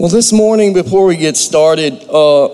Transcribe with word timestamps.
Well, 0.00 0.08
this 0.08 0.32
morning, 0.32 0.72
before 0.72 1.04
we 1.04 1.18
get 1.18 1.36
started, 1.36 2.02
uh, 2.08 2.48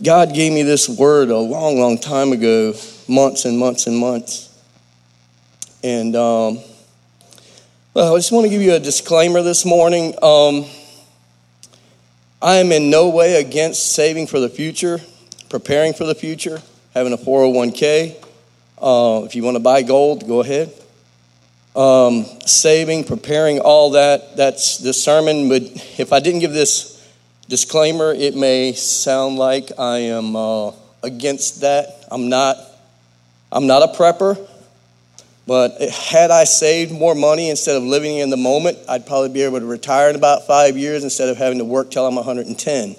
God 0.00 0.32
gave 0.32 0.52
me 0.52 0.62
this 0.62 0.88
word 0.88 1.30
a 1.30 1.36
long, 1.36 1.80
long 1.80 1.98
time 1.98 2.30
ago, 2.30 2.74
months 3.08 3.44
and 3.44 3.58
months 3.58 3.88
and 3.88 3.98
months. 3.98 4.56
And 5.82 6.14
um, 6.14 6.60
well, 7.92 8.14
I 8.14 8.18
just 8.18 8.30
want 8.30 8.44
to 8.44 8.50
give 8.50 8.62
you 8.62 8.72
a 8.74 8.78
disclaimer 8.78 9.42
this 9.42 9.66
morning. 9.66 10.14
Um, 10.22 10.64
I 12.40 12.58
am 12.58 12.70
in 12.70 12.88
no 12.88 13.08
way 13.08 13.40
against 13.40 13.94
saving 13.94 14.28
for 14.28 14.38
the 14.38 14.48
future, 14.48 15.00
preparing 15.50 15.92
for 15.92 16.04
the 16.04 16.14
future, 16.14 16.62
having 16.94 17.12
a 17.12 17.18
401k. 17.18 18.14
Uh, 18.80 19.24
if 19.24 19.34
you 19.34 19.42
want 19.42 19.56
to 19.56 19.60
buy 19.60 19.82
gold, 19.82 20.28
go 20.28 20.38
ahead 20.38 20.72
um, 21.78 22.24
saving, 22.44 23.04
preparing, 23.04 23.60
all 23.60 23.90
that. 23.90 24.36
That's 24.36 24.78
the 24.78 24.92
sermon. 24.92 25.48
But 25.48 25.62
if 25.98 26.12
I 26.12 26.18
didn't 26.18 26.40
give 26.40 26.52
this 26.52 26.96
disclaimer, 27.48 28.12
it 28.12 28.34
may 28.34 28.72
sound 28.72 29.36
like 29.36 29.70
I 29.78 29.98
am 29.98 30.34
uh, 30.34 30.72
against 31.04 31.60
that. 31.60 32.04
I'm 32.10 32.28
not. 32.28 32.56
I'm 33.52 33.66
not 33.66 33.82
a 33.82 33.96
prepper. 33.96 34.36
But 35.46 35.80
had 35.80 36.30
I 36.30 36.44
saved 36.44 36.92
more 36.92 37.14
money 37.14 37.48
instead 37.48 37.76
of 37.76 37.82
living 37.82 38.18
in 38.18 38.28
the 38.28 38.36
moment, 38.36 38.76
I'd 38.86 39.06
probably 39.06 39.30
be 39.30 39.42
able 39.42 39.60
to 39.60 39.64
retire 39.64 40.10
in 40.10 40.16
about 40.16 40.46
five 40.46 40.76
years 40.76 41.04
instead 41.04 41.30
of 41.30 41.38
having 41.38 41.56
to 41.58 41.64
work 41.64 41.90
till 41.90 42.04
I'm 42.04 42.16
110. 42.16 42.96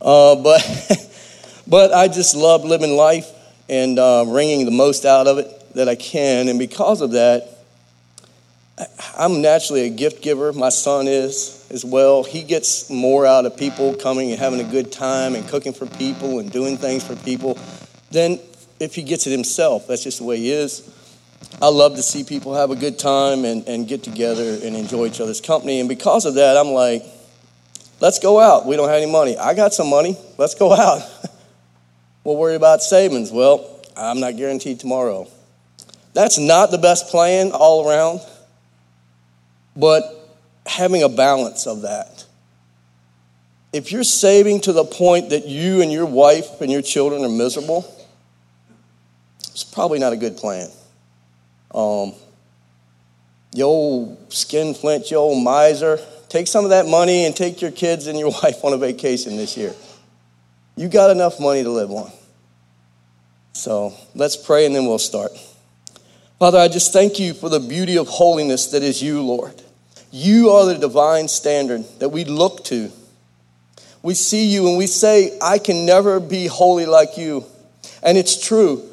Uh, 0.00 0.36
but, 0.36 0.62
but 1.66 1.92
I 1.92 2.08
just 2.08 2.34
love 2.34 2.64
living 2.64 2.96
life 2.96 3.30
and 3.68 3.98
uh, 3.98 4.24
wringing 4.28 4.64
the 4.64 4.70
most 4.70 5.04
out 5.04 5.26
of 5.26 5.36
it 5.36 5.74
that 5.74 5.90
I 5.90 5.94
can. 5.94 6.48
And 6.48 6.58
because 6.58 7.02
of 7.02 7.10
that, 7.10 7.57
I'm 9.16 9.42
naturally 9.42 9.86
a 9.86 9.90
gift 9.90 10.22
giver. 10.22 10.52
My 10.52 10.68
son 10.68 11.08
is 11.08 11.66
as 11.70 11.84
well. 11.84 12.22
He 12.22 12.42
gets 12.42 12.88
more 12.90 13.26
out 13.26 13.46
of 13.46 13.56
people 13.56 13.94
coming 13.94 14.30
and 14.30 14.38
having 14.38 14.60
a 14.60 14.64
good 14.64 14.92
time 14.92 15.34
and 15.34 15.46
cooking 15.48 15.72
for 15.72 15.86
people 15.86 16.38
and 16.38 16.50
doing 16.50 16.76
things 16.76 17.04
for 17.04 17.16
people 17.16 17.58
than 18.10 18.38
if 18.78 18.94
he 18.94 19.02
gets 19.02 19.26
it 19.26 19.30
himself. 19.30 19.86
That's 19.86 20.04
just 20.04 20.18
the 20.18 20.24
way 20.24 20.36
he 20.38 20.52
is. 20.52 20.94
I 21.60 21.68
love 21.68 21.96
to 21.96 22.02
see 22.02 22.24
people 22.24 22.54
have 22.54 22.70
a 22.70 22.76
good 22.76 22.98
time 22.98 23.44
and, 23.44 23.66
and 23.68 23.88
get 23.88 24.02
together 24.02 24.58
and 24.62 24.76
enjoy 24.76 25.06
each 25.06 25.20
other's 25.20 25.40
company. 25.40 25.80
And 25.80 25.88
because 25.88 26.24
of 26.24 26.34
that, 26.34 26.56
I'm 26.56 26.68
like, 26.68 27.04
let's 28.00 28.18
go 28.18 28.38
out. 28.38 28.66
We 28.66 28.76
don't 28.76 28.88
have 28.88 29.02
any 29.02 29.10
money. 29.10 29.36
I 29.36 29.54
got 29.54 29.74
some 29.74 29.88
money. 29.88 30.16
Let's 30.36 30.54
go 30.54 30.72
out. 30.74 31.02
we'll 32.22 32.36
worry 32.36 32.54
about 32.54 32.82
savings. 32.82 33.32
Well, 33.32 33.82
I'm 33.96 34.20
not 34.20 34.36
guaranteed 34.36 34.78
tomorrow. 34.78 35.28
That's 36.14 36.38
not 36.38 36.70
the 36.70 36.78
best 36.78 37.08
plan 37.08 37.50
all 37.52 37.88
around 37.88 38.20
but 39.78 40.02
having 40.66 41.02
a 41.02 41.08
balance 41.08 41.66
of 41.66 41.82
that. 41.82 42.26
If 43.72 43.92
you're 43.92 44.04
saving 44.04 44.62
to 44.62 44.72
the 44.72 44.84
point 44.84 45.30
that 45.30 45.46
you 45.46 45.82
and 45.82 45.92
your 45.92 46.06
wife 46.06 46.60
and 46.60 46.70
your 46.72 46.82
children 46.82 47.24
are 47.24 47.28
miserable, 47.28 47.86
it's 49.40 49.64
probably 49.64 49.98
not 49.98 50.12
a 50.12 50.16
good 50.16 50.36
plan. 50.36 50.68
Um, 51.74 52.12
you 53.54 53.64
old 53.64 54.32
skinflint, 54.32 55.10
you 55.10 55.16
old 55.16 55.42
miser, 55.42 55.98
take 56.28 56.46
some 56.46 56.64
of 56.64 56.70
that 56.70 56.86
money 56.86 57.24
and 57.24 57.36
take 57.36 57.62
your 57.62 57.70
kids 57.70 58.06
and 58.06 58.18
your 58.18 58.30
wife 58.42 58.64
on 58.64 58.72
a 58.72 58.78
vacation 58.78 59.36
this 59.36 59.56
year. 59.56 59.74
You 60.76 60.88
got 60.88 61.10
enough 61.10 61.40
money 61.40 61.62
to 61.62 61.70
live 61.70 61.90
on. 61.90 62.10
So 63.52 63.94
let's 64.14 64.36
pray 64.36 64.66
and 64.66 64.74
then 64.74 64.86
we'll 64.86 64.98
start. 64.98 65.32
Father, 66.38 66.58
I 66.58 66.68
just 66.68 66.92
thank 66.92 67.18
you 67.18 67.34
for 67.34 67.48
the 67.48 67.58
beauty 67.58 67.98
of 67.98 68.06
holiness 68.06 68.68
that 68.68 68.82
is 68.84 69.02
you, 69.02 69.20
Lord. 69.22 69.60
You 70.10 70.50
are 70.50 70.66
the 70.66 70.78
divine 70.78 71.28
standard 71.28 71.84
that 71.98 72.08
we 72.08 72.24
look 72.24 72.64
to. 72.64 72.90
We 74.02 74.14
see 74.14 74.46
you 74.46 74.68
and 74.68 74.78
we 74.78 74.86
say, 74.86 75.36
I 75.42 75.58
can 75.58 75.84
never 75.84 76.20
be 76.20 76.46
holy 76.46 76.86
like 76.86 77.18
you. 77.18 77.44
And 78.02 78.16
it's 78.16 78.40
true. 78.40 78.88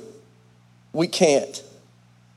We 0.93 1.07
can't. 1.07 1.61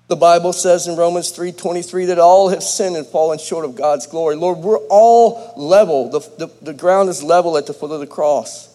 The 0.09 0.17
Bible 0.17 0.53
says 0.53 0.87
in 0.87 0.97
Romans 0.97 1.33
3:23 1.33 2.07
that 2.07 2.19
all 2.19 2.49
have 2.49 2.63
sinned 2.63 2.97
and 2.97 3.07
fallen 3.07 3.39
short 3.39 3.65
of 3.65 3.75
God's 3.75 4.07
glory. 4.07 4.37
Lord, 4.37 4.59
we're 4.59 4.79
all 4.89 5.53
level. 5.57 6.09
The, 6.11 6.21
the, 6.39 6.51
the 6.63 6.73
ground 6.73 7.11
is 7.11 7.23
level 7.23 7.59
at 7.59 7.67
the 7.67 7.75
foot 7.75 7.91
of 7.91 8.01
the 8.01 8.07
cross. 8.07 8.75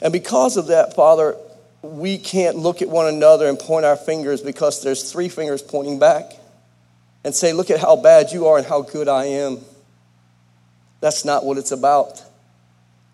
And 0.00 0.12
because 0.12 0.56
of 0.56 0.68
that, 0.68 0.94
Father, 0.94 1.36
we 1.82 2.16
can't 2.16 2.56
look 2.56 2.80
at 2.80 2.88
one 2.88 3.06
another 3.06 3.46
and 3.46 3.58
point 3.58 3.84
our 3.84 3.96
fingers 3.96 4.40
because 4.40 4.82
there's 4.82 5.12
three 5.12 5.28
fingers 5.28 5.62
pointing 5.62 5.98
back 5.98 6.32
and 7.24 7.34
say, 7.34 7.52
Look 7.52 7.70
at 7.70 7.80
how 7.80 7.96
bad 7.96 8.30
you 8.32 8.46
are 8.46 8.58
and 8.58 8.66
how 8.66 8.82
good 8.82 9.08
I 9.08 9.24
am. 9.24 9.58
That's 11.00 11.24
not 11.24 11.44
what 11.44 11.58
it's 11.58 11.72
about. 11.72 12.22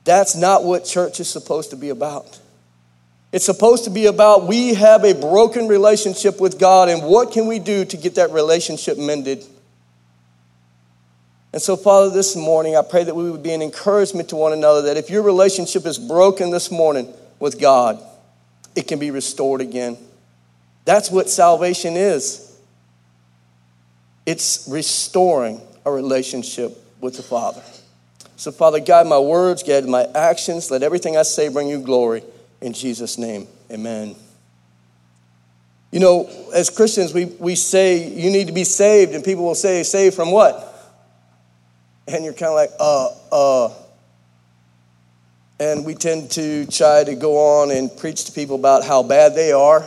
That's 0.05 0.35
not 0.35 0.65
what 0.65 0.85
church 0.85 1.21
is 1.21 1.29
supposed 1.29 1.71
to 1.71 1.77
be 1.77 1.91
about. 1.91 2.39
It's 3.33 3.45
supposed 3.45 3.85
to 3.85 3.91
be 3.91 4.07
about 4.07 4.49
we 4.49 4.75
have 4.75 5.05
a 5.05 5.15
broken 5.15 5.69
relationship 5.69 6.41
with 6.41 6.59
God, 6.59 6.89
and 6.89 7.03
what 7.03 7.33
can 7.33 7.47
we 7.47 7.59
do 7.59 7.85
to 7.85 7.97
get 7.97 8.17
that 8.17 8.33
relationship 8.33 8.99
mended? 8.99 9.45
And 11.53 11.61
so, 11.61 11.77
Father, 11.77 12.11
this 12.11 12.37
morning, 12.37 12.77
I 12.77 12.83
pray 12.83 13.05
that 13.05 13.15
we 13.15 13.31
would 13.31 13.43
be 13.43 13.53
an 13.53 13.63
encouragement 13.63 14.29
to 14.29 14.37
one 14.37 14.53
another 14.53 14.83
that 14.83 14.97
if 14.97 15.11
your 15.11 15.23
relationship 15.23 15.85
is 15.85 15.99
broken 15.99 16.51
this 16.51 16.71
morning 16.71 17.13
with 17.41 17.61
God, 17.61 18.01
it 18.77 18.87
can 18.87 18.99
be 18.99 19.11
restored 19.11 19.61
again. 19.61 19.97
That's 20.85 21.11
what 21.11 21.29
salvation 21.29 21.97
is. 21.97 22.50
It's 24.31 24.69
restoring 24.71 25.61
a 25.85 25.91
relationship 25.91 26.81
with 27.01 27.17
the 27.17 27.23
Father. 27.25 27.65
So, 28.37 28.53
Father, 28.53 28.79
guide 28.79 29.09
my 29.09 29.19
words, 29.19 29.65
guide 29.65 29.85
my 29.87 30.05
actions. 30.15 30.71
Let 30.71 30.85
everything 30.85 31.17
I 31.17 31.23
say 31.23 31.49
bring 31.49 31.67
you 31.67 31.81
glory. 31.81 32.23
In 32.61 32.73
Jesus' 32.73 33.19
name, 33.19 33.49
amen. 33.73 34.15
You 35.91 35.99
know, 35.99 36.31
as 36.55 36.71
Christians, 36.71 37.13
we, 37.13 37.25
we 37.25 37.57
say 37.57 38.09
you 38.09 38.31
need 38.31 38.47
to 38.47 38.53
be 38.53 38.63
saved, 38.63 39.17
and 39.17 39.25
people 39.25 39.45
will 39.45 39.57
say, 39.57 39.83
saved 39.83 40.15
from 40.15 40.31
what? 40.31 40.55
And 42.07 42.25
you're 42.25 42.33
kind 42.33 42.51
of 42.51 42.55
like, 42.55 42.71
uh, 42.79 43.09
uh. 43.33 43.75
And 45.59 45.85
we 45.85 45.97
tend 45.97 46.31
to 46.31 46.67
try 46.67 47.03
to 47.03 47.17
go 47.17 47.37
on 47.37 47.73
and 47.73 47.91
preach 47.97 48.27
to 48.27 48.33
people 48.33 48.55
about 48.55 48.85
how 48.85 49.03
bad 49.03 49.35
they 49.35 49.51
are, 49.51 49.81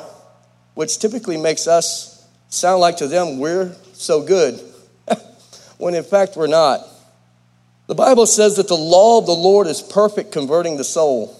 which 0.74 1.00
typically 1.00 1.38
makes 1.38 1.66
us 1.66 2.28
sound 2.50 2.82
like 2.82 2.98
to 2.98 3.08
them 3.08 3.40
we're 3.40 3.74
so 4.04 4.22
good, 4.22 4.60
when 5.78 5.96
in 5.96 6.04
fact 6.04 6.36
we're 6.36 6.48
not. 6.48 6.82
The 7.88 7.96
Bible 7.96 8.26
says 8.26 8.58
that 8.58 8.68
the 8.68 8.78
law 8.78 9.20
of 9.20 9.26
the 9.26 9.34
Lord 9.34 9.68
is 9.68 9.82
perfect, 9.82 10.32
converting 10.32 10.78
the 10.78 10.84
soul. 10.84 11.40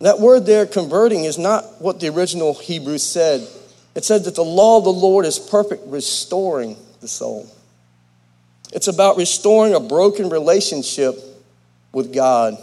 That 0.00 0.20
word 0.20 0.46
there, 0.46 0.66
converting, 0.66 1.24
is 1.24 1.38
not 1.38 1.80
what 1.80 2.00
the 2.00 2.08
original 2.08 2.54
Hebrew 2.54 2.98
said. 2.98 3.46
It 3.94 4.04
said 4.04 4.24
that 4.24 4.34
the 4.34 4.44
law 4.44 4.78
of 4.78 4.84
the 4.84 4.92
Lord 4.92 5.24
is 5.24 5.38
perfect, 5.38 5.82
restoring 5.86 6.76
the 7.00 7.08
soul. 7.08 7.48
It's 8.72 8.88
about 8.88 9.16
restoring 9.16 9.74
a 9.74 9.80
broken 9.80 10.30
relationship 10.30 11.16
with 11.92 12.12
God. 12.12 12.58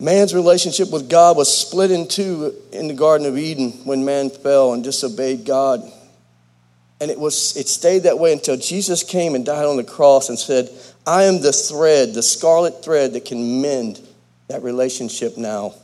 Man's 0.00 0.34
relationship 0.34 0.90
with 0.90 1.10
God 1.10 1.36
was 1.36 1.54
split 1.54 1.90
in 1.90 2.08
two 2.08 2.54
in 2.72 2.88
the 2.88 2.94
Garden 2.94 3.26
of 3.26 3.36
Eden 3.36 3.72
when 3.84 4.06
man 4.06 4.30
fell 4.30 4.72
and 4.72 4.82
disobeyed 4.82 5.44
God. 5.44 5.82
And 7.02 7.10
it, 7.10 7.20
was, 7.20 7.54
it 7.56 7.68
stayed 7.68 8.04
that 8.04 8.18
way 8.18 8.32
until 8.32 8.56
Jesus 8.56 9.02
came 9.02 9.34
and 9.34 9.44
died 9.44 9.66
on 9.66 9.76
the 9.76 9.84
cross 9.84 10.30
and 10.30 10.38
said, 10.38 10.70
I 11.06 11.24
am 11.24 11.42
the 11.42 11.52
thread, 11.52 12.14
the 12.14 12.22
scarlet 12.22 12.82
thread 12.82 13.12
that 13.12 13.26
can 13.26 13.60
mend 13.60 14.00
that 14.48 14.62
relationship 14.62 15.36
now. 15.36 15.74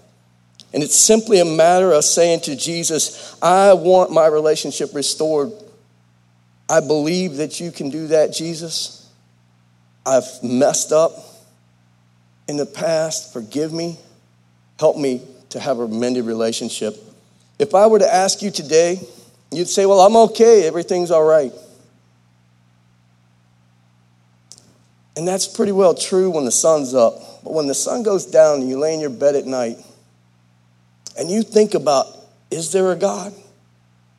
And 0.72 0.82
it's 0.82 0.96
simply 0.96 1.40
a 1.40 1.44
matter 1.44 1.92
of 1.92 2.04
saying 2.04 2.40
to 2.40 2.56
Jesus, 2.56 3.36
I 3.42 3.74
want 3.74 4.12
my 4.12 4.26
relationship 4.26 4.94
restored. 4.94 5.52
I 6.68 6.80
believe 6.80 7.36
that 7.36 7.60
you 7.60 7.70
can 7.70 7.90
do 7.90 8.08
that, 8.08 8.32
Jesus. 8.32 9.08
I've 10.04 10.42
messed 10.42 10.92
up 10.92 11.12
in 12.48 12.56
the 12.56 12.66
past. 12.66 13.32
Forgive 13.32 13.72
me. 13.72 13.98
Help 14.78 14.96
me 14.96 15.22
to 15.50 15.60
have 15.60 15.78
a 15.78 15.88
mended 15.88 16.24
relationship. 16.24 16.96
If 17.58 17.74
I 17.74 17.86
were 17.86 17.98
to 17.98 18.14
ask 18.14 18.42
you 18.42 18.50
today, 18.50 19.00
you'd 19.50 19.68
say, 19.68 19.86
Well, 19.86 20.00
I'm 20.00 20.16
okay, 20.16 20.66
everything's 20.66 21.10
all 21.10 21.24
right. 21.24 21.52
And 25.16 25.26
that's 25.26 25.48
pretty 25.48 25.72
well 25.72 25.94
true 25.94 26.30
when 26.30 26.44
the 26.44 26.52
sun's 26.52 26.92
up. 26.92 27.14
But 27.42 27.54
when 27.54 27.66
the 27.66 27.74
sun 27.74 28.02
goes 28.02 28.26
down 28.26 28.60
and 28.60 28.68
you 28.68 28.78
lay 28.78 28.92
in 28.92 29.00
your 29.00 29.10
bed 29.10 29.34
at 29.34 29.46
night 29.46 29.78
and 31.18 31.30
you 31.30 31.42
think 31.42 31.72
about, 31.72 32.06
is 32.50 32.72
there 32.72 32.92
a 32.92 32.96
God? 32.96 33.32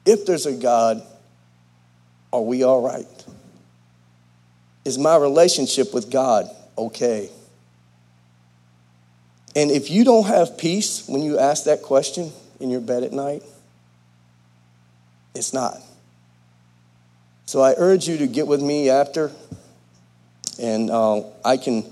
If 0.05 0.25
there's 0.25 0.47
a 0.47 0.53
God, 0.53 1.03
are 2.33 2.41
we 2.41 2.63
all 2.63 2.81
right? 2.81 3.05
Is 4.85 4.97
my 4.97 5.17
relationship 5.17 5.93
with 5.93 6.09
God 6.09 6.49
okay? 6.77 7.29
And 9.57 9.71
if 9.71 9.89
you 9.89 10.03
don't 10.03 10.27
have 10.27 10.55
peace 10.55 11.07
when 11.07 11.23
you 11.23 11.39
ask 11.39 11.63
that 11.63 11.81
question 11.81 12.31
in 12.59 12.69
your 12.69 12.79
bed 12.79 13.01
at 13.01 13.11
night, 13.11 13.41
it's 15.33 15.51
not. 15.51 15.79
So 17.47 17.63
I 17.63 17.73
urge 17.75 18.07
you 18.07 18.19
to 18.19 18.27
get 18.27 18.45
with 18.45 18.61
me 18.61 18.91
after, 18.91 19.31
and 20.61 20.91
uh, 20.91 21.23
I 21.43 21.57
can 21.57 21.83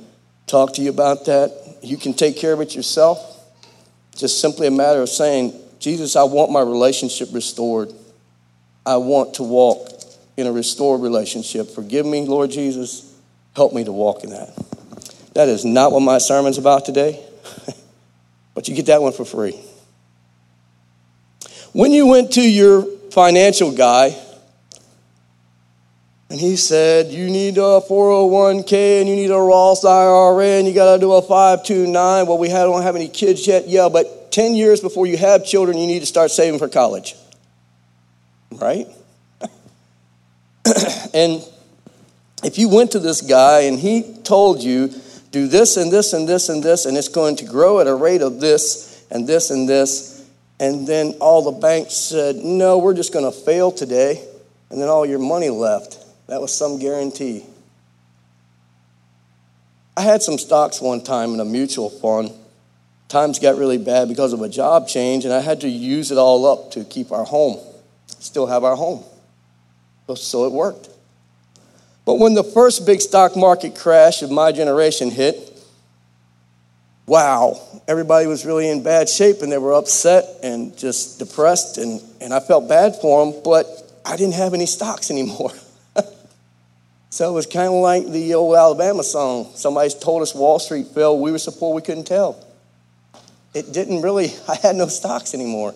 talk 0.46 0.76
to 0.76 0.84
you 0.84 0.92
about 0.92 1.26
that. 1.26 1.80
You 1.82 1.98
can 1.98 2.14
take 2.14 2.38
care 2.38 2.54
of 2.54 2.62
it 2.62 2.76
yourself. 2.76 3.44
Just 4.16 4.40
simply 4.40 4.68
a 4.68 4.72
matter 4.72 5.02
of 5.02 5.10
saying, 5.10 5.60
Jesus, 5.80 6.16
I 6.16 6.22
want 6.22 6.52
my 6.52 6.62
relationship 6.62 7.30
restored. 7.34 7.92
I 8.86 8.98
want 8.98 9.34
to 9.36 9.44
walk 9.44 9.90
in 10.38 10.46
a 10.46 10.52
restored 10.52 11.02
relationship. 11.02 11.72
Forgive 11.72 12.06
me, 12.06 12.28
Lord 12.28 12.52
Jesus. 12.52 13.12
Help 13.56 13.74
me 13.74 13.84
to 13.86 13.92
walk 13.92 14.24
in 14.24 14.30
that. 14.30 14.56
That 15.34 15.50
is 15.50 15.66
not 15.66 15.92
what 15.92 16.02
my 16.02 16.20
sermon's 16.20 16.60
about 16.60 16.86
today, 16.86 17.24
but 18.54 18.68
you 18.68 18.76
get 18.76 18.88
that 18.88 19.02
one 19.02 19.14
for 19.14 19.26
free. 19.26 19.60
When 21.74 21.92
you 21.92 22.08
went 22.08 22.34
to 22.34 22.42
your 22.42 22.84
financial 23.12 23.72
guy 23.72 24.16
and 26.30 26.40
he 26.40 26.56
said, 26.56 27.08
You 27.08 27.30
need 27.30 27.58
a 27.58 27.82
401k 27.82 29.02
and 29.02 29.10
you 29.10 29.16
need 29.16 29.32
a 29.32 29.38
Roth 29.38 29.86
IRA 29.86 30.60
and 30.60 30.68
you 30.68 30.74
got 30.74 30.94
to 30.94 31.00
do 31.00 31.12
a 31.14 31.22
529. 31.22 32.28
Well, 32.28 32.38
we 32.38 32.48
don't 32.48 32.82
have 32.84 32.96
any 32.96 33.08
kids 33.08 33.46
yet. 33.46 33.68
Yeah, 33.68 33.90
but 33.92 34.32
10 34.32 34.56
years 34.56 34.82
before 34.82 35.06
you 35.06 35.18
have 35.18 35.46
children, 35.46 35.78
you 35.78 35.88
need 35.88 36.00
to 36.00 36.06
start 36.06 36.32
saving 36.32 36.60
for 36.60 36.68
college. 36.68 37.16
Right? 38.52 38.88
and 41.14 41.42
if 42.44 42.58
you 42.58 42.70
went 42.70 42.92
to 42.92 43.00
this 43.00 43.22
guy 43.22 43.62
and 43.62 43.80
he 43.80 44.04
told 44.24 44.64
you, 44.64 44.94
do 45.36 45.50
this 45.50 45.76
and 45.76 45.92
this 45.92 46.14
and 46.14 46.30
this 46.30 46.48
and 46.48 46.64
this, 46.64 46.86
and 46.86 46.96
it's 46.96 47.10
going 47.10 47.36
to 47.36 47.44
grow 47.44 47.82
at 47.82 47.88
a 47.88 47.94
rate 47.94 48.22
of 48.22 48.40
this 48.40 49.06
and 49.12 49.28
this 49.28 49.52
and 49.52 49.68
this, 49.68 50.26
and 50.62 50.88
then 50.88 51.14
all 51.20 51.42
the 51.42 51.60
banks 51.60 51.94
said, 51.94 52.38
No, 52.38 52.78
we're 52.78 52.94
just 52.94 53.12
going 53.12 53.26
to 53.26 53.38
fail 53.38 53.70
today. 53.70 54.26
And 54.70 54.82
then 54.82 54.88
all 54.88 55.06
your 55.06 55.20
money 55.20 55.50
left. 55.50 56.00
That 56.28 56.40
was 56.40 56.54
some 56.54 56.80
guarantee. 56.80 57.46
I 59.96 60.02
had 60.02 60.24
some 60.24 60.38
stocks 60.38 60.82
one 60.82 61.04
time 61.04 61.34
in 61.34 61.40
a 61.42 61.46
mutual 61.46 61.90
fund. 61.90 62.32
Times 63.10 63.38
got 63.38 63.58
really 63.58 63.78
bad 63.78 64.08
because 64.08 64.32
of 64.32 64.42
a 64.42 64.50
job 64.50 64.88
change, 64.88 65.26
and 65.26 65.34
I 65.34 65.42
had 65.42 65.62
to 65.62 65.70
use 65.70 66.12
it 66.12 66.18
all 66.18 66.46
up 66.46 66.72
to 66.72 66.86
keep 66.86 67.12
our 67.12 67.26
home. 67.26 67.60
Still 68.08 68.48
have 68.48 68.64
our 68.64 68.76
home. 68.76 69.04
So 70.16 70.46
it 70.46 70.54
worked. 70.54 70.90
But 72.06 72.20
when 72.20 72.36
the 72.36 72.44
first 72.44 72.86
big 72.86 73.02
stock 73.02 73.36
market 73.36 73.76
crash 73.76 74.22
of 74.22 74.30
my 74.30 74.52
generation 74.52 75.10
hit, 75.10 75.52
wow, 77.08 77.60
everybody 77.88 78.28
was 78.28 78.46
really 78.46 78.70
in 78.70 78.84
bad 78.84 79.10
shape 79.10 79.42
and 79.42 79.52
they 79.52 79.58
were 79.58 79.74
upset 79.74 80.26
and 80.44 80.78
just 80.78 81.18
depressed. 81.18 81.80
And, 81.80 82.02
and 82.22 82.34
I 82.34 82.40
felt 82.40 82.70
bad 82.70 82.96
for 83.02 83.26
them, 83.26 83.42
but 83.44 83.66
I 84.06 84.18
didn't 84.18 84.36
have 84.36 84.54
any 84.54 84.68
stocks 84.68 85.10
anymore. 85.12 85.52
so 87.10 87.30
it 87.30 87.34
was 87.34 87.48
kind 87.48 87.68
of 87.68 87.82
like 87.82 88.08
the 88.08 88.36
old 88.36 88.56
Alabama 88.56 89.04
song. 89.04 89.52
Somebody 89.56 89.90
told 89.90 90.22
us 90.22 90.36
Wall 90.36 90.60
Street 90.60 90.88
fell. 90.88 91.18
We 91.18 91.32
were 91.32 91.40
so 91.40 91.52
poor 91.52 91.74
we 91.74 91.82
couldn't 91.82 92.06
tell. 92.06 92.40
It 93.56 93.74
didn't 93.74 94.04
really, 94.04 94.32
I 94.48 94.56
had 94.56 94.76
no 94.76 94.88
stocks 94.88 95.34
anymore. 95.34 95.74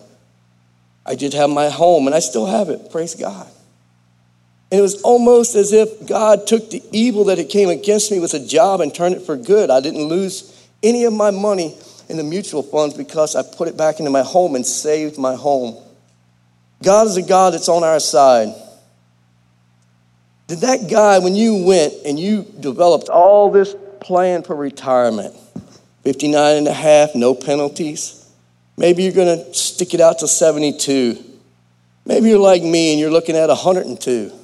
I 1.05 1.15
did 1.15 1.33
have 1.33 1.49
my 1.49 1.69
home 1.69 2.05
and 2.05 2.15
I 2.15 2.19
still 2.19 2.45
have 2.45 2.69
it. 2.69 2.91
Praise 2.91 3.15
God. 3.15 3.47
And 4.71 4.80
it 4.80 4.81
was 4.81 5.01
almost 5.01 5.56
as 5.56 5.74
if 5.74 6.07
God 6.07 6.45
took 6.45 6.69
the 6.69 6.83
evil 6.92 7.25
that 7.25 7.38
had 7.38 7.50
came 7.50 7.69
against 7.69 8.12
me 8.12 8.19
with 8.19 8.33
a 8.36 8.45
job 8.45 8.81
and 8.81 8.94
turned 8.94 9.16
it 9.16 9.21
for 9.21 9.36
good. 9.36 9.71
I 9.71 9.80
didn't 9.80 10.04
lose 10.04 10.68
any 10.83 11.06
of 11.06 11.13
my 11.13 11.31
money 11.31 11.75
in 12.07 12.18
the 12.18 12.24
mutual 12.24 12.63
funds 12.63 12.95
because 12.95 13.36
I 13.36 13.44
put 13.44 13.68
it 13.68 13.77
back 13.77 14.00
into 14.00 14.12
my 14.12 14.24
home 14.24 14.56
and 14.56 14.66
saved 14.66 15.18
my 15.18 15.36
home. 15.36 15.77
God 16.83 17.07
is 17.07 17.18
a 17.18 17.21
God 17.21 17.54
that's 17.54 17.69
on 17.69 17.83
our 17.83 18.00
side. 18.00 18.54
Did 20.48 20.60
that 20.60 20.89
guy, 20.89 21.19
when 21.19 21.36
you 21.36 21.63
went 21.65 21.94
and 22.06 22.19
you 22.19 22.44
developed 22.60 23.10
all 23.10 23.51
this 23.51 23.75
plan 24.00 24.44
for 24.44 24.56
retirement, 24.56 25.36
59 26.04 26.57
and 26.57 26.68
a 26.68 26.74
half, 26.74 27.13
no 27.13 27.36
penalties, 27.36 28.27
maybe 28.77 29.04
you're 29.04 29.13
going 29.13 29.38
to 29.38 29.54
stick 29.54 29.94
it 29.94 30.01
out 30.01 30.19
to 30.19 30.27
72. 30.27 31.24
Maybe 32.06 32.30
you're 32.30 32.39
like 32.39 32.63
me 32.63 32.92
and 32.92 33.00
you're 33.00 33.12
looking 33.12 33.36
at 33.36 33.50
102. 33.50 34.38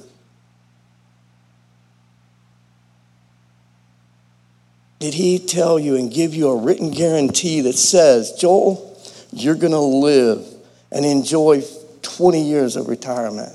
Did 5.06 5.14
he 5.14 5.38
tell 5.38 5.78
you 5.78 5.94
and 5.94 6.12
give 6.12 6.34
you 6.34 6.48
a 6.48 6.56
written 6.56 6.90
guarantee 6.90 7.60
that 7.60 7.74
says, 7.74 8.32
Joel, 8.32 9.00
you're 9.30 9.54
going 9.54 9.70
to 9.70 9.78
live 9.78 10.44
and 10.90 11.06
enjoy 11.06 11.62
20 12.02 12.42
years 12.42 12.74
of 12.74 12.88
retirement? 12.88 13.52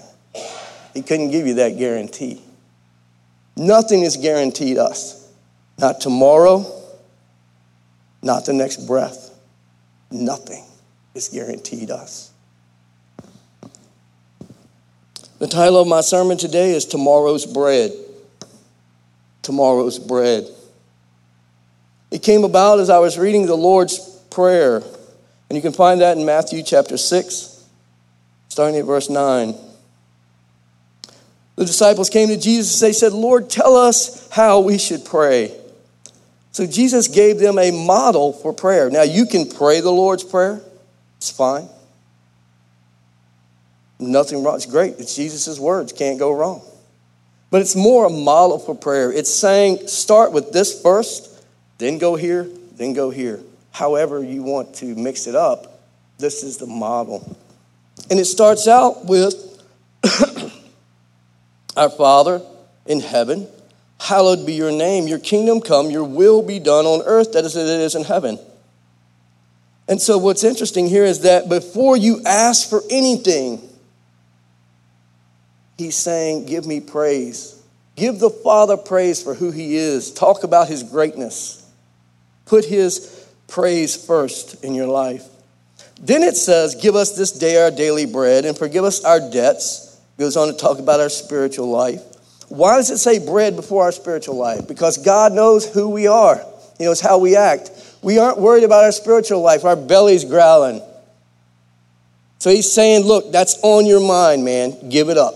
He 0.94 1.02
couldn't 1.02 1.30
give 1.32 1.46
you 1.48 1.56
that 1.56 1.78
guarantee. 1.78 2.42
Nothing 3.58 4.04
is 4.04 4.16
guaranteed 4.16 4.78
us. 4.78 5.30
Not 5.78 6.00
tomorrow, 6.00 6.66
not 8.22 8.46
the 8.46 8.54
next 8.54 8.88
breath. 8.88 9.38
Nothing 10.10 10.64
is 11.16 11.28
guaranteed 11.28 11.92
us. 11.92 12.32
The 15.40 15.48
title 15.48 15.82
of 15.82 15.88
my 15.90 16.00
sermon 16.00 16.38
today 16.38 16.72
is 16.72 16.86
Tomorrow's 16.86 17.46
Bread. 17.46 17.92
Tomorrow's 19.42 20.00
Bread. 20.00 20.48
It 22.12 22.22
came 22.22 22.44
about 22.44 22.80
as 22.80 22.90
I 22.90 23.00
was 23.00 23.18
reading 23.18 23.46
the 23.46 23.56
Lord's 23.56 24.00
Prayer. 24.30 24.78
And 25.50 25.56
you 25.56 25.62
can 25.62 25.74
find 25.74 26.02
that 26.02 26.18
in 26.18 26.26
Matthew 26.26 26.64
chapter 26.64 26.98
6, 26.98 27.66
starting 28.50 28.78
at 28.78 28.86
verse 28.86 29.10
9. 29.10 29.56
The 31.56 31.66
disciples 31.66 32.10
came 32.10 32.30
to 32.30 32.38
Jesus. 32.38 32.80
They 32.80 32.94
said, 32.94 33.14
Lord, 33.14 33.50
tell 33.50 33.76
us 33.76 34.30
how 34.30 34.62
we 34.62 34.78
should 34.78 35.04
pray. 35.04 35.58
So 36.52 36.66
Jesus 36.66 37.08
gave 37.08 37.40
them 37.40 37.58
a 37.58 37.72
model 37.72 38.34
for 38.34 38.54
prayer. 38.54 38.90
Now, 38.90 39.04
you 39.04 39.26
can 39.26 39.50
pray 39.50 39.80
the 39.80 39.92
Lord's 39.92 40.24
Prayer, 40.24 40.62
it's 41.18 41.30
fine. 41.30 41.70
Nothing 44.00 44.44
wrong. 44.44 44.56
It's 44.56 44.66
great. 44.66 44.96
It's 44.98 45.16
Jesus' 45.16 45.60
words. 45.60 45.94
Can't 45.94 46.18
go 46.18 46.34
wrong. 46.34 46.64
But 47.52 47.62
it's 47.62 47.76
more 47.76 48.08
a 48.08 48.10
model 48.10 48.58
for 48.58 48.74
prayer. 48.74 49.12
It's 49.12 49.32
saying, 49.32 49.88
start 49.88 50.32
with 50.32 50.52
this 50.52 50.82
first 50.82 51.31
then 51.82 51.98
go 51.98 52.16
here, 52.16 52.48
then 52.78 52.94
go 52.94 53.10
here. 53.10 53.40
However, 53.72 54.24
you 54.24 54.44
want 54.44 54.76
to 54.76 54.96
mix 54.96 55.26
it 55.26 55.36
up, 55.36 55.82
this 56.20 56.44
is 56.44 56.58
the 56.58 56.68
model. 56.68 57.36
And 58.10 58.20
it 58.20 58.26
starts 58.26 58.68
out 58.68 59.06
with 59.06 59.34
Our 61.76 61.90
Father 61.90 62.42
in 62.86 63.00
heaven, 63.00 63.48
hallowed 64.00 64.46
be 64.46 64.54
your 64.54 64.72
name, 64.72 65.08
your 65.08 65.20
kingdom 65.20 65.60
come, 65.60 65.90
your 65.90 66.04
will 66.04 66.44
be 66.44 66.60
done 66.60 66.86
on 66.86 67.02
earth 67.06 67.36
as 67.36 67.56
it 67.56 67.68
is 67.68 67.96
in 67.96 68.04
heaven. 68.04 68.38
And 69.88 70.00
so, 70.00 70.20
what's 70.20 70.44
interesting 70.44 70.88
here 70.88 71.04
is 71.04 71.22
that 71.22 71.50
before 71.50 71.98
you 71.98 72.22
ask 72.26 72.70
for 72.70 72.82
anything, 72.90 73.68
he's 75.78 75.98
saying, 75.98 76.46
Give 76.46 76.66
me 76.66 76.80
praise. 76.80 77.62
Give 77.96 78.20
the 78.20 78.30
Father 78.30 78.78
praise 78.78 79.22
for 79.22 79.34
who 79.34 79.52
he 79.52 79.76
is. 79.76 80.12
Talk 80.12 80.44
about 80.44 80.68
his 80.68 80.84
greatness. 80.84 81.61
Put 82.52 82.66
his 82.66 83.30
praise 83.48 83.96
first 83.96 84.62
in 84.62 84.76
your 84.76 84.88
life. 84.88 85.26
Then 86.02 86.22
it 86.22 86.36
says, 86.36 86.76
Give 86.76 86.98
us 86.98 87.16
this 87.16 87.32
day 87.32 87.56
our 87.56 87.72
daily 87.72 88.06
bread 88.06 88.44
and 88.44 88.58
forgive 88.58 88.84
us 88.84 89.06
our 89.06 89.22
debts. 89.22 89.98
Goes 90.20 90.36
on 90.36 90.50
to 90.50 90.54
talk 90.54 90.78
about 90.78 91.00
our 91.00 91.08
spiritual 91.08 91.70
life. 91.70 92.02
Why 92.50 92.76
does 92.76 92.90
it 92.90 92.98
say 92.98 93.26
bread 93.26 93.56
before 93.56 93.84
our 93.84 93.94
spiritual 93.94 94.36
life? 94.36 94.68
Because 94.68 94.98
God 94.98 95.32
knows 95.32 95.66
who 95.66 95.92
we 95.92 96.08
are, 96.08 96.46
He 96.78 96.84
knows 96.84 97.00
how 97.00 97.20
we 97.20 97.38
act. 97.38 97.72
We 98.02 98.18
aren't 98.18 98.38
worried 98.38 98.66
about 98.66 98.84
our 98.84 98.92
spiritual 98.92 99.40
life, 99.40 99.64
our 99.64 99.78
belly's 99.78 100.26
growling. 100.26 100.82
So 102.40 102.50
He's 102.50 102.70
saying, 102.70 103.06
Look, 103.06 103.32
that's 103.32 103.58
on 103.64 103.86
your 103.86 104.06
mind, 104.06 104.44
man. 104.44 104.90
Give 104.90 105.08
it 105.08 105.18
up. 105.18 105.36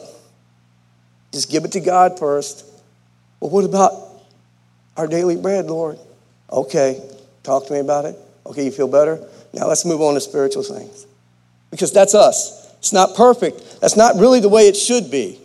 Just 1.31 1.49
give 1.49 1.63
it 1.63 1.71
to 1.71 1.79
God 1.79 2.19
first. 2.19 2.65
Well, 3.39 3.51
what 3.51 3.63
about 3.63 3.93
our 4.97 5.07
daily 5.07 5.37
bread, 5.37 5.67
Lord? 5.67 5.97
Okay, 6.51 7.01
talk 7.43 7.67
to 7.67 7.73
me 7.73 7.79
about 7.79 8.05
it. 8.05 8.15
Okay, 8.45 8.65
you 8.65 8.71
feel 8.71 8.87
better? 8.87 9.19
Now 9.53 9.67
let's 9.67 9.85
move 9.85 10.01
on 10.01 10.13
to 10.13 10.21
spiritual 10.21 10.63
things. 10.63 11.07
Because 11.71 11.91
that's 11.91 12.13
us. 12.13 12.73
It's 12.79 12.93
not 12.93 13.15
perfect. 13.15 13.81
That's 13.81 13.97
not 13.97 14.15
really 14.15 14.39
the 14.39 14.49
way 14.49 14.67
it 14.67 14.75
should 14.75 15.09
be. 15.09 15.39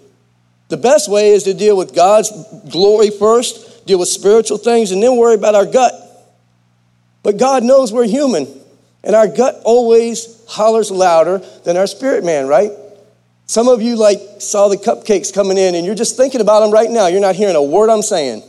The 0.68 0.76
best 0.76 1.10
way 1.10 1.30
is 1.30 1.44
to 1.44 1.54
deal 1.54 1.76
with 1.76 1.94
God's 1.94 2.30
glory 2.70 3.10
first, 3.10 3.86
deal 3.86 3.98
with 3.98 4.08
spiritual 4.08 4.58
things, 4.58 4.92
and 4.92 5.02
then 5.02 5.16
worry 5.16 5.34
about 5.34 5.54
our 5.54 5.66
gut. 5.66 5.92
But 7.22 7.38
God 7.38 7.64
knows 7.64 7.92
we're 7.92 8.06
human, 8.06 8.46
and 9.02 9.16
our 9.16 9.26
gut 9.26 9.60
always 9.64 10.44
hollers 10.48 10.90
louder 10.90 11.38
than 11.64 11.76
our 11.76 11.86
spirit 11.86 12.24
man, 12.24 12.46
right? 12.46 12.70
Some 13.46 13.66
of 13.66 13.82
you 13.82 13.96
like 13.96 14.20
saw 14.38 14.68
the 14.68 14.76
cupcakes 14.76 15.34
coming 15.34 15.58
in 15.58 15.74
and 15.74 15.84
you're 15.84 15.96
just 15.96 16.16
thinking 16.16 16.40
about 16.40 16.60
them 16.60 16.70
right 16.70 16.88
now. 16.88 17.08
You're 17.08 17.20
not 17.20 17.34
hearing 17.34 17.56
a 17.56 17.62
word 17.62 17.90
I'm 17.90 18.02
saying. 18.02 18.44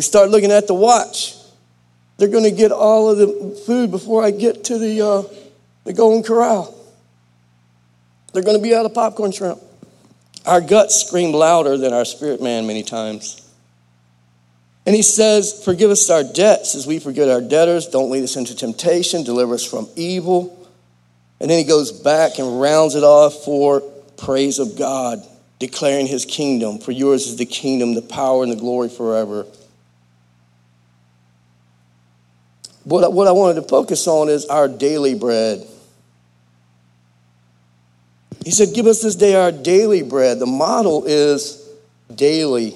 We 0.00 0.02
start 0.02 0.30
looking 0.30 0.50
at 0.50 0.66
the 0.66 0.72
watch. 0.72 1.34
They're 2.16 2.30
going 2.30 2.44
to 2.44 2.50
get 2.50 2.72
all 2.72 3.10
of 3.10 3.18
the 3.18 3.62
food 3.66 3.90
before 3.90 4.24
I 4.24 4.30
get 4.30 4.64
to 4.64 4.78
the, 4.78 5.02
uh, 5.02 5.22
the 5.84 5.92
Golden 5.92 6.22
Corral. 6.22 6.74
They're 8.32 8.42
going 8.42 8.56
to 8.56 8.62
be 8.62 8.74
out 8.74 8.86
of 8.86 8.94
popcorn 8.94 9.30
shrimp. 9.30 9.60
Our 10.46 10.62
guts 10.62 11.04
scream 11.06 11.32
louder 11.32 11.76
than 11.76 11.92
our 11.92 12.06
spirit 12.06 12.40
man 12.40 12.66
many 12.66 12.82
times. 12.82 13.46
And 14.86 14.96
he 14.96 15.02
says, 15.02 15.62
Forgive 15.66 15.90
us 15.90 16.08
our 16.08 16.24
debts 16.24 16.74
as 16.74 16.86
we 16.86 16.98
forget 16.98 17.28
our 17.28 17.42
debtors. 17.42 17.86
Don't 17.86 18.10
lead 18.10 18.24
us 18.24 18.36
into 18.36 18.56
temptation. 18.56 19.22
Deliver 19.22 19.52
us 19.52 19.66
from 19.66 19.86
evil. 19.96 20.66
And 21.40 21.50
then 21.50 21.58
he 21.58 21.64
goes 21.64 21.92
back 21.92 22.38
and 22.38 22.58
rounds 22.58 22.94
it 22.94 23.04
off 23.04 23.44
for 23.44 23.82
praise 24.16 24.60
of 24.60 24.78
God, 24.78 25.18
declaring 25.58 26.06
his 26.06 26.24
kingdom. 26.24 26.78
For 26.78 26.90
yours 26.90 27.26
is 27.26 27.36
the 27.36 27.44
kingdom, 27.44 27.92
the 27.92 28.00
power, 28.00 28.42
and 28.42 28.50
the 28.50 28.56
glory 28.56 28.88
forever. 28.88 29.44
What, 32.84 33.12
what 33.12 33.28
I 33.28 33.32
wanted 33.32 33.60
to 33.60 33.68
focus 33.68 34.06
on 34.06 34.28
is 34.28 34.46
our 34.46 34.68
daily 34.68 35.14
bread. 35.14 35.66
He 38.44 38.50
said, 38.50 38.74
Give 38.74 38.86
us 38.86 39.02
this 39.02 39.16
day 39.16 39.34
our 39.34 39.52
daily 39.52 40.02
bread. 40.02 40.38
The 40.38 40.46
model 40.46 41.04
is 41.04 41.68
daily. 42.14 42.74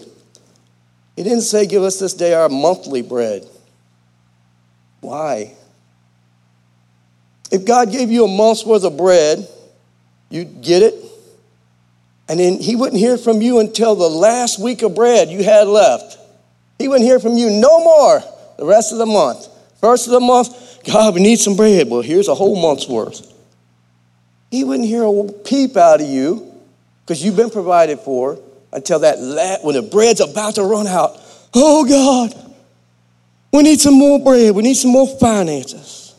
He 1.17 1.23
didn't 1.23 1.43
say, 1.43 1.67
Give 1.67 1.83
us 1.83 1.99
this 1.99 2.15
day 2.15 2.35
our 2.35 2.49
monthly 2.49 3.03
bread. 3.03 3.47
Why? 5.01 5.55
If 7.51 7.65
God 7.65 7.91
gave 7.91 8.11
you 8.11 8.25
a 8.25 8.29
month's 8.29 8.65
worth 8.65 8.85
of 8.85 8.97
bread, 8.97 9.47
you'd 10.29 10.61
get 10.61 10.83
it, 10.83 10.95
and 12.29 12.41
then 12.41 12.59
He 12.59 12.77
wouldn't 12.77 12.99
hear 12.99 13.17
from 13.17 13.41
you 13.41 13.61
until 13.61 13.95
the 13.95 14.09
last 14.09 14.61
week 14.61 14.83
of 14.83 14.95
bread 14.95 15.29
you 15.29 15.45
had 15.45 15.67
left. 15.67 16.19
He 16.79 16.89
wouldn't 16.89 17.07
hear 17.07 17.21
from 17.21 17.37
you 17.37 17.51
no 17.51 17.81
more 17.83 18.23
the 18.59 18.67
rest 18.67 18.93
of 18.93 18.99
the 18.99 19.07
month. 19.07 19.49
First 19.85 20.07
of 20.07 20.13
the 20.13 20.21
month, 20.21 20.83
God, 20.85 21.15
we 21.15 21.21
need 21.21 21.39
some 21.39 21.57
bread. 21.57 21.91
Well, 21.91 22.01
here's 22.01 22.29
a 22.29 22.35
whole 22.35 22.57
month's 22.57 22.89
worth. 22.89 23.31
He 24.51 24.65
wouldn't 24.65 24.89
hear 24.89 25.05
a 25.05 25.31
peep 25.45 25.77
out 25.77 26.01
of 26.01 26.09
you 26.09 26.55
because 27.03 27.23
you've 27.23 27.37
been 27.37 27.51
provided 27.51 28.01
for 28.01 28.39
until 28.73 29.01
that 29.01 29.21
la- 29.21 29.59
when 29.59 29.75
the 29.75 29.83
bread's 29.83 30.23
about 30.23 30.55
to 30.55 30.63
run 30.63 30.87
out. 30.87 31.21
Oh 31.53 31.85
God, 31.85 32.55
we 33.53 33.63
need 33.63 33.79
some 33.79 33.93
more 33.93 34.19
bread. 34.19 34.55
We 34.55 34.63
need 34.63 34.73
some 34.73 34.91
more 34.91 35.07
finances. 35.19 36.15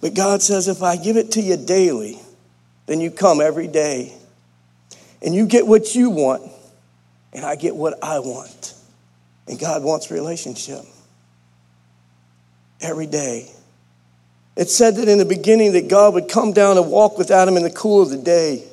But 0.00 0.14
God 0.14 0.40
says, 0.40 0.66
if 0.66 0.82
I 0.82 0.96
give 0.96 1.18
it 1.18 1.32
to 1.32 1.42
you 1.42 1.58
daily, 1.58 2.18
then 2.86 3.02
you 3.02 3.10
come 3.10 3.42
every 3.42 3.68
day 3.68 4.14
and 5.20 5.34
you 5.34 5.44
get 5.46 5.66
what 5.66 5.94
you 5.94 6.08
want, 6.08 6.50
and 7.34 7.44
I 7.44 7.54
get 7.56 7.76
what 7.76 8.02
I 8.02 8.20
want. 8.20 8.75
And 9.46 9.58
God 9.58 9.82
wants 9.82 10.10
relationship 10.10 10.82
every 12.80 13.06
day. 13.06 13.50
It 14.56 14.70
said 14.70 14.96
that 14.96 15.08
in 15.08 15.18
the 15.18 15.24
beginning 15.24 15.72
that 15.72 15.88
God 15.88 16.14
would 16.14 16.28
come 16.28 16.52
down 16.52 16.78
and 16.78 16.90
walk 16.90 17.18
with 17.18 17.30
Adam 17.30 17.56
in 17.56 17.62
the 17.62 17.70
cool 17.70 18.02
of 18.02 18.10
the 18.10 18.16
day. 18.16 18.64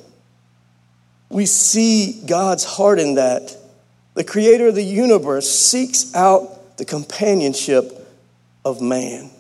We 1.30 1.46
see 1.46 2.24
God's 2.26 2.64
heart 2.64 3.00
in 3.00 3.16
that. 3.16 3.58
The 4.14 4.24
creator 4.24 4.68
of 4.68 4.76
the 4.76 4.84
universe 4.84 5.50
seeks 5.50 6.14
out 6.16 6.78
the 6.78 6.86
companionship 6.86 8.08
of 8.64 8.82
man. 8.82 9.32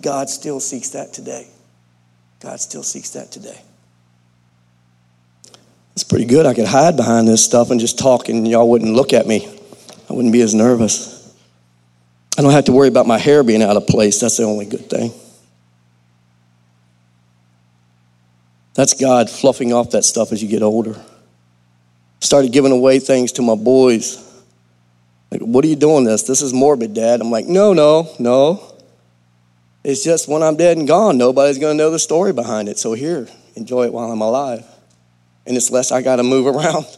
God 0.00 0.30
still 0.30 0.60
seeks 0.60 0.90
that 0.90 1.12
today. 1.12 1.48
God 2.40 2.60
still 2.60 2.82
seeks 2.82 3.10
that 3.10 3.32
today. 3.32 3.60
It's 6.00 6.08
pretty 6.08 6.24
good. 6.24 6.46
I 6.46 6.54
could 6.54 6.64
hide 6.64 6.96
behind 6.96 7.28
this 7.28 7.44
stuff 7.44 7.70
and 7.70 7.78
just 7.78 7.98
talk, 7.98 8.30
and 8.30 8.48
y'all 8.48 8.66
wouldn't 8.66 8.94
look 8.94 9.12
at 9.12 9.26
me. 9.26 9.46
I 10.08 10.14
wouldn't 10.14 10.32
be 10.32 10.40
as 10.40 10.54
nervous. 10.54 11.30
I 12.38 12.42
don't 12.42 12.52
have 12.52 12.64
to 12.64 12.72
worry 12.72 12.88
about 12.88 13.06
my 13.06 13.18
hair 13.18 13.42
being 13.42 13.62
out 13.62 13.76
of 13.76 13.86
place. 13.86 14.18
That's 14.18 14.38
the 14.38 14.44
only 14.44 14.64
good 14.64 14.88
thing. 14.88 15.12
That's 18.72 18.94
God 18.94 19.28
fluffing 19.28 19.74
off 19.74 19.90
that 19.90 20.06
stuff 20.06 20.32
as 20.32 20.42
you 20.42 20.48
get 20.48 20.62
older. 20.62 20.96
Started 22.20 22.50
giving 22.50 22.72
away 22.72 22.98
things 22.98 23.32
to 23.32 23.42
my 23.42 23.54
boys. 23.54 24.26
Like, 25.30 25.42
what 25.42 25.66
are 25.66 25.68
you 25.68 25.76
doing 25.76 26.04
this? 26.04 26.22
This 26.22 26.40
is 26.40 26.54
morbid, 26.54 26.94
Dad. 26.94 27.20
I'm 27.20 27.30
like, 27.30 27.44
no, 27.44 27.74
no, 27.74 28.08
no. 28.18 28.72
It's 29.84 30.02
just 30.02 30.28
when 30.28 30.42
I'm 30.42 30.56
dead 30.56 30.78
and 30.78 30.88
gone, 30.88 31.18
nobody's 31.18 31.58
going 31.58 31.76
to 31.76 31.84
know 31.84 31.90
the 31.90 31.98
story 31.98 32.32
behind 32.32 32.70
it. 32.70 32.78
So 32.78 32.94
here, 32.94 33.28
enjoy 33.54 33.84
it 33.84 33.92
while 33.92 34.10
I'm 34.10 34.22
alive. 34.22 34.64
And 35.50 35.56
it's 35.56 35.72
less 35.72 35.90
I 35.90 36.00
got 36.00 36.16
to 36.16 36.22
move 36.22 36.46
around. 36.46 36.86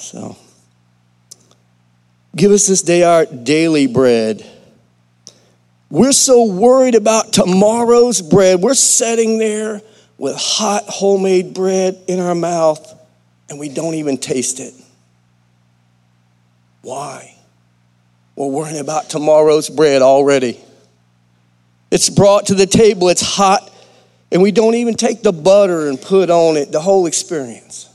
So. 0.00 0.36
Give 2.34 2.52
us 2.52 2.68
this 2.68 2.82
day 2.82 3.02
our 3.02 3.26
daily 3.26 3.88
bread. 3.88 4.48
We're 5.90 6.12
so 6.12 6.44
worried 6.44 6.94
about 6.94 7.32
tomorrow's 7.32 8.22
bread. 8.22 8.60
We're 8.60 8.74
sitting 8.74 9.38
there 9.38 9.82
with 10.16 10.36
hot 10.38 10.84
homemade 10.86 11.52
bread 11.52 12.00
in 12.06 12.20
our 12.20 12.36
mouth 12.36 12.96
and 13.50 13.58
we 13.58 13.68
don't 13.68 13.94
even 13.94 14.18
taste 14.18 14.60
it. 14.60 14.72
Why? 16.82 17.34
We're 18.36 18.46
worrying 18.46 18.78
about 18.78 19.10
tomorrow's 19.10 19.68
bread 19.68 20.00
already. 20.00 20.60
It's 21.90 22.08
brought 22.08 22.46
to 22.46 22.54
the 22.54 22.66
table, 22.66 23.08
it's 23.08 23.20
hot, 23.20 23.68
and 24.30 24.42
we 24.42 24.50
don't 24.50 24.74
even 24.74 24.94
take 24.94 25.22
the 25.22 25.32
butter 25.32 25.88
and 25.88 26.00
put 26.00 26.30
on 26.30 26.56
it 26.56 26.70
the 26.72 26.80
whole 26.80 27.06
experience. 27.06 27.88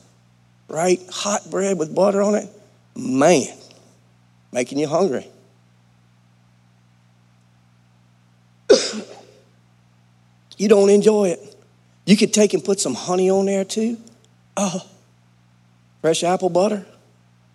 Right? 0.68 1.00
Hot 1.12 1.50
bread 1.52 1.78
with 1.78 1.94
butter 1.94 2.22
on 2.22 2.36
it. 2.36 2.50
Man, 2.96 3.56
making 4.52 4.80
you 4.80 4.88
hungry. 4.88 5.28
you 10.58 10.68
don't 10.68 10.90
enjoy 10.90 11.30
it. 11.30 11.40
You 12.06 12.18
could 12.18 12.34
take 12.34 12.54
and 12.54 12.64
put 12.64 12.80
some 12.80 12.96
honey 12.96 13.30
on 13.30 13.46
there 13.46 13.64
too. 13.64 13.98
Oh, 14.58 14.86
fresh 16.02 16.24
apple 16.24 16.50
butter. 16.50 16.86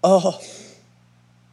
Oh, 0.03 0.41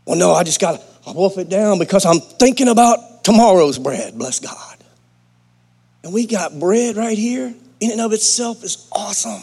well, 0.06 0.18
no, 0.18 0.34
I 0.34 0.44
just 0.44 0.62
got 0.62 0.80
to 0.80 1.14
wolf 1.14 1.38
it 1.38 1.50
down 1.50 1.80
because 1.80 2.06
I'm 2.06 2.20
thinking 2.20 2.68
about 2.68 3.24
tomorrow's 3.24 3.80
bread, 3.80 4.18
bless 4.18 4.40
God. 4.40 4.75
And 6.06 6.14
we 6.14 6.28
got 6.28 6.60
bread 6.60 6.98
right 6.98 7.18
here, 7.18 7.52
in 7.80 7.92
and 7.92 8.00
of 8.00 8.14
itself 8.14 8.64
is 8.64 8.88
awesome. 8.92 9.42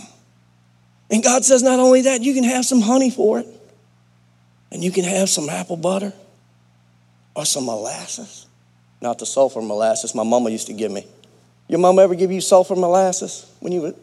And 1.11 1.21
God 1.21 1.45
says, 1.45 1.61
not 1.61 1.81
only 1.81 2.03
that, 2.03 2.23
you 2.23 2.35
can 2.35 2.45
have 2.45 2.65
some 2.65 2.81
honey 2.81 3.11
for 3.11 3.41
it 3.41 3.49
and 4.71 4.83
you 4.83 4.93
can 4.93 5.03
have 5.03 5.29
some 5.29 5.51
apple 5.51 5.77
butter 5.77 6.13
or 7.35 7.45
some 7.45 7.67
molasses. 7.67 8.47
Not 9.01 9.19
the 9.19 9.27
sulfur 9.27 9.61
molasses 9.61 10.15
my 10.15 10.23
mama 10.23 10.51
used 10.51 10.69
to 10.69 10.73
give 10.73 10.93
me. 10.93 11.05
Your 11.67 11.81
mama 11.81 12.01
ever 12.03 12.15
give 12.15 12.31
you 12.31 12.41
sulfur 12.41 12.77
molasses 12.77 13.53
when 13.59 13.73
you 13.73 13.83
were? 13.83 13.95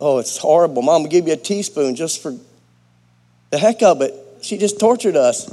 Oh, 0.00 0.18
it's 0.18 0.36
horrible. 0.38 0.82
Mama 0.82 1.08
give 1.08 1.26
you 1.26 1.32
a 1.32 1.36
teaspoon 1.36 1.96
just 1.96 2.22
for 2.22 2.36
the 3.50 3.58
heck 3.58 3.82
of 3.82 4.00
it. 4.00 4.14
She 4.42 4.56
just 4.56 4.78
tortured 4.78 5.16
us. 5.16 5.52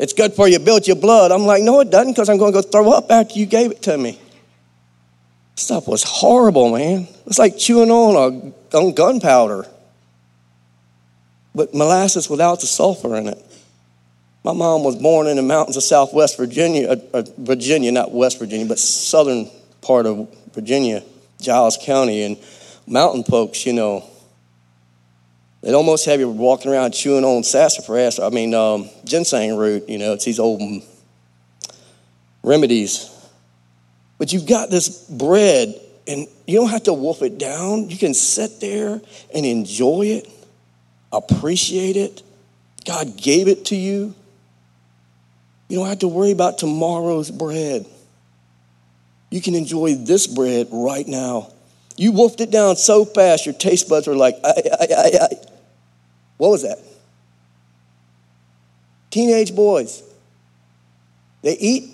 It's 0.00 0.12
good 0.12 0.32
for 0.32 0.48
you, 0.48 0.58
build 0.58 0.88
your 0.88 0.96
blood. 0.96 1.30
I'm 1.30 1.46
like, 1.46 1.62
no, 1.62 1.78
it 1.78 1.90
doesn't, 1.90 2.14
because 2.14 2.28
I'm 2.28 2.38
going 2.38 2.52
to 2.52 2.60
go 2.60 2.68
throw 2.68 2.90
up 2.90 3.08
after 3.08 3.38
you 3.38 3.46
gave 3.46 3.70
it 3.70 3.82
to 3.82 3.96
me. 3.96 4.18
Stuff 5.62 5.86
was 5.86 6.02
horrible, 6.02 6.76
man. 6.76 7.06
It's 7.26 7.38
like 7.38 7.56
chewing 7.56 7.90
on 7.90 8.54
a 8.72 8.76
on 8.76 8.94
gunpowder 8.94 9.66
but 11.54 11.74
molasses 11.74 12.28
without 12.28 12.60
the 12.60 12.66
sulfur 12.66 13.16
in 13.16 13.28
it. 13.28 13.38
My 14.44 14.52
mom 14.52 14.82
was 14.82 14.96
born 14.96 15.28
in 15.28 15.36
the 15.36 15.42
mountains 15.42 15.76
of 15.76 15.82
southwest 15.82 16.36
Virginia, 16.36 16.88
uh, 16.88 16.96
uh, 17.14 17.22
Virginia, 17.38 17.92
not 17.92 18.12
West 18.12 18.38
Virginia, 18.38 18.66
but 18.66 18.78
southern 18.78 19.48
part 19.82 20.06
of 20.06 20.34
Virginia, 20.52 21.02
Giles 21.40 21.78
County. 21.80 22.22
And 22.22 22.36
mountain 22.86 23.22
folks, 23.22 23.64
you 23.66 23.72
know, 23.72 24.04
they'd 25.60 25.74
almost 25.74 26.06
have 26.06 26.18
you 26.18 26.28
walking 26.28 26.72
around 26.72 26.92
chewing 26.92 27.24
on 27.24 27.44
sassafras, 27.44 28.18
I 28.18 28.30
mean, 28.30 28.52
um, 28.54 28.88
ginseng 29.04 29.56
root, 29.56 29.88
you 29.88 29.98
know, 29.98 30.14
it's 30.14 30.24
these 30.24 30.40
old 30.40 30.60
remedies. 32.42 33.11
But 34.22 34.32
you've 34.32 34.46
got 34.46 34.70
this 34.70 34.88
bread, 35.10 35.74
and 36.06 36.28
you 36.46 36.60
don't 36.60 36.70
have 36.70 36.84
to 36.84 36.92
wolf 36.92 37.22
it 37.22 37.38
down. 37.38 37.90
You 37.90 37.98
can 37.98 38.14
sit 38.14 38.60
there 38.60 39.00
and 39.34 39.44
enjoy 39.44 40.02
it 40.02 40.28
appreciate 41.12 41.96
it. 41.96 42.22
God 42.84 43.16
gave 43.16 43.46
it 43.46 43.66
to 43.66 43.76
you. 43.76 44.14
You 45.68 45.78
don't 45.78 45.88
have 45.88 46.00
to 46.00 46.08
worry 46.08 46.32
about 46.32 46.58
tomorrow's 46.58 47.30
bread. 47.30 47.86
You 49.30 49.40
can 49.40 49.54
enjoy 49.54 49.94
this 49.94 50.26
bread 50.26 50.68
right 50.72 51.06
now. 51.06 51.52
You 51.96 52.12
wolfed 52.12 52.40
it 52.40 52.50
down 52.50 52.76
so 52.76 53.04
fast, 53.04 53.46
your 53.46 53.54
taste 53.54 53.88
buds 53.88 54.06
were 54.06 54.16
like, 54.16 54.36
ay, 54.44 54.62
ay, 54.80 55.18
ay. 55.20 55.36
What 56.38 56.48
was 56.48 56.62
that? 56.62 56.78
Teenage 59.10 59.54
boys. 59.54 60.02
They 61.42 61.56
eat. 61.58 61.90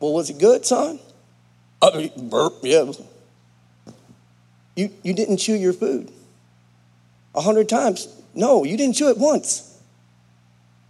Well, 0.00 0.12
was 0.12 0.30
it 0.30 0.38
good, 0.38 0.66
son? 0.66 0.98
Uh, 1.80 2.08
burp, 2.16 2.54
yeah. 2.62 2.90
You, 4.74 4.90
you 5.02 5.12
didn't 5.14 5.36
chew 5.36 5.54
your 5.54 5.72
food. 5.72 6.10
A 7.34 7.40
hundred 7.40 7.68
times. 7.68 8.08
No, 8.34 8.64
you 8.64 8.76
didn't 8.76 8.96
chew 8.96 9.10
it 9.10 9.18
once. 9.18 9.78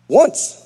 Once. 0.08 0.60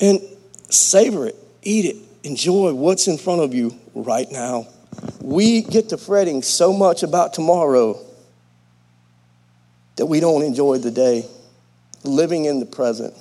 and 0.00 0.20
savor 0.68 1.26
it, 1.26 1.36
eat 1.62 1.84
it, 1.84 1.96
enjoy 2.22 2.74
what's 2.74 3.08
in 3.08 3.18
front 3.18 3.40
of 3.40 3.54
you 3.54 3.78
right 3.94 4.30
now. 4.30 4.66
We 5.20 5.62
get 5.62 5.90
to 5.90 5.96
fretting 5.96 6.42
so 6.42 6.72
much 6.72 7.02
about 7.02 7.34
tomorrow 7.34 8.02
that 9.96 10.06
we 10.06 10.20
don't 10.20 10.42
enjoy 10.42 10.78
the 10.78 10.90
day, 10.90 11.26
living 12.04 12.44
in 12.44 12.60
the 12.60 12.66
present. 12.66 13.14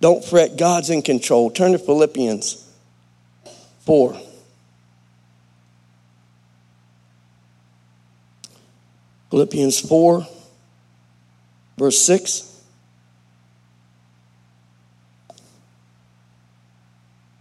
Don't 0.00 0.24
fret, 0.24 0.56
God's 0.56 0.90
in 0.90 1.02
control. 1.02 1.50
Turn 1.50 1.72
to 1.72 1.78
Philippians 1.78 2.66
4. 3.80 4.20
Philippians 9.30 9.78
4, 9.80 10.26
verse 11.78 11.98
6. 12.00 12.46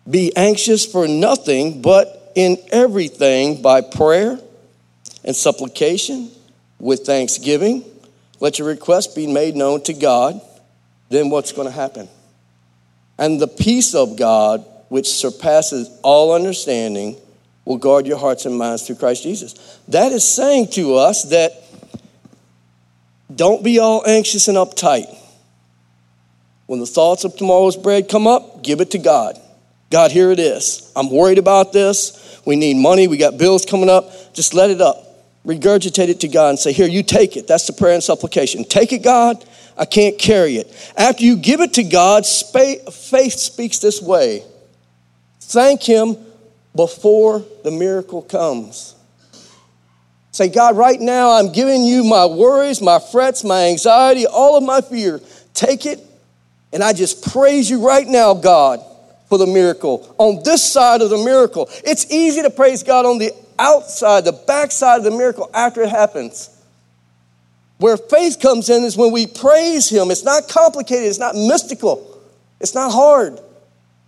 Be 0.10 0.36
anxious 0.36 0.86
for 0.86 1.08
nothing, 1.08 1.82
but 1.82 2.32
in 2.36 2.58
everything 2.72 3.62
by 3.62 3.82
prayer 3.82 4.40
and 5.24 5.36
supplication 5.36 6.32
with 6.80 7.02
thanksgiving. 7.02 7.84
Let 8.40 8.60
your 8.60 8.68
requests 8.68 9.14
be 9.14 9.28
made 9.28 9.56
known 9.56 9.82
to 9.84 9.94
God. 9.94 10.40
Then 11.10 11.30
what's 11.30 11.52
going 11.52 11.68
to 11.68 11.74
happen? 11.74 12.08
And 13.20 13.40
the 13.40 13.48
peace 13.48 13.94
of 13.94 14.16
God, 14.16 14.66
which 14.88 15.10
surpasses 15.10 15.90
all 16.02 16.34
understanding, 16.34 17.18
will 17.66 17.78
guard 17.78 18.08
your 18.08 18.18
hearts 18.18 18.46
and 18.46 18.58
minds 18.58 18.88
through 18.88 18.96
Christ 18.96 19.24
Jesus. 19.24 19.78
That 19.90 20.14
is 20.14 20.24
saying 20.24 20.70
to 20.72 20.96
us 20.96 21.24
that 21.26 21.52
don't 23.36 23.64
be 23.64 23.78
all 23.78 24.04
anxious 24.08 24.48
and 24.48 24.58
uptight. 24.58 25.14
When 26.66 26.80
the 26.80 26.88
thoughts 26.88 27.26
of 27.26 27.36
tomorrow's 27.36 27.76
bread 27.76 28.08
come 28.08 28.26
up, 28.26 28.64
give 28.64 28.80
it 28.80 28.92
to 28.92 28.98
God. 28.98 29.38
God, 29.92 30.12
here 30.12 30.32
it 30.32 30.40
is. 30.40 30.92
I'm 30.96 31.12
worried 31.12 31.40
about 31.40 31.74
this. 31.74 32.42
We 32.46 32.56
need 32.56 32.78
money. 32.78 33.08
We 33.08 33.18
got 33.18 33.38
bills 33.38 33.66
coming 33.66 33.90
up. 33.90 34.34
Just 34.34 34.54
let 34.54 34.70
it 34.70 34.80
up. 34.80 34.98
Regurgitate 35.46 36.10
it 36.10 36.20
to 36.22 36.28
God 36.28 36.50
and 36.52 36.60
say, 36.60 36.72
Here, 36.72 36.88
you 36.88 37.04
take 37.04 37.36
it. 37.36 37.48
That's 37.48 37.68
the 37.68 37.74
prayer 37.74 37.96
and 37.96 38.04
supplication. 38.04 38.64
Take 38.64 38.94
it, 38.94 39.04
God. 39.04 39.44
I 39.80 39.86
can't 39.86 40.20
carry 40.20 40.58
it. 40.58 40.94
After 40.98 41.24
you 41.24 41.38
give 41.38 41.62
it 41.62 41.74
to 41.76 41.84
God, 41.84 42.26
faith 42.26 43.40
speaks 43.40 43.80
this 43.80 44.02
way 44.02 44.44
thank 45.40 45.82
Him 45.82 46.18
before 46.76 47.44
the 47.64 47.72
miracle 47.72 48.22
comes. 48.22 48.94
Say, 50.32 50.50
God, 50.50 50.78
right 50.78 51.00
now 51.00 51.32
I'm 51.32 51.52
giving 51.52 51.84
you 51.84 52.04
my 52.04 52.26
worries, 52.26 52.82
my 52.82 53.00
frets, 53.00 53.44
my 53.44 53.70
anxiety, 53.70 54.28
all 54.28 54.58
of 54.58 54.64
my 54.64 54.82
fear. 54.82 55.20
Take 55.56 55.86
it, 55.86 56.00
and 56.72 56.84
I 56.84 56.94
just 56.94 57.32
praise 57.32 57.70
you 57.70 57.86
right 57.86 58.08
now, 58.08 58.36
God 58.36 58.82
for 59.30 59.38
the 59.38 59.48
miracle, 59.48 60.14
on 60.18 60.42
this 60.44 60.64
side 60.64 61.02
of 61.02 61.12
the 61.12 61.18
miracle. 61.18 61.70
It's 61.86 62.12
easy 62.12 62.42
to 62.42 62.50
praise 62.50 62.82
God 62.82 63.06
on 63.06 63.20
the 63.20 63.32
outside, 63.60 64.26
the 64.26 64.32
backside 64.32 64.98
of 64.98 65.04
the 65.04 65.12
miracle 65.12 65.50
after 65.54 65.84
it 65.84 65.90
happens. 65.90 66.50
Where 67.80 67.98
faith 67.98 68.40
comes 68.40 68.70
in 68.70 68.84
is 68.84 68.96
when 68.96 69.12
we 69.12 69.26
praise 69.26 69.90
Him. 69.90 70.12
It's 70.12 70.24
not 70.24 70.48
complicated, 70.48 71.08
it's 71.08 71.20
not 71.20 71.36
mystical, 71.36 72.22
it's 72.60 72.76
not 72.76 72.92
hard. 72.92 73.40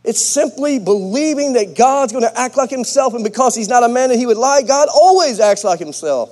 It's 0.04 0.22
simply 0.22 0.80
believing 0.80 1.54
that 1.54 1.75
God's 1.78 2.12
going 2.12 2.24
to 2.24 2.40
act 2.40 2.58
like 2.58 2.70
Himself, 2.70 3.13
and 3.13 3.24
because 3.24 3.56
He's 3.56 3.70
not 3.70 3.84
a 3.84 3.90
man 3.90 4.10
that 4.10 4.18
He 4.18 4.25
would 4.25 4.38
lie, 4.38 4.62
God 4.62 4.90
always 4.94 5.40
acts 5.40 5.63
like 5.63 5.80
Himself. 5.80 6.32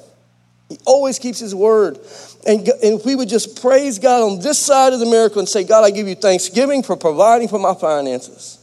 He 0.69 0.77
always 0.86 1.17
keeps 1.17 1.39
His 1.39 1.55
word. 1.55 2.00
And, 2.48 2.67
and 2.67 3.00
if 3.00 3.05
we 3.05 3.15
would 3.15 3.29
just 3.29 3.62
praise 3.62 4.00
God 4.00 4.24
on 4.24 4.39
this 4.39 4.58
side 4.58 4.93
of 4.93 5.00
the 5.00 5.05
miracle 5.05 5.39
and 5.39 5.48
say, 5.48 5.63
God, 5.63 5.84
I 5.84 5.91
give 5.91 6.08
you 6.08 6.15
thanksgiving 6.15 6.84
for 6.84 6.96
providing 6.96 7.48
for 7.48 7.60
my 7.60 7.74
finances. 7.74 8.58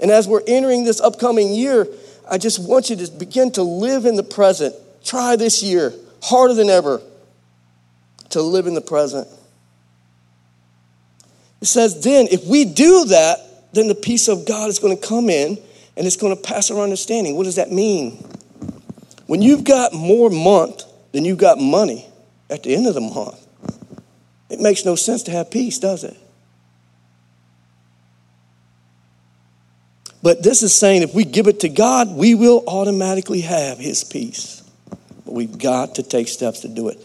And 0.00 0.10
as 0.10 0.26
we're 0.26 0.42
entering 0.46 0.84
this 0.84 1.00
upcoming 1.00 1.54
year, 1.54 1.86
I 2.30 2.38
just 2.38 2.66
want 2.66 2.90
you 2.90 2.96
to 2.96 3.10
begin 3.12 3.50
to 3.52 3.62
live 3.62 4.04
in 4.04 4.16
the 4.16 4.22
present. 4.22 4.74
Try 5.04 5.36
this 5.36 5.62
year, 5.62 5.92
harder 6.22 6.54
than 6.54 6.70
ever, 6.70 7.02
to 8.30 8.40
live 8.40 8.66
in 8.66 8.74
the 8.74 8.80
present. 8.80 9.28
It 11.60 11.66
says, 11.66 12.02
then, 12.02 12.28
if 12.30 12.46
we 12.46 12.64
do 12.64 13.04
that, 13.06 13.38
then 13.72 13.88
the 13.88 13.94
peace 13.94 14.28
of 14.28 14.46
God 14.46 14.68
is 14.68 14.78
going 14.78 14.96
to 14.96 15.06
come 15.06 15.28
in 15.28 15.58
and 15.96 16.06
it's 16.06 16.16
going 16.16 16.34
to 16.34 16.42
pass 16.42 16.70
our 16.70 16.80
understanding. 16.80 17.36
What 17.36 17.44
does 17.44 17.56
that 17.56 17.70
mean? 17.70 18.24
When 19.26 19.42
you've 19.42 19.64
got 19.64 19.92
more 19.92 20.30
month 20.30 20.84
than 21.12 21.24
you've 21.24 21.38
got 21.38 21.58
money 21.58 22.06
at 22.50 22.62
the 22.62 22.74
end 22.74 22.86
of 22.86 22.94
the 22.94 23.00
month, 23.00 23.46
it 24.48 24.60
makes 24.60 24.84
no 24.84 24.94
sense 24.94 25.22
to 25.24 25.30
have 25.30 25.50
peace, 25.50 25.78
does 25.78 26.04
it? 26.04 26.16
But 30.22 30.42
this 30.42 30.62
is 30.62 30.72
saying 30.72 31.02
if 31.02 31.14
we 31.14 31.24
give 31.24 31.48
it 31.48 31.60
to 31.60 31.68
God, 31.68 32.10
we 32.10 32.34
will 32.34 32.62
automatically 32.66 33.40
have 33.40 33.78
His 33.78 34.04
peace. 34.04 34.61
But 35.32 35.36
we've 35.36 35.58
got 35.58 35.94
to 35.94 36.02
take 36.02 36.28
steps 36.28 36.60
to 36.60 36.68
do 36.68 36.88
it. 36.88 36.98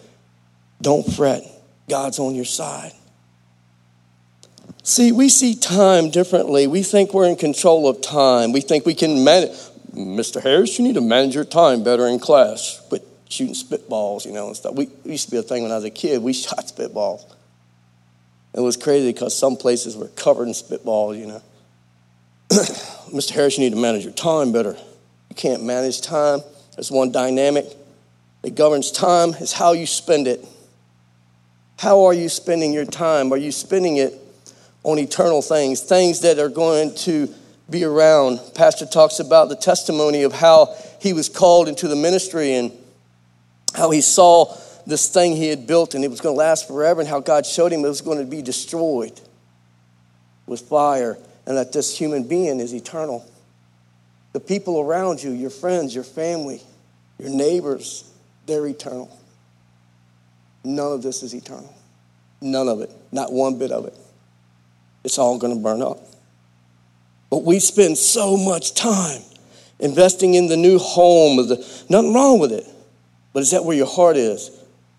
Don't 0.81 1.09
fret, 1.09 1.43
God's 1.87 2.19
on 2.19 2.35
your 2.35 2.43
side. 2.43 2.91
See, 4.83 5.13
we 5.13 5.29
see 5.29 5.55
time 5.55 6.09
differently. 6.09 6.67
We 6.67 6.83
think 6.83 7.13
we're 7.13 7.29
in 7.29 7.37
control 7.37 7.87
of 7.87 8.01
time. 8.01 8.51
We 8.51 8.59
think 8.59 8.85
we 8.85 8.95
can 8.95 9.23
manage. 9.23 9.51
Mr. 9.93 10.43
Harris, 10.43 10.77
you 10.77 10.83
need 10.83 10.95
to 10.95 11.01
manage 11.01 11.35
your 11.35 11.45
time 11.45 11.85
better 11.85 12.05
in 12.05 12.19
class. 12.19 12.81
Quit 12.89 13.07
shooting 13.29 13.55
spitballs, 13.55 14.25
you 14.25 14.33
know, 14.33 14.47
and 14.47 14.57
stuff. 14.57 14.75
We 14.75 14.89
used 15.05 15.25
to 15.25 15.31
be 15.31 15.37
a 15.37 15.41
thing 15.41 15.63
when 15.63 15.71
I 15.71 15.75
was 15.75 15.85
a 15.85 15.89
kid. 15.89 16.21
We 16.21 16.33
shot 16.33 16.65
spitballs. 16.65 17.23
It 18.53 18.59
was 18.59 18.75
crazy 18.75 19.13
because 19.13 19.37
some 19.37 19.55
places 19.55 19.95
were 19.95 20.09
covered 20.09 20.49
in 20.49 20.53
spitballs, 20.53 21.17
you 21.17 21.27
know. 21.27 21.41
Mr. 22.49 23.29
Harris, 23.29 23.57
you 23.57 23.63
need 23.63 23.73
to 23.73 23.81
manage 23.81 24.03
your 24.03 24.11
time 24.11 24.51
better. 24.51 24.75
You 25.29 25.35
can't 25.37 25.63
manage 25.63 26.01
time. 26.01 26.41
There's 26.75 26.91
one 26.91 27.13
dynamic 27.13 27.76
that 28.41 28.55
governs 28.55 28.91
time 28.91 29.29
is 29.31 29.53
how 29.53 29.73
you 29.73 29.85
spend 29.85 30.27
it. 30.27 30.45
How 31.77 32.05
are 32.05 32.13
you 32.13 32.29
spending 32.29 32.73
your 32.73 32.85
time? 32.85 33.31
Are 33.31 33.37
you 33.37 33.51
spending 33.51 33.97
it 33.97 34.13
on 34.83 34.97
eternal 34.97 35.41
things, 35.41 35.81
things 35.81 36.21
that 36.21 36.39
are 36.39 36.49
going 36.49 36.95
to 36.95 37.33
be 37.69 37.83
around? 37.83 38.39
Pastor 38.55 38.85
talks 38.85 39.19
about 39.19 39.49
the 39.49 39.55
testimony 39.55 40.23
of 40.23 40.33
how 40.33 40.75
he 40.99 41.13
was 41.13 41.29
called 41.29 41.67
into 41.67 41.87
the 41.87 41.95
ministry 41.95 42.53
and 42.53 42.71
how 43.75 43.91
he 43.91 44.01
saw 44.01 44.55
this 44.87 45.09
thing 45.09 45.35
he 45.35 45.49
had 45.49 45.67
built 45.67 45.93
and 45.93 46.03
it 46.03 46.09
was 46.09 46.21
going 46.21 46.33
to 46.33 46.39
last 46.39 46.67
forever, 46.67 47.01
and 47.01 47.09
how 47.09 47.19
God 47.19 47.45
showed 47.45 47.73
him 47.73 47.83
it 47.83 47.89
was 47.89 48.01
going 48.01 48.19
to 48.19 48.25
be 48.25 48.41
destroyed 48.41 49.19
with 50.45 50.61
fire 50.61 51.17
and 51.45 51.57
that 51.57 51.73
this 51.73 51.97
human 51.97 52.23
being 52.27 52.59
is 52.59 52.73
eternal. 52.73 53.29
The 54.33 54.39
people 54.39 54.79
around 54.79 55.21
you, 55.21 55.31
your 55.31 55.49
friends, 55.49 55.93
your 55.93 56.03
family, 56.03 56.61
your 57.19 57.29
neighbors, 57.29 58.06
they're 58.47 58.65
eternal. 58.65 59.15
None 60.63 60.91
of 60.93 61.03
this 61.03 61.21
is 61.21 61.33
eternal. 61.33 61.73
None 62.41 62.67
of 62.67 62.81
it. 62.81 62.91
Not 63.11 63.31
one 63.31 63.59
bit 63.59 63.71
of 63.71 63.85
it. 63.85 63.95
It's 65.03 65.17
all 65.17 65.37
going 65.37 65.55
to 65.55 65.61
burn 65.61 65.81
up. 65.81 65.99
But 67.29 67.43
we 67.43 67.59
spend 67.59 67.97
so 67.97 68.37
much 68.37 68.73
time 68.73 69.21
investing 69.79 70.33
in 70.33 70.47
the 70.47 70.57
new 70.57 70.79
home. 70.79 71.37
The, 71.47 71.57
nothing 71.89 72.13
wrong 72.13 72.39
with 72.39 72.51
it. 72.51 72.65
But 73.33 73.43
is 73.43 73.51
that 73.51 73.63
where 73.63 73.75
your 73.75 73.87
heart 73.87 74.17
is? 74.17 74.51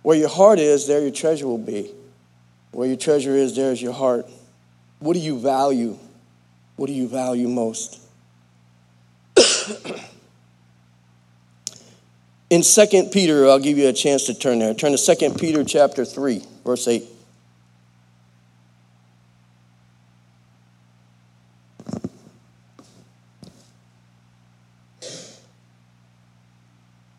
Where 0.03 0.17
your 0.17 0.29
heart 0.29 0.59
is, 0.59 0.87
there 0.87 1.01
your 1.01 1.11
treasure 1.11 1.47
will 1.47 1.59
be. 1.59 1.93
Where 2.71 2.87
your 2.87 2.97
treasure 2.97 3.35
is, 3.35 3.57
there 3.57 3.73
is 3.73 3.83
your 3.83 3.93
heart. 3.93 4.27
What 5.01 5.15
do 5.15 5.21
you 5.21 5.39
value? 5.39 5.99
What 6.77 6.87
do 6.87 6.93
you 6.93 7.09
value 7.09 7.49
most? 7.49 8.01
In 12.51 12.63
2 12.63 13.11
Peter, 13.13 13.47
I'll 13.47 13.59
give 13.59 13.77
you 13.77 13.89
a 13.89 13.93
chance 13.93 14.25
to 14.25 14.35
turn 14.35 14.59
there. 14.59 14.73
Turn 14.73 14.97
to 14.97 15.17
2 15.17 15.35
Peter 15.35 15.65
chapter 15.65 16.07
3, 16.07 16.43
verse 16.65 16.89
8. 16.89 17.05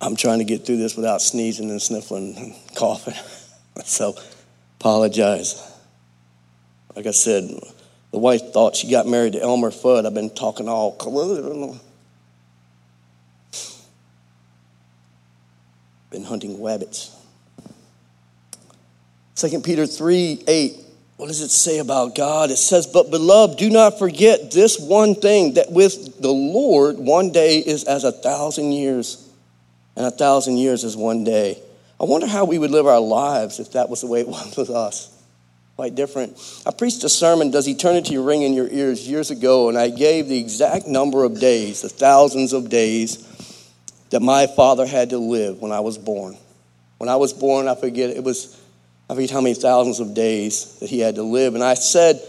I'm 0.01 0.15
trying 0.15 0.39
to 0.39 0.45
get 0.45 0.65
through 0.65 0.77
this 0.77 0.95
without 0.95 1.21
sneezing 1.21 1.69
and 1.69 1.79
sniffling 1.79 2.35
and 2.35 2.55
coughing. 2.75 3.13
so 3.85 4.15
apologize. 4.79 5.61
Like 6.95 7.05
I 7.05 7.11
said, 7.11 7.51
the 8.11 8.17
wife 8.17 8.51
thought 8.51 8.75
she 8.75 8.89
got 8.89 9.05
married 9.05 9.33
to 9.33 9.41
Elmer 9.41 9.69
Fudd. 9.69 10.07
I've 10.07 10.15
been 10.15 10.31
talking 10.31 10.67
all. 10.67 10.93
Been 16.09 16.23
hunting 16.23 16.57
wabbits. 16.57 17.15
2 19.35 19.61
Peter 19.61 19.85
3 19.85 20.43
8. 20.47 20.77
What 21.17 21.27
does 21.27 21.41
it 21.41 21.49
say 21.49 21.79
about 21.79 22.15
God? 22.15 22.49
It 22.49 22.57
says, 22.57 22.87
But 22.87 23.11
beloved, 23.11 23.57
do 23.57 23.69
not 23.69 23.99
forget 23.99 24.51
this 24.51 24.79
one 24.79 25.15
thing 25.15 25.55
that 25.55 25.71
with 25.71 26.21
the 26.21 26.31
Lord, 26.31 26.97
one 26.97 27.31
day 27.31 27.57
is 27.59 27.83
as 27.83 28.05
a 28.05 28.11
thousand 28.11 28.71
years, 28.71 29.29
and 29.95 30.05
a 30.05 30.11
thousand 30.11 30.57
years 30.57 30.83
is 30.83 30.95
one 30.95 31.23
day. 31.23 31.61
I 31.99 32.05
wonder 32.05 32.25
how 32.25 32.45
we 32.45 32.57
would 32.57 32.71
live 32.71 32.87
our 32.87 33.01
lives 33.01 33.59
if 33.59 33.73
that 33.73 33.89
was 33.89 34.01
the 34.01 34.07
way 34.07 34.21
it 34.21 34.27
was 34.29 34.55
with 34.57 34.69
us. 34.69 35.15
quite 35.75 35.93
different. 35.93 36.37
I 36.65 36.71
preached 36.71 37.03
a 37.03 37.09
sermon, 37.09 37.51
Does 37.51 37.67
Eternity 37.67 38.17
Ring 38.17 38.41
in 38.41 38.53
Your 38.53 38.69
Ears, 38.69 39.07
years 39.07 39.29
ago, 39.29 39.69
and 39.69 39.77
I 39.77 39.89
gave 39.89 40.27
the 40.27 40.39
exact 40.39 40.87
number 40.87 41.23
of 41.23 41.39
days, 41.39 41.81
the 41.81 41.89
thousands 41.89 42.51
of 42.53 42.69
days 42.69 43.28
that 44.09 44.21
my 44.21 44.47
father 44.47 44.85
had 44.85 45.11
to 45.11 45.17
live 45.17 45.61
when 45.61 45.71
I 45.71 45.79
was 45.79 45.97
born. 45.97 46.37
When 46.97 47.09
I 47.09 47.15
was 47.15 47.33
born, 47.33 47.67
I 47.67 47.75
forget, 47.75 48.09
it 48.09 48.23
was, 48.23 48.59
I 49.09 49.15
forget 49.15 49.29
how 49.29 49.41
many 49.41 49.55
thousands 49.55 49.99
of 49.99 50.13
days 50.13 50.77
that 50.79 50.89
he 50.89 50.99
had 50.99 51.15
to 51.15 51.23
live. 51.23 51.55
And 51.55 51.63
I 51.63 51.75
said, 51.75 52.21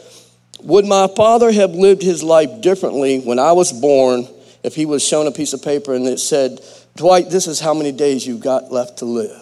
Would 0.63 0.87
my 0.87 1.09
father 1.09 1.51
have 1.51 1.73
lived 1.73 2.03
his 2.03 2.23
life 2.23 2.61
differently 2.61 3.21
when 3.21 3.39
I 3.39 3.53
was 3.53 3.73
born 3.73 4.29
if 4.63 4.75
he 4.75 4.87
was 4.87 5.07
shown 5.07 5.27
a 5.27 5.33
piece 5.33 5.53
of 5.53 5.63
paper 5.63 5.95
and 5.95 6.07
it 6.07 6.19
said, 6.19 6.61
Dwight, 6.97 7.31
this 7.31 7.47
is 7.47 7.61
how 7.61 7.75
many 7.75 7.93
days 7.93 8.27
you've 8.27 8.41
got 8.41 8.71
left 8.71 8.99
to 8.99 9.05
live 9.07 9.41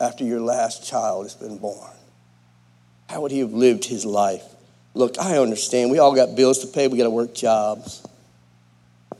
after 0.00 0.24
your 0.24 0.40
last 0.40 0.88
child 0.88 1.24
has 1.24 1.34
been 1.34 1.58
born? 1.58 1.90
How 3.08 3.22
would 3.22 3.32
he 3.32 3.40
have 3.40 3.52
lived 3.52 3.84
his 3.84 4.04
life? 4.06 4.44
Look, 4.94 5.18
I 5.18 5.38
understand. 5.38 5.90
We 5.90 5.98
all 5.98 6.14
got 6.14 6.36
bills 6.36 6.60
to 6.60 6.68
pay, 6.68 6.88
we 6.88 6.96
got 6.96 7.04
to 7.04 7.10
work 7.10 7.34
jobs. 7.34 8.06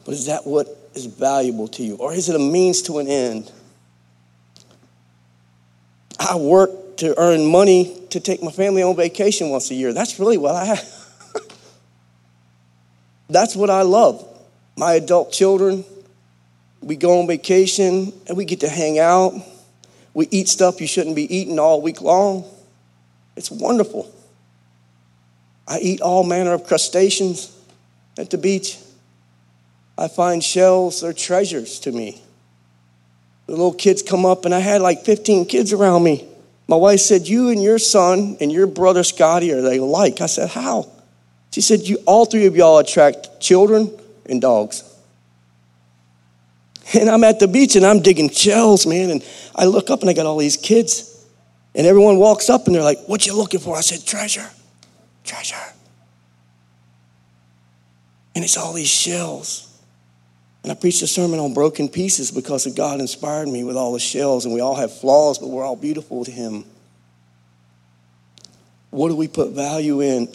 But 0.04 0.14
is 0.14 0.26
that 0.26 0.46
what 0.46 0.68
is 0.94 1.06
valuable 1.06 1.68
to 1.68 1.82
you? 1.82 1.96
Or 1.96 2.12
is 2.12 2.28
it 2.28 2.36
a 2.36 2.38
means 2.38 2.82
to 2.82 2.98
an 2.98 3.08
end? 3.08 3.50
I 6.18 6.36
work 6.36 6.98
to 6.98 7.18
earn 7.18 7.46
money 7.46 7.96
to 8.10 8.20
take 8.20 8.42
my 8.42 8.50
family 8.50 8.82
on 8.82 8.94
vacation 8.94 9.48
once 9.48 9.70
a 9.70 9.74
year. 9.74 9.92
That's 9.92 10.18
really 10.18 10.36
what 10.36 10.54
I 10.54 10.64
have. 10.66 10.94
That's 13.28 13.56
what 13.56 13.70
I 13.70 13.82
love. 13.82 14.26
My 14.76 14.94
adult 14.94 15.32
children, 15.32 15.84
we 16.82 16.96
go 16.96 17.20
on 17.20 17.26
vacation 17.26 18.12
and 18.26 18.36
we 18.36 18.44
get 18.44 18.60
to 18.60 18.68
hang 18.68 18.98
out. 18.98 19.34
We 20.12 20.28
eat 20.30 20.48
stuff 20.48 20.80
you 20.80 20.86
shouldn't 20.86 21.16
be 21.16 21.34
eating 21.34 21.58
all 21.58 21.80
week 21.80 22.02
long. 22.02 22.44
It's 23.36 23.50
wonderful. 23.50 24.12
I 25.66 25.78
eat 25.78 26.00
all 26.00 26.24
manner 26.24 26.52
of 26.52 26.66
crustaceans 26.66 27.56
at 28.18 28.30
the 28.30 28.38
beach. 28.38 28.76
I 30.00 30.08
find 30.08 30.42
shells, 30.42 31.02
they're 31.02 31.12
treasures 31.12 31.78
to 31.80 31.92
me. 31.92 32.22
The 33.44 33.52
little 33.52 33.74
kids 33.74 34.00
come 34.00 34.24
up, 34.24 34.46
and 34.46 34.54
I 34.54 34.60
had 34.60 34.80
like 34.80 35.04
15 35.04 35.44
kids 35.44 35.74
around 35.74 36.02
me. 36.02 36.26
My 36.66 36.76
wife 36.76 37.00
said, 37.00 37.28
You 37.28 37.50
and 37.50 37.62
your 37.62 37.78
son 37.78 38.38
and 38.40 38.50
your 38.50 38.66
brother 38.66 39.02
Scotty 39.02 39.52
are 39.52 39.60
they 39.60 39.76
alike? 39.76 40.22
I 40.22 40.26
said, 40.26 40.48
How? 40.48 40.88
She 41.50 41.60
said, 41.60 41.80
You 41.80 41.98
all 42.06 42.24
three 42.24 42.46
of 42.46 42.56
y'all 42.56 42.78
attract 42.78 43.40
children 43.40 43.90
and 44.24 44.40
dogs. 44.40 44.84
And 46.94 47.10
I'm 47.10 47.22
at 47.22 47.38
the 47.38 47.46
beach 47.46 47.76
and 47.76 47.84
I'm 47.84 48.00
digging 48.00 48.30
shells, 48.30 48.86
man. 48.86 49.10
And 49.10 49.24
I 49.54 49.66
look 49.66 49.90
up 49.90 50.00
and 50.00 50.08
I 50.08 50.14
got 50.14 50.24
all 50.24 50.38
these 50.38 50.56
kids. 50.56 51.26
And 51.74 51.86
everyone 51.86 52.16
walks 52.16 52.48
up 52.48 52.66
and 52.66 52.74
they're 52.74 52.82
like, 52.82 52.98
What 53.06 53.26
you 53.26 53.36
looking 53.36 53.60
for? 53.60 53.76
I 53.76 53.82
said, 53.82 54.06
Treasure, 54.06 54.48
treasure. 55.24 55.56
And 58.34 58.42
it's 58.42 58.56
all 58.56 58.72
these 58.72 58.88
shells. 58.88 59.69
And 60.62 60.70
I 60.70 60.74
preached 60.74 61.02
a 61.02 61.06
sermon 61.06 61.40
on 61.40 61.54
broken 61.54 61.88
pieces 61.88 62.30
because 62.30 62.66
God 62.74 63.00
inspired 63.00 63.48
me 63.48 63.64
with 63.64 63.76
all 63.76 63.92
the 63.92 64.00
shells, 64.00 64.44
and 64.44 64.52
we 64.52 64.60
all 64.60 64.76
have 64.76 64.96
flaws, 64.98 65.38
but 65.38 65.48
we're 65.48 65.64
all 65.64 65.76
beautiful 65.76 66.24
to 66.24 66.30
Him. 66.30 66.64
What 68.90 69.08
do 69.08 69.16
we 69.16 69.28
put 69.28 69.52
value 69.52 70.00
in? 70.00 70.28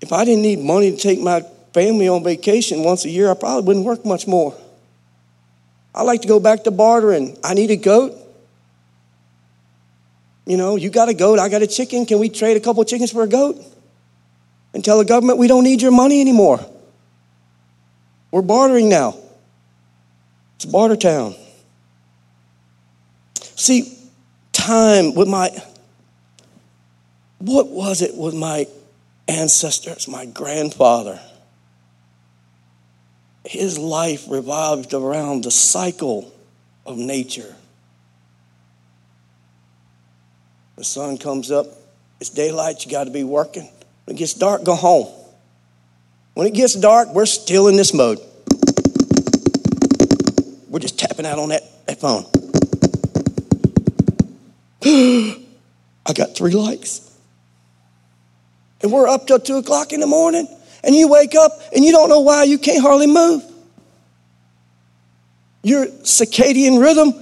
If 0.00 0.12
I 0.12 0.24
didn't 0.24 0.42
need 0.42 0.60
money 0.60 0.90
to 0.90 0.96
take 0.96 1.20
my 1.20 1.42
family 1.72 2.08
on 2.08 2.24
vacation 2.24 2.82
once 2.82 3.04
a 3.04 3.10
year, 3.10 3.30
I 3.30 3.34
probably 3.34 3.66
wouldn't 3.66 3.84
work 3.84 4.04
much 4.04 4.26
more. 4.26 4.56
I 5.94 6.02
like 6.02 6.22
to 6.22 6.28
go 6.28 6.40
back 6.40 6.64
to 6.64 6.70
bartering. 6.70 7.36
I 7.44 7.54
need 7.54 7.70
a 7.70 7.76
goat. 7.76 8.14
You 10.46 10.56
know, 10.56 10.76
you 10.76 10.88
got 10.88 11.08
a 11.08 11.14
goat, 11.14 11.38
I 11.38 11.48
got 11.48 11.62
a 11.62 11.66
chicken. 11.66 12.06
Can 12.06 12.18
we 12.18 12.30
trade 12.30 12.56
a 12.56 12.60
couple 12.60 12.82
chickens 12.84 13.12
for 13.12 13.22
a 13.22 13.28
goat? 13.28 13.56
And 14.72 14.84
tell 14.84 14.98
the 14.98 15.04
government 15.04 15.38
we 15.38 15.46
don't 15.46 15.64
need 15.64 15.82
your 15.82 15.90
money 15.90 16.20
anymore. 16.20 16.64
We're 18.30 18.42
bartering 18.42 18.88
now. 18.88 19.16
It's 20.56 20.66
barter 20.66 20.96
town. 20.96 21.34
See, 23.54 23.96
time 24.52 25.14
with 25.14 25.28
my, 25.28 25.50
what 27.38 27.68
was 27.68 28.02
it 28.02 28.16
with 28.16 28.34
my 28.34 28.66
ancestors, 29.26 30.08
my 30.08 30.26
grandfather? 30.26 31.20
His 33.44 33.78
life 33.78 34.26
revolved 34.28 34.92
around 34.92 35.44
the 35.44 35.50
cycle 35.50 36.32
of 36.84 36.98
nature. 36.98 37.54
The 40.76 40.84
sun 40.84 41.18
comes 41.18 41.50
up, 41.50 41.66
it's 42.20 42.30
daylight, 42.30 42.84
you 42.84 42.90
got 42.90 43.04
to 43.04 43.10
be 43.10 43.24
working. 43.24 43.68
When 44.04 44.16
it 44.16 44.18
gets 44.18 44.34
dark, 44.34 44.64
go 44.64 44.74
home. 44.74 45.17
When 46.38 46.46
it 46.46 46.54
gets 46.54 46.74
dark, 46.74 47.12
we're 47.12 47.26
still 47.26 47.66
in 47.66 47.74
this 47.74 47.92
mode. 47.92 48.20
We're 50.68 50.78
just 50.78 50.96
tapping 50.96 51.26
out 51.26 51.40
on 51.40 51.48
that, 51.48 51.64
that 51.86 51.98
phone. 51.98 52.26
I 56.06 56.12
got 56.12 56.36
three 56.36 56.52
likes. 56.52 57.12
And 58.80 58.92
we're 58.92 59.08
up 59.08 59.26
till 59.26 59.40
two 59.40 59.56
o'clock 59.56 59.92
in 59.92 59.98
the 59.98 60.06
morning, 60.06 60.46
and 60.84 60.94
you 60.94 61.08
wake 61.08 61.34
up 61.34 61.50
and 61.74 61.84
you 61.84 61.90
don't 61.90 62.08
know 62.08 62.20
why 62.20 62.44
you 62.44 62.56
can't 62.56 62.82
hardly 62.82 63.08
move. 63.08 63.42
Your 65.64 65.86
circadian 65.86 66.80
rhythm 66.80 67.14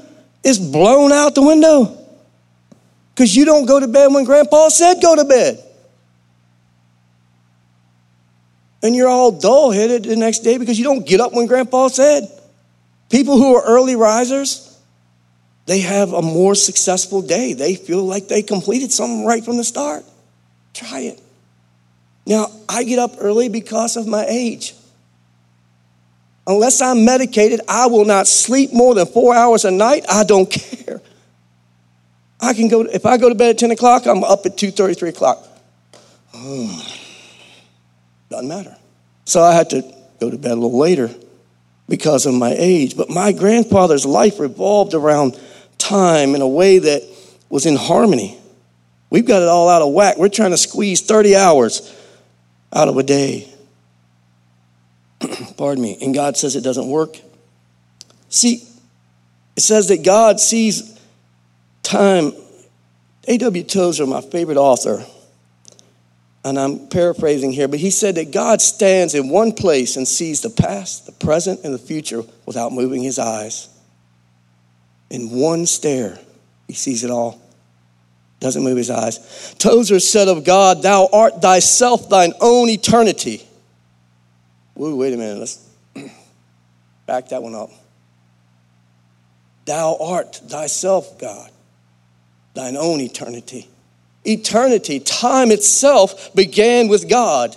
is 0.45 0.59
blown 0.59 1.11
out 1.11 1.35
the 1.35 1.41
window 1.41 2.07
because 3.15 3.35
you 3.35 3.47
don't 3.47 3.65
go 3.65 3.81
to 3.81 3.89
bed 3.89 4.13
when 4.13 4.25
grandpa 4.25 4.69
said 4.69 5.01
go 5.01 5.17
to 5.17 5.25
bed. 5.25 5.66
And 8.87 8.95
you're 8.95 9.09
all 9.09 9.33
dull 9.33 9.73
headed 9.73 10.05
the 10.05 10.17
next 10.17 10.41
day 10.41 10.59
because 10.59 10.79
you 10.79 10.85
don't 10.85 11.07
get 11.07 11.21
up 11.21 11.33
when 11.33 11.47
grandpa 11.47 11.89
said. 11.89 12.31
People 13.11 13.37
who 13.37 13.57
are 13.57 13.65
early 13.65 13.97
risers, 13.97 14.79
they 15.67 15.81
have 15.81 16.13
a 16.13 16.23
more 16.23 16.55
successful 16.55 17.21
day. 17.21 17.53
They 17.53 17.75
feel 17.75 18.05
like 18.05 18.29
they 18.29 18.43
completed 18.43 18.93
something 18.93 19.27
right 19.27 19.45
from 19.45 19.57
the 19.57 19.65
start. 19.65 20.05
Try 20.73 21.01
it. 21.01 21.21
Now, 22.27 22.51
I 22.69 22.85
get 22.85 22.99
up 22.99 23.17
early 23.19 23.49
because 23.49 23.97
of 23.97 24.07
my 24.07 24.25
age. 24.29 24.75
Unless 26.47 26.81
I'm 26.81 27.05
medicated, 27.05 27.61
I 27.69 27.87
will 27.87 28.05
not 28.05 28.29
sleep 28.29 28.73
more 28.73 28.95
than 28.95 29.07
four 29.07 29.35
hours 29.35 29.65
a 29.65 29.71
night. 29.71 30.05
I 30.09 30.25
don't 30.25 30.51
care. 30.51 31.01
I 32.41 32.55
can 32.55 32.69
go, 32.69 32.83
if 32.83 33.05
I 33.05 33.17
go 33.17 33.29
to 33.29 33.35
bed 33.35 33.51
at 33.51 33.59
10 33.59 33.73
o'clock, 33.73 34.07
I'm 34.07 34.23
up 34.23 34.47
at 34.47 34.57
2.30, 34.57 34.97
3 34.99 35.09
o'clock. 35.09 35.45
Oh. 36.35 36.93
Doesn't 38.29 38.49
matter. 38.49 38.77
So 39.25 39.43
I 39.43 39.55
had 39.55 39.71
to 39.71 39.83
go 40.21 40.31
to 40.31 40.39
bed 40.39 40.53
a 40.53 40.55
little 40.55 40.79
later 40.79 41.11
because 41.89 42.27
of 42.27 42.35
my 42.35 42.55
age. 42.57 42.97
But 42.97 43.11
my 43.11 43.33
grandfather's 43.33 44.07
life 44.07 44.39
revolved 44.41 44.95
around 44.95 45.39
time 45.79 46.35
in 46.35 46.41
a 46.41 46.49
way 46.49 46.79
that 46.79 47.03
was 47.49 47.67
in 47.67 47.77
harmony. 47.77 48.39
We've 49.11 49.27
got 49.27 49.43
it 49.43 49.49
all 49.49 49.69
out 49.69 49.83
of 49.83 49.93
whack. 49.93 50.17
We're 50.17 50.29
trying 50.29 50.51
to 50.51 50.57
squeeze 50.57 51.01
30 51.01 51.37
hours 51.37 51.95
out 52.73 52.89
of 52.89 52.97
a 52.97 53.03
day. 53.03 53.49
Pardon 55.57 55.83
me. 55.83 55.99
And 56.03 56.13
God 56.13 56.37
says 56.37 56.57
it 56.57 56.63
doesn't 56.63 56.89
work. 56.89 57.17
See, 58.29 58.67
it 59.57 59.61
says 59.61 59.89
that 59.89 60.05
God 60.05 60.41
sees 60.41 61.01
time. 61.83 62.33
A.W. 63.29 63.65
Tozer, 63.65 64.07
my 64.07 64.21
favorite 64.21 64.57
author, 64.57 65.05
and 66.47 66.61
I'm 66.61 66.87
paraphrasing 66.87 67.51
here, 67.51 67.67
but 67.67 67.81
he 67.81 67.91
said 67.91 68.15
that 68.15 68.31
God 68.31 68.63
stands 68.63 69.17
in 69.17 69.29
one 69.29 69.51
place 69.51 69.97
and 69.97 70.07
sees 70.07 70.43
the 70.43 70.51
past, 70.51 71.05
the 71.05 71.11
present, 71.11 71.65
and 71.65 71.75
the 71.75 71.79
future 71.79 72.23
without 72.45 72.73
moving 72.73 73.03
his 73.03 73.19
eyes. 73.19 73.69
In 75.11 75.31
one 75.31 75.67
stare, 75.67 76.21
he 76.69 76.75
sees 76.75 77.03
it 77.03 77.11
all. 77.11 77.43
Doesn't 78.39 78.63
move 78.63 78.77
his 78.77 78.91
eyes. 78.91 79.57
Tozer 79.59 79.99
said 79.99 80.29
of 80.29 80.45
God, 80.45 80.83
Thou 80.83 81.09
art 81.13 81.43
thyself 81.43 82.09
thine 82.09 82.33
own 82.41 82.69
eternity. 82.69 83.45
Woo, 84.77 84.95
wait 84.95 85.15
a 85.15 85.17
minute. 85.17 85.41
Let's 85.41 85.69
back 87.07 87.31
that 87.31 87.43
one 87.43 87.57
up. 87.57 87.71
Thou 89.65 89.97
art 90.01 90.37
thyself, 90.37 91.19
God, 91.19 91.51
thine 92.55 92.77
own 92.77 93.01
eternity 93.01 93.69
eternity, 94.27 95.01
time 95.01 95.51
itself 95.51 96.35
began 96.35 96.89
with 96.89 97.09
God. 97.09 97.57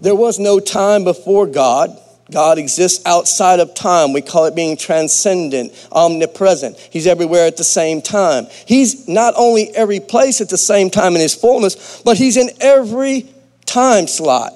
There 0.00 0.14
was 0.14 0.38
no 0.38 0.60
time 0.60 1.04
before 1.04 1.46
God. 1.46 1.98
God 2.30 2.58
exists 2.58 3.04
outside 3.04 3.60
of 3.60 3.74
time. 3.74 4.12
We 4.12 4.22
call 4.22 4.46
it 4.46 4.54
being 4.54 4.76
transcendent, 4.76 5.72
omnipresent. 5.92 6.78
He's 6.78 7.06
everywhere 7.06 7.46
at 7.46 7.56
the 7.56 7.64
same 7.64 8.00
time. 8.00 8.46
He's 8.66 9.06
not 9.06 9.34
only 9.36 9.74
every 9.74 10.00
place 10.00 10.40
at 10.40 10.48
the 10.48 10.58
same 10.58 10.90
time 10.90 11.14
in 11.14 11.20
his 11.20 11.34
fullness, 11.34 12.02
but 12.02 12.16
he's 12.16 12.36
in 12.36 12.50
every 12.60 13.28
time 13.66 14.06
slot 14.06 14.52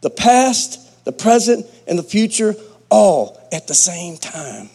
the 0.00 0.10
past, 0.10 1.04
the 1.04 1.12
present, 1.12 1.66
and 1.86 1.98
the 1.98 2.02
future, 2.02 2.54
all 2.90 3.40
at 3.52 3.66
the 3.66 3.74
same 3.74 4.18
time. 4.18 4.68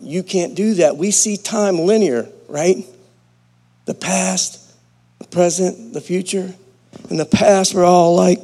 You 0.00 0.22
can't 0.22 0.54
do 0.54 0.74
that. 0.74 0.96
We 0.96 1.10
see 1.10 1.36
time 1.38 1.78
linear 1.78 2.28
right? 2.48 2.84
The 3.88 3.94
past, 3.94 4.60
the 5.18 5.26
present, 5.28 5.94
the 5.94 6.02
future. 6.02 6.54
In 7.08 7.16
the 7.16 7.24
past, 7.24 7.74
we're 7.74 7.86
all 7.86 8.14
like, 8.14 8.38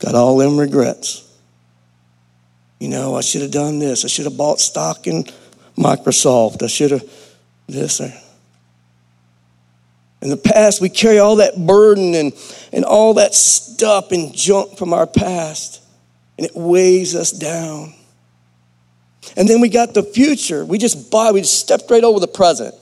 got 0.00 0.16
all 0.16 0.36
them 0.36 0.58
regrets. 0.58 1.32
You 2.80 2.88
know, 2.88 3.14
I 3.14 3.20
should 3.20 3.42
have 3.42 3.52
done 3.52 3.78
this. 3.78 4.04
I 4.04 4.08
should 4.08 4.24
have 4.24 4.36
bought 4.36 4.58
stock 4.58 5.06
in 5.06 5.26
Microsoft. 5.78 6.64
I 6.64 6.66
should 6.66 6.90
have 6.90 7.08
this. 7.68 8.00
Or. 8.00 8.12
In 10.22 10.30
the 10.30 10.36
past, 10.36 10.80
we 10.80 10.88
carry 10.88 11.20
all 11.20 11.36
that 11.36 11.54
burden 11.64 12.16
and, 12.16 12.32
and 12.72 12.84
all 12.84 13.14
that 13.14 13.32
stuff 13.32 14.10
and 14.10 14.34
junk 14.34 14.76
from 14.76 14.92
our 14.92 15.06
past, 15.06 15.84
and 16.36 16.44
it 16.44 16.56
weighs 16.56 17.14
us 17.14 17.30
down. 17.30 17.94
And 19.36 19.48
then 19.48 19.60
we 19.60 19.68
got 19.68 19.94
the 19.94 20.02
future. 20.02 20.64
We 20.64 20.78
just 20.78 21.12
buy, 21.12 21.30
we 21.30 21.42
just 21.42 21.60
stepped 21.60 21.88
right 21.92 22.02
over 22.02 22.18
the 22.18 22.26
present. 22.26 22.74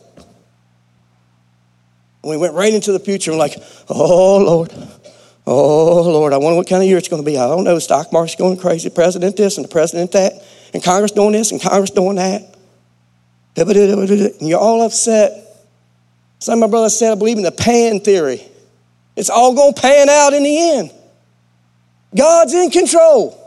And 2.25 2.31
we 2.31 2.39
went 2.39 2.55
right 2.55 2.73
into 2.73 2.91
the 2.91 2.99
future 2.99 3.33
and 3.33 3.39
like, 3.39 3.55
oh 3.91 4.39
Lord, 4.39 4.73
oh 5.47 6.03
Lord, 6.03 6.33
I 6.33 6.39
wonder 6.39 6.57
what 6.57 6.67
kind 6.67 6.83
of 6.83 6.89
year 6.89 6.97
it's 6.97 7.09
going 7.09 7.23
to 7.23 7.27
be. 7.27 7.37
I 7.37 7.47
don't 7.47 7.65
know. 7.65 7.79
Stock 7.79 8.11
market's 8.15 8.37
going 8.37 8.57
crazy. 8.57 8.89
President 8.89 9.37
this 9.37 9.59
and 9.59 9.65
the 9.65 9.69
president 9.69 10.13
that, 10.13 10.33
and 10.73 10.83
Congress 10.83 11.13
doing 11.13 11.33
this 11.33 11.53
and 11.53 11.61
Congress 11.61 11.91
doing 11.91 12.17
that. 12.17 12.57
And 13.57 14.49
you're 14.49 14.59
all 14.59 14.81
upset. 14.81 15.69
Some 16.39 16.55
of 16.63 16.71
my 16.71 16.71
brothers 16.71 16.99
said, 16.99 17.13
I 17.13 17.15
believe 17.15 17.37
in 17.37 17.43
the 17.43 17.53
pan 17.53 18.01
theory. 18.01 18.43
It's 19.17 19.29
all 19.29 19.55
going 19.55 19.75
to 19.75 19.81
pan 19.83 20.09
out 20.09 20.33
in 20.33 20.45
the 20.45 20.71
end. 20.73 20.93
God's 22.17 22.55
in 22.55 22.71
control. 22.71 23.39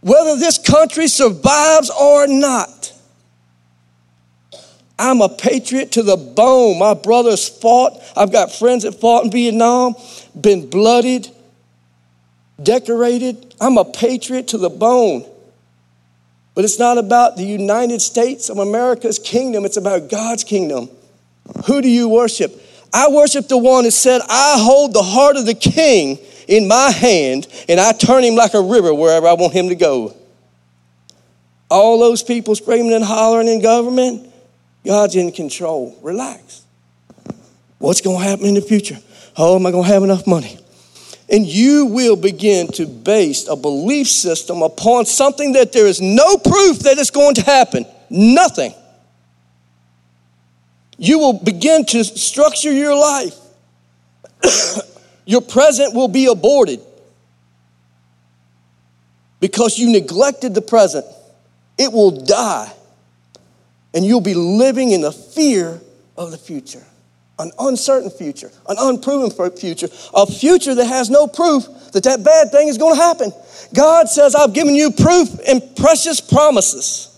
Whether 0.00 0.36
this 0.36 0.56
country 0.56 1.06
survives 1.06 1.90
or 1.90 2.26
not. 2.26 2.92
I'm 4.98 5.20
a 5.20 5.28
patriot 5.28 5.92
to 5.92 6.02
the 6.02 6.16
bone. 6.16 6.78
My 6.78 6.94
brothers 6.94 7.48
fought. 7.48 8.00
I've 8.16 8.32
got 8.32 8.52
friends 8.52 8.84
that 8.84 8.92
fought 8.92 9.24
in 9.24 9.30
Vietnam, 9.30 9.94
been 10.38 10.70
bloodied, 10.70 11.28
decorated. 12.62 13.54
I'm 13.60 13.76
a 13.76 13.84
patriot 13.84 14.48
to 14.48 14.58
the 14.58 14.70
bone. 14.70 15.30
But 16.54 16.64
it's 16.64 16.78
not 16.78 16.96
about 16.96 17.36
the 17.36 17.44
United 17.44 18.00
States 18.00 18.48
of 18.48 18.58
America's 18.58 19.18
kingdom, 19.18 19.66
it's 19.66 19.76
about 19.76 20.08
God's 20.08 20.42
kingdom. 20.42 20.88
Who 21.66 21.82
do 21.82 21.88
you 21.88 22.08
worship? 22.08 22.62
I 22.92 23.08
worship 23.10 23.48
the 23.48 23.58
one 23.58 23.84
that 23.84 23.90
said, 23.90 24.22
I 24.26 24.56
hold 24.58 24.94
the 24.94 25.02
heart 25.02 25.36
of 25.36 25.44
the 25.44 25.54
king 25.54 26.18
in 26.48 26.66
my 26.66 26.90
hand 26.90 27.46
and 27.68 27.78
I 27.78 27.92
turn 27.92 28.24
him 28.24 28.36
like 28.36 28.54
a 28.54 28.62
river 28.62 28.94
wherever 28.94 29.26
I 29.26 29.34
want 29.34 29.52
him 29.52 29.68
to 29.68 29.74
go. 29.74 30.16
All 31.68 31.98
those 31.98 32.22
people 32.22 32.54
screaming 32.54 32.92
and 32.92 33.04
hollering 33.04 33.48
in 33.48 33.60
government, 33.60 34.25
God's 34.86 35.16
in 35.16 35.32
control. 35.32 35.98
Relax. 36.02 36.62
What's 37.78 38.00
going 38.00 38.18
to 38.18 38.24
happen 38.24 38.46
in 38.46 38.54
the 38.54 38.62
future? 38.62 38.98
Oh, 39.36 39.56
am 39.56 39.66
I 39.66 39.70
going 39.70 39.84
to 39.84 39.90
have 39.90 40.02
enough 40.02 40.26
money? 40.26 40.58
And 41.28 41.44
you 41.44 41.86
will 41.86 42.16
begin 42.16 42.68
to 42.68 42.86
base 42.86 43.48
a 43.48 43.56
belief 43.56 44.06
system 44.06 44.62
upon 44.62 45.04
something 45.04 45.54
that 45.54 45.72
there 45.72 45.86
is 45.86 46.00
no 46.00 46.38
proof 46.38 46.78
that 46.80 46.98
it's 46.98 47.10
going 47.10 47.34
to 47.34 47.42
happen. 47.42 47.84
Nothing. 48.08 48.72
You 50.96 51.18
will 51.18 51.32
begin 51.34 51.84
to 51.86 52.04
structure 52.04 52.72
your 52.72 52.94
life. 52.94 53.36
your 55.26 55.40
present 55.40 55.94
will 55.94 56.08
be 56.08 56.26
aborted 56.26 56.80
because 59.40 59.78
you 59.78 59.90
neglected 59.90 60.54
the 60.54 60.62
present. 60.62 61.04
It 61.76 61.92
will 61.92 62.12
die 62.12 62.72
and 63.96 64.04
you'll 64.04 64.20
be 64.20 64.34
living 64.34 64.92
in 64.92 65.00
the 65.00 65.10
fear 65.10 65.80
of 66.16 66.30
the 66.30 66.38
future 66.38 66.84
an 67.38 67.50
uncertain 67.58 68.08
future, 68.08 68.50
an 68.68 68.76
unproven 68.78 69.30
future, 69.50 69.88
a 70.14 70.26
future 70.26 70.74
that 70.74 70.86
has 70.86 71.10
no 71.10 71.26
proof 71.26 71.66
that 71.92 72.04
that 72.04 72.24
bad 72.24 72.50
thing 72.50 72.68
is 72.68 72.78
going 72.78 72.94
to 72.94 73.00
happen. 73.00 73.30
God 73.74 74.08
says, 74.08 74.34
I've 74.34 74.54
given 74.54 74.74
you 74.74 74.90
proof 74.90 75.38
and 75.46 75.62
precious 75.76 76.18
promises. 76.18 77.14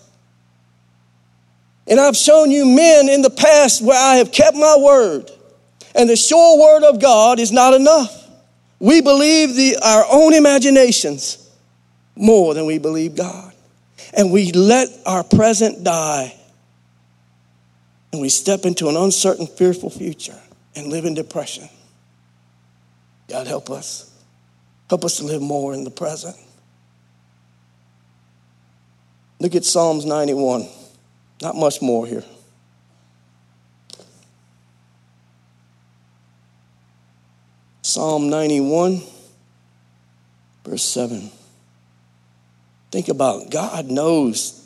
And 1.87 2.01
I've 2.01 2.17
shown 2.17 2.51
you 2.51 2.67
men 2.67 3.09
in 3.09 3.23
the 3.23 3.31
past 3.31 3.81
where 3.81 3.97
I 3.97 4.17
have 4.17 4.33
kept 4.33 4.57
my 4.57 4.77
word. 4.77 5.31
And 5.95 6.09
the 6.09 6.17
sure 6.17 6.59
word 6.59 6.83
of 6.83 7.01
God 7.01 7.39
is 7.39 7.53
not 7.53 7.75
enough. 7.75 8.29
We 8.81 9.01
believe 9.01 9.55
the, 9.55 9.77
our 9.85 10.05
own 10.11 10.35
imaginations 10.35 11.49
more 12.17 12.55
than 12.55 12.67
we 12.67 12.79
believe 12.79 13.15
God. 13.15 13.55
And 14.15 14.33
we 14.33 14.51
let 14.51 14.89
our 15.07 15.23
present 15.23 15.85
die 15.85 16.38
and 18.13 18.21
we 18.21 18.29
step 18.29 18.65
into 18.65 18.89
an 18.89 18.97
uncertain, 18.97 19.47
fearful 19.47 19.91
future 19.91 20.39
and 20.75 20.89
live 20.89 21.05
in 21.05 21.15
depression. 21.15 21.69
God, 23.29 23.47
help 23.47 23.71
us. 23.71 24.11
Help 24.89 25.05
us 25.05 25.19
to 25.19 25.25
live 25.25 25.43
more 25.43 25.75
in 25.75 25.85
the 25.85 25.91
present. 25.91 26.37
Look 29.41 29.55
at 29.55 29.65
Psalms 29.65 30.05
91. 30.05 30.67
Not 31.43 31.55
much 31.55 31.81
more 31.83 32.07
here. 32.07 32.25
Psalm 37.83 38.29
91, 38.29 39.03
verse 40.65 40.83
7. 40.83 41.31
Think 42.91 43.09
about 43.09 43.51
God 43.51 43.87
knows 43.87 44.58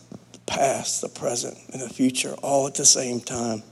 past, 0.53 1.01
the 1.01 1.09
present, 1.09 1.57
and 1.73 1.81
the 1.81 1.89
future 1.89 2.35
all 2.43 2.67
at 2.67 2.75
the 2.75 2.85
same 2.85 3.21
time. 3.21 3.63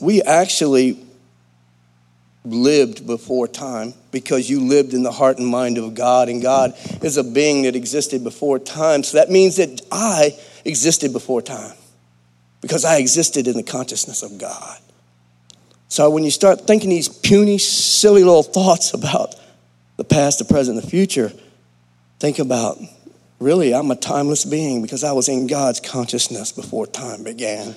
We 0.00 0.22
actually 0.22 0.98
lived 2.42 3.06
before 3.06 3.46
time 3.46 3.92
because 4.12 4.48
you 4.48 4.60
lived 4.60 4.94
in 4.94 5.02
the 5.02 5.12
heart 5.12 5.36
and 5.36 5.46
mind 5.46 5.76
of 5.76 5.94
God, 5.94 6.30
and 6.30 6.40
God 6.40 6.72
is 7.02 7.18
a 7.18 7.24
being 7.24 7.62
that 7.62 7.76
existed 7.76 8.24
before 8.24 8.58
time. 8.58 9.02
So 9.02 9.18
that 9.18 9.30
means 9.30 9.56
that 9.56 9.82
I 9.92 10.38
existed 10.64 11.12
before 11.12 11.42
time 11.42 11.76
because 12.62 12.86
I 12.86 12.96
existed 12.96 13.46
in 13.46 13.56
the 13.56 13.62
consciousness 13.62 14.22
of 14.22 14.38
God. 14.38 14.78
So 15.88 16.08
when 16.08 16.24
you 16.24 16.30
start 16.30 16.66
thinking 16.66 16.88
these 16.88 17.10
puny, 17.10 17.58
silly 17.58 18.24
little 18.24 18.42
thoughts 18.42 18.94
about 18.94 19.34
the 19.98 20.04
past, 20.04 20.38
the 20.38 20.46
present, 20.46 20.80
the 20.80 20.88
future, 20.88 21.30
think 22.20 22.38
about 22.38 22.78
really, 23.38 23.74
I'm 23.74 23.90
a 23.90 23.96
timeless 23.96 24.44
being 24.44 24.82
because 24.82 25.04
I 25.04 25.12
was 25.12 25.28
in 25.28 25.46
God's 25.46 25.80
consciousness 25.80 26.52
before 26.52 26.86
time 26.86 27.24
began. 27.24 27.76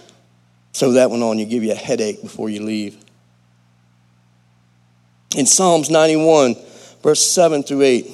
So 0.71 0.93
that 0.93 1.09
went 1.09 1.23
on, 1.23 1.39
you 1.39 1.45
give 1.45 1.63
you 1.63 1.71
a 1.71 1.75
headache 1.75 2.21
before 2.21 2.49
you 2.49 2.63
leave. 2.63 2.97
In 5.35 5.45
Psalms 5.45 5.89
91, 5.89 6.55
verse 7.03 7.25
7 7.25 7.63
through 7.63 7.81
8, 7.81 8.11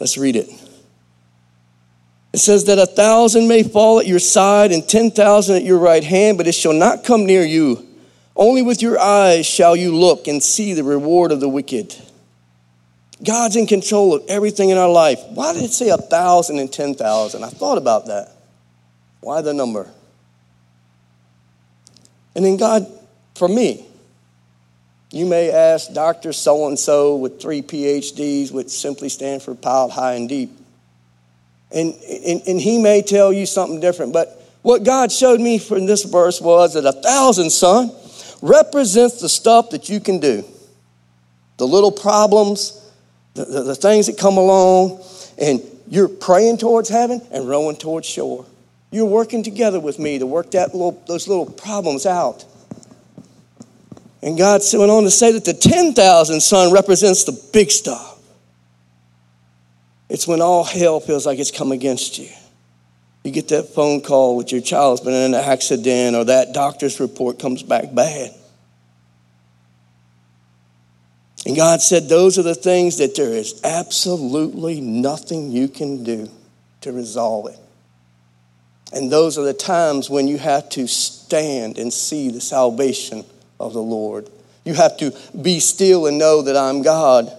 let's 0.00 0.18
read 0.18 0.36
it. 0.36 0.48
It 2.32 2.38
says 2.38 2.64
that 2.64 2.78
a 2.78 2.86
thousand 2.86 3.48
may 3.48 3.62
fall 3.62 4.00
at 4.00 4.06
your 4.06 4.18
side 4.18 4.70
and 4.70 4.86
10,000 4.86 5.56
at 5.56 5.62
your 5.64 5.78
right 5.78 6.04
hand, 6.04 6.36
but 6.36 6.46
it 6.46 6.52
shall 6.52 6.72
not 6.72 7.04
come 7.04 7.26
near 7.26 7.44
you. 7.44 7.86
Only 8.36 8.62
with 8.62 8.82
your 8.82 8.98
eyes 8.98 9.46
shall 9.46 9.74
you 9.74 9.96
look 9.96 10.28
and 10.28 10.42
see 10.42 10.72
the 10.72 10.84
reward 10.84 11.32
of 11.32 11.40
the 11.40 11.48
wicked. 11.48 11.96
God's 13.24 13.56
in 13.56 13.66
control 13.66 14.14
of 14.14 14.24
everything 14.28 14.70
in 14.70 14.78
our 14.78 14.88
life. 14.88 15.20
Why 15.30 15.52
did 15.52 15.64
it 15.64 15.72
say 15.72 15.88
a 15.88 15.96
thousand 15.96 16.58
and 16.58 16.72
ten 16.72 16.94
thousand? 16.94 17.44
I 17.44 17.48
thought 17.48 17.78
about 17.78 18.06
that. 18.06 18.32
Why 19.20 19.40
the 19.40 19.52
number? 19.52 19.90
And 22.36 22.44
then 22.44 22.56
God, 22.56 22.86
for 23.34 23.48
me, 23.48 23.84
you 25.10 25.26
may 25.26 25.50
ask 25.50 25.92
Dr. 25.92 26.32
So 26.32 26.68
and 26.68 26.78
so 26.78 27.16
with 27.16 27.40
three 27.40 27.62
PhDs, 27.62 28.52
which 28.52 28.68
simply 28.68 29.08
stand 29.08 29.42
for 29.42 29.54
piled 29.54 29.90
high 29.90 30.14
and 30.14 30.28
deep. 30.28 30.50
And, 31.70 31.94
and, 31.94 32.42
and 32.46 32.60
he 32.60 32.78
may 32.78 33.02
tell 33.02 33.32
you 33.32 33.46
something 33.46 33.80
different. 33.80 34.12
But 34.12 34.40
what 34.62 34.84
God 34.84 35.10
showed 35.10 35.40
me 35.40 35.58
from 35.58 35.86
this 35.86 36.04
verse 36.04 36.40
was 36.40 36.74
that 36.74 36.84
a 36.84 36.92
thousand, 36.92 37.50
son, 37.50 37.90
represents 38.42 39.20
the 39.20 39.28
stuff 39.28 39.70
that 39.70 39.88
you 39.88 39.98
can 39.98 40.20
do. 40.20 40.44
The 41.56 41.66
little 41.66 41.92
problems, 41.92 42.87
the, 43.44 43.62
the, 43.62 43.74
things 43.74 44.06
that 44.06 44.18
come 44.18 44.36
along, 44.36 45.02
and 45.38 45.60
you're 45.88 46.08
praying 46.08 46.58
towards 46.58 46.88
heaven 46.88 47.20
and 47.30 47.48
rowing 47.48 47.76
towards 47.76 48.06
shore. 48.06 48.44
You're 48.90 49.06
working 49.06 49.42
together 49.42 49.80
with 49.80 49.98
me 49.98 50.18
to 50.18 50.26
work 50.26 50.52
that 50.52 50.74
little, 50.74 51.02
those 51.06 51.28
little 51.28 51.46
problems 51.46 52.06
out. 52.06 52.44
And 54.22 54.36
God 54.36 54.62
went 54.72 54.90
on 54.90 55.04
to 55.04 55.10
say 55.10 55.32
that 55.32 55.44
the 55.44 55.54
10,000 55.54 56.40
son 56.40 56.72
represents 56.72 57.24
the 57.24 57.32
big 57.52 57.70
stuff. 57.70 58.18
It's 60.08 60.26
when 60.26 60.40
all 60.40 60.64
hell 60.64 61.00
feels 61.00 61.26
like 61.26 61.38
it's 61.38 61.50
come 61.50 61.70
against 61.70 62.18
you. 62.18 62.28
You 63.24 63.30
get 63.30 63.48
that 63.48 63.74
phone 63.74 64.00
call 64.00 64.36
with 64.36 64.52
your 64.52 64.62
child's 64.62 65.02
been 65.02 65.12
in 65.12 65.34
an 65.34 65.40
accident 65.40 66.16
or 66.16 66.24
that 66.24 66.54
doctor's 66.54 66.98
report 66.98 67.38
comes 67.38 67.62
back 67.62 67.94
bad. 67.94 68.34
And 71.48 71.56
God 71.56 71.80
said, 71.80 72.10
Those 72.10 72.38
are 72.38 72.42
the 72.42 72.54
things 72.54 72.98
that 72.98 73.16
there 73.16 73.32
is 73.32 73.58
absolutely 73.64 74.82
nothing 74.82 75.50
you 75.50 75.66
can 75.66 76.04
do 76.04 76.28
to 76.82 76.92
resolve 76.92 77.46
it. 77.46 77.58
And 78.92 79.10
those 79.10 79.38
are 79.38 79.44
the 79.44 79.54
times 79.54 80.10
when 80.10 80.28
you 80.28 80.36
have 80.36 80.68
to 80.70 80.86
stand 80.86 81.78
and 81.78 81.90
see 81.90 82.30
the 82.30 82.42
salvation 82.42 83.24
of 83.58 83.72
the 83.72 83.82
Lord. 83.82 84.28
You 84.66 84.74
have 84.74 84.98
to 84.98 85.14
be 85.40 85.58
still 85.58 86.06
and 86.06 86.18
know 86.18 86.42
that 86.42 86.54
I'm 86.54 86.82
God, 86.82 87.32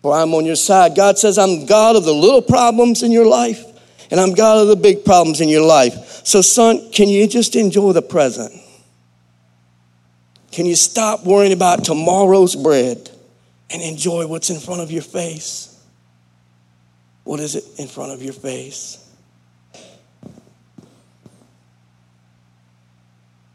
for 0.00 0.14
I'm 0.14 0.32
on 0.34 0.46
your 0.46 0.54
side. 0.54 0.94
God 0.94 1.18
says, 1.18 1.36
I'm 1.36 1.66
God 1.66 1.96
of 1.96 2.04
the 2.04 2.14
little 2.14 2.42
problems 2.42 3.02
in 3.02 3.10
your 3.10 3.26
life, 3.26 3.64
and 4.12 4.20
I'm 4.20 4.34
God 4.34 4.62
of 4.62 4.68
the 4.68 4.76
big 4.76 5.04
problems 5.04 5.40
in 5.40 5.48
your 5.48 5.66
life. 5.66 6.24
So, 6.24 6.40
son, 6.40 6.92
can 6.92 7.08
you 7.08 7.26
just 7.26 7.56
enjoy 7.56 7.94
the 7.94 8.02
present? 8.02 8.52
Can 10.52 10.66
you 10.66 10.76
stop 10.76 11.24
worrying 11.24 11.52
about 11.52 11.84
tomorrow's 11.84 12.54
bread 12.54 13.10
and 13.74 13.82
enjoy 13.82 14.24
what's 14.24 14.50
in 14.50 14.60
front 14.60 14.80
of 14.80 14.92
your 14.92 15.02
face? 15.02 15.76
What 17.24 17.40
is 17.40 17.56
it 17.56 17.64
in 17.76 17.88
front 17.88 18.12
of 18.12 18.22
your 18.22 18.32
face? 18.32 19.04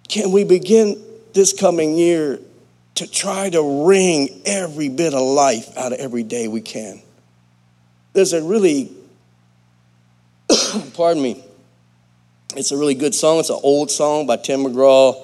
Can 0.10 0.34
we 0.34 0.44
begin 0.44 1.02
this 1.32 1.54
coming 1.54 1.96
year 1.96 2.38
to 2.96 3.10
try 3.10 3.50
to 3.50 3.86
wring 3.86 4.42
every 4.46 4.90
bit 4.90 5.14
of 5.14 5.22
life 5.22 5.78
out 5.78 5.94
of 5.94 6.00
every 6.00 6.24
day 6.24 6.50
we 6.50 6.60
can? 6.60 7.02
There's 8.12 8.34
a 8.34 8.44
really, 8.44 8.92
pardon 10.96 11.24
me, 11.24 11.42
it's 12.58 12.74
a 12.74 12.78
really 12.78 12.96
good 12.96 13.16
song. 13.16 13.40
It's 13.40 13.52
an 13.52 13.60
old 13.64 13.90
song 13.90 14.28
by 14.28 14.36
Tim 14.36 14.66
McGraw, 14.66 15.16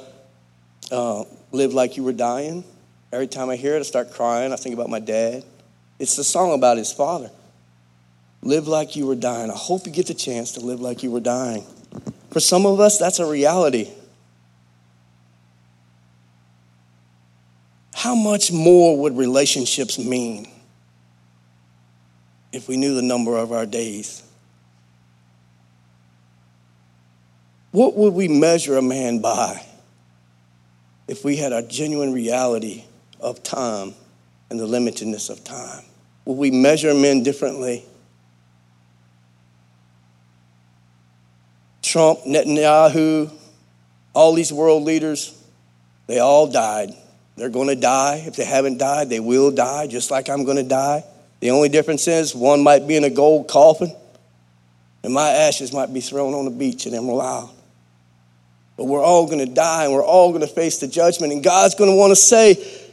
uh, 0.89 1.25
Live 1.51 1.73
Like 1.73 1.97
You 1.97 2.03
Were 2.03 2.13
Dying. 2.13 2.63
Every 3.11 3.27
time 3.27 3.49
I 3.49 3.55
hear 3.55 3.75
it, 3.75 3.79
I 3.79 3.83
start 3.83 4.11
crying. 4.11 4.51
I 4.51 4.55
think 4.55 4.73
about 4.73 4.89
my 4.89 4.99
dad. 4.99 5.43
It's 5.99 6.15
the 6.15 6.23
song 6.23 6.53
about 6.53 6.77
his 6.77 6.91
father. 6.91 7.31
Live 8.41 8.67
like 8.67 8.95
you 8.95 9.07
were 9.07 9.15
dying. 9.15 9.49
I 9.49 9.55
hope 9.55 9.85
you 9.85 9.91
get 9.91 10.07
the 10.07 10.13
chance 10.13 10.51
to 10.53 10.59
live 10.59 10.81
like 10.81 11.01
you 11.01 11.11
were 11.11 11.19
dying. 11.19 11.65
For 12.31 12.39
some 12.39 12.65
of 12.65 12.79
us, 12.79 12.97
that's 12.97 13.19
a 13.19 13.25
reality. 13.25 13.89
How 17.93 18.13
much 18.13 18.51
more 18.51 18.99
would 18.99 19.17
relationships 19.17 19.97
mean 19.97 20.47
if 22.51 22.67
we 22.67 22.77
knew 22.77 22.93
the 22.93 23.01
number 23.01 23.37
of 23.37 23.51
our 23.51 23.65
days? 23.65 24.21
What 27.71 27.95
would 27.95 28.13
we 28.13 28.27
measure 28.27 28.77
a 28.77 28.81
man 28.81 29.19
by 29.19 29.65
if 31.07 31.25
we 31.25 31.37
had 31.37 31.51
a 31.51 31.61
genuine 31.63 32.13
reality 32.13 32.83
of 33.25 33.41
time 33.43 33.93
and 34.49 34.59
the 34.59 34.67
limitedness 34.67 35.29
of 35.29 35.43
time? 35.43 35.83
Will 36.23 36.35
we 36.35 36.51
measure 36.51 36.93
men 36.93 37.23
differently? 37.23 37.83
Trump, 41.81 42.19
Netanyahu, 42.21 43.31
all 44.13 44.33
these 44.33 44.53
world 44.53 44.83
leaders, 44.83 45.41
they 46.07 46.19
all 46.19 46.47
died. 46.47 46.93
They're 47.35 47.49
going 47.49 47.67
to 47.67 47.75
die. 47.75 48.23
If 48.25 48.35
they 48.35 48.45
haven't 48.45 48.77
died, 48.77 49.09
they 49.09 49.19
will 49.19 49.51
die, 49.51 49.87
just 49.87 50.11
like 50.11 50.29
I'm 50.29 50.45
going 50.45 50.57
to 50.57 50.63
die. 50.63 51.03
The 51.39 51.51
only 51.51 51.69
difference 51.69 52.07
is 52.07 52.33
one 52.33 52.63
might 52.63 52.87
be 52.87 52.95
in 52.95 53.03
a 53.03 53.09
gold 53.09 53.47
coffin, 53.47 53.93
and 55.03 55.13
my 55.13 55.29
ashes 55.29 55.73
might 55.73 55.93
be 55.93 55.99
thrown 55.99 56.33
on 56.33 56.45
the 56.45 56.51
beach 56.51 56.85
in 56.87 56.93
Emerald 56.93 57.21
Isle. 57.21 57.55
But 58.77 58.85
we're 58.85 59.03
all 59.03 59.25
going 59.25 59.39
to 59.39 59.53
die, 59.53 59.85
and 59.85 59.93
we're 59.93 60.05
all 60.05 60.29
going 60.29 60.41
to 60.41 60.53
face 60.53 60.79
the 60.79 60.87
judgment, 60.87 61.33
and 61.33 61.43
God's 61.43 61.75
going 61.75 61.89
to 61.89 61.95
want 61.95 62.11
to 62.11 62.15
say, 62.15 62.84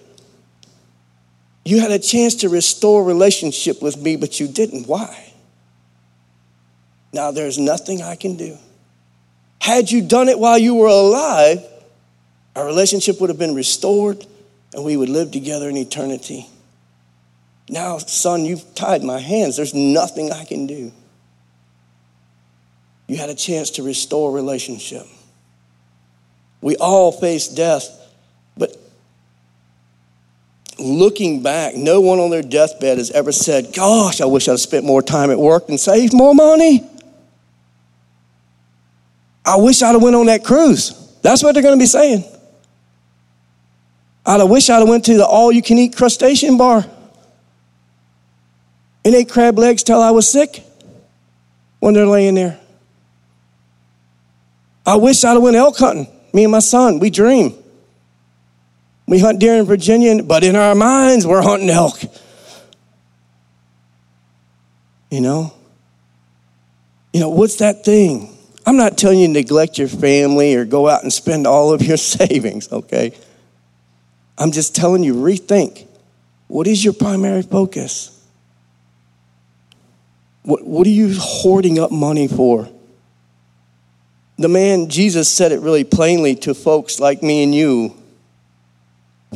You 1.64 1.80
had 1.80 1.90
a 1.90 1.98
chance 1.98 2.36
to 2.36 2.48
restore 2.48 3.04
relationship 3.04 3.82
with 3.82 3.96
me, 3.96 4.16
but 4.16 4.40
you 4.40 4.48
didn't. 4.48 4.86
Why? 4.86 5.32
Now 7.12 7.30
there's 7.30 7.58
nothing 7.58 8.02
I 8.02 8.16
can 8.16 8.36
do. 8.36 8.56
Had 9.60 9.90
you 9.90 10.02
done 10.02 10.28
it 10.28 10.38
while 10.38 10.58
you 10.58 10.74
were 10.74 10.88
alive, 10.88 11.64
our 12.56 12.66
relationship 12.66 13.20
would 13.20 13.30
have 13.30 13.38
been 13.38 13.54
restored 13.54 14.26
and 14.74 14.84
we 14.84 14.96
would 14.96 15.08
live 15.08 15.30
together 15.30 15.68
in 15.68 15.76
eternity. 15.76 16.46
Now, 17.68 17.98
son, 17.98 18.44
you've 18.44 18.74
tied 18.74 19.04
my 19.04 19.18
hands. 19.18 19.56
There's 19.56 19.74
nothing 19.74 20.32
I 20.32 20.44
can 20.44 20.66
do. 20.66 20.92
You 23.06 23.16
had 23.16 23.30
a 23.30 23.34
chance 23.34 23.70
to 23.72 23.82
restore 23.82 24.32
relationship. 24.32 25.06
We 26.60 26.76
all 26.76 27.12
face 27.12 27.48
death, 27.48 27.88
looking 30.82 31.42
back, 31.42 31.74
no 31.74 32.00
one 32.00 32.18
on 32.18 32.30
their 32.30 32.42
deathbed 32.42 32.98
has 32.98 33.10
ever 33.10 33.32
said, 33.32 33.72
Gosh, 33.74 34.20
I 34.20 34.26
wish 34.26 34.48
I'd 34.48 34.58
spent 34.58 34.84
more 34.84 35.02
time 35.02 35.30
at 35.30 35.38
work 35.38 35.68
and 35.68 35.78
saved 35.78 36.12
more 36.12 36.34
money. 36.34 36.88
I 39.44 39.56
wish 39.56 39.82
I'd 39.82 39.92
have 39.92 40.02
went 40.02 40.16
on 40.16 40.26
that 40.26 40.44
cruise. 40.44 40.92
That's 41.22 41.42
what 41.42 41.52
they're 41.52 41.62
going 41.62 41.78
to 41.78 41.82
be 41.82 41.86
saying. 41.86 42.24
I'd 44.24 44.40
have 44.40 44.48
wish 44.48 44.70
I'd 44.70 44.78
have 44.78 44.88
went 44.88 45.04
to 45.06 45.16
the 45.16 45.26
all-you-can-eat 45.26 45.96
crustacean 45.96 46.56
bar 46.56 46.84
and 49.04 49.14
ate 49.14 49.28
crab 49.28 49.58
legs 49.58 49.82
till 49.82 50.00
I 50.00 50.10
was 50.10 50.30
sick 50.30 50.62
when 51.80 51.94
they're 51.94 52.06
laying 52.06 52.36
there. 52.36 52.60
I 54.86 54.96
wish 54.96 55.24
I'd 55.24 55.34
have 55.34 55.42
went 55.42 55.56
elk 55.56 55.76
hunting. 55.78 56.06
Me 56.32 56.44
and 56.44 56.52
my 56.52 56.60
son, 56.60 56.98
we 56.98 57.10
dream. 57.10 57.61
We 59.12 59.18
hunt 59.18 59.40
deer 59.40 59.56
in 59.56 59.66
Virginia, 59.66 60.22
but 60.22 60.42
in 60.42 60.56
our 60.56 60.74
minds, 60.74 61.26
we're 61.26 61.42
hunting 61.42 61.68
elk. 61.68 62.00
You 65.10 65.20
know? 65.20 65.52
You 67.12 67.20
know, 67.20 67.28
what's 67.28 67.56
that 67.56 67.84
thing? 67.84 68.34
I'm 68.64 68.78
not 68.78 68.96
telling 68.96 69.18
you 69.18 69.26
to 69.26 69.32
neglect 69.34 69.76
your 69.76 69.88
family 69.88 70.54
or 70.54 70.64
go 70.64 70.88
out 70.88 71.02
and 71.02 71.12
spend 71.12 71.46
all 71.46 71.74
of 71.74 71.82
your 71.82 71.96
savings, 71.98 72.72
okay? 72.72 73.14
I'm 74.38 74.50
just 74.50 74.74
telling 74.74 75.04
you, 75.04 75.12
rethink. 75.12 75.86
What 76.48 76.66
is 76.66 76.82
your 76.82 76.94
primary 76.94 77.42
focus? 77.42 78.18
What, 80.42 80.66
what 80.66 80.86
are 80.86 80.90
you 80.90 81.14
hoarding 81.20 81.78
up 81.78 81.90
money 81.90 82.28
for? 82.28 82.66
The 84.38 84.48
man, 84.48 84.88
Jesus 84.88 85.28
said 85.28 85.52
it 85.52 85.60
really 85.60 85.84
plainly 85.84 86.34
to 86.36 86.54
folks 86.54 86.98
like 86.98 87.22
me 87.22 87.42
and 87.42 87.54
you, 87.54 88.01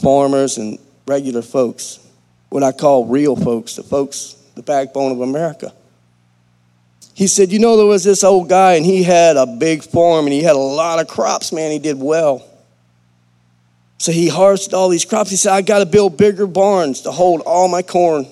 farmers 0.00 0.58
and 0.58 0.78
regular 1.06 1.42
folks, 1.42 2.00
what 2.48 2.62
I 2.62 2.72
call 2.72 3.06
real 3.06 3.36
folks, 3.36 3.76
the 3.76 3.82
folks, 3.82 4.34
the 4.54 4.62
backbone 4.62 5.12
of 5.12 5.20
America. 5.20 5.72
He 7.14 7.26
said, 7.26 7.50
You 7.50 7.58
know, 7.58 7.76
there 7.76 7.86
was 7.86 8.04
this 8.04 8.24
old 8.24 8.48
guy 8.48 8.74
and 8.74 8.84
he 8.84 9.02
had 9.02 9.36
a 9.36 9.46
big 9.46 9.82
farm 9.82 10.26
and 10.26 10.32
he 10.32 10.42
had 10.42 10.56
a 10.56 10.58
lot 10.58 11.00
of 11.00 11.08
crops, 11.08 11.52
man. 11.52 11.70
He 11.70 11.78
did 11.78 11.98
well. 11.98 12.46
So 13.98 14.12
he 14.12 14.28
harvested 14.28 14.74
all 14.74 14.90
these 14.90 15.06
crops. 15.06 15.30
He 15.30 15.36
said, 15.36 15.52
I 15.52 15.62
got 15.62 15.78
to 15.78 15.86
build 15.86 16.18
bigger 16.18 16.46
barns 16.46 17.02
to 17.02 17.10
hold 17.10 17.40
all 17.40 17.68
my 17.68 17.82
corn. 17.82 18.26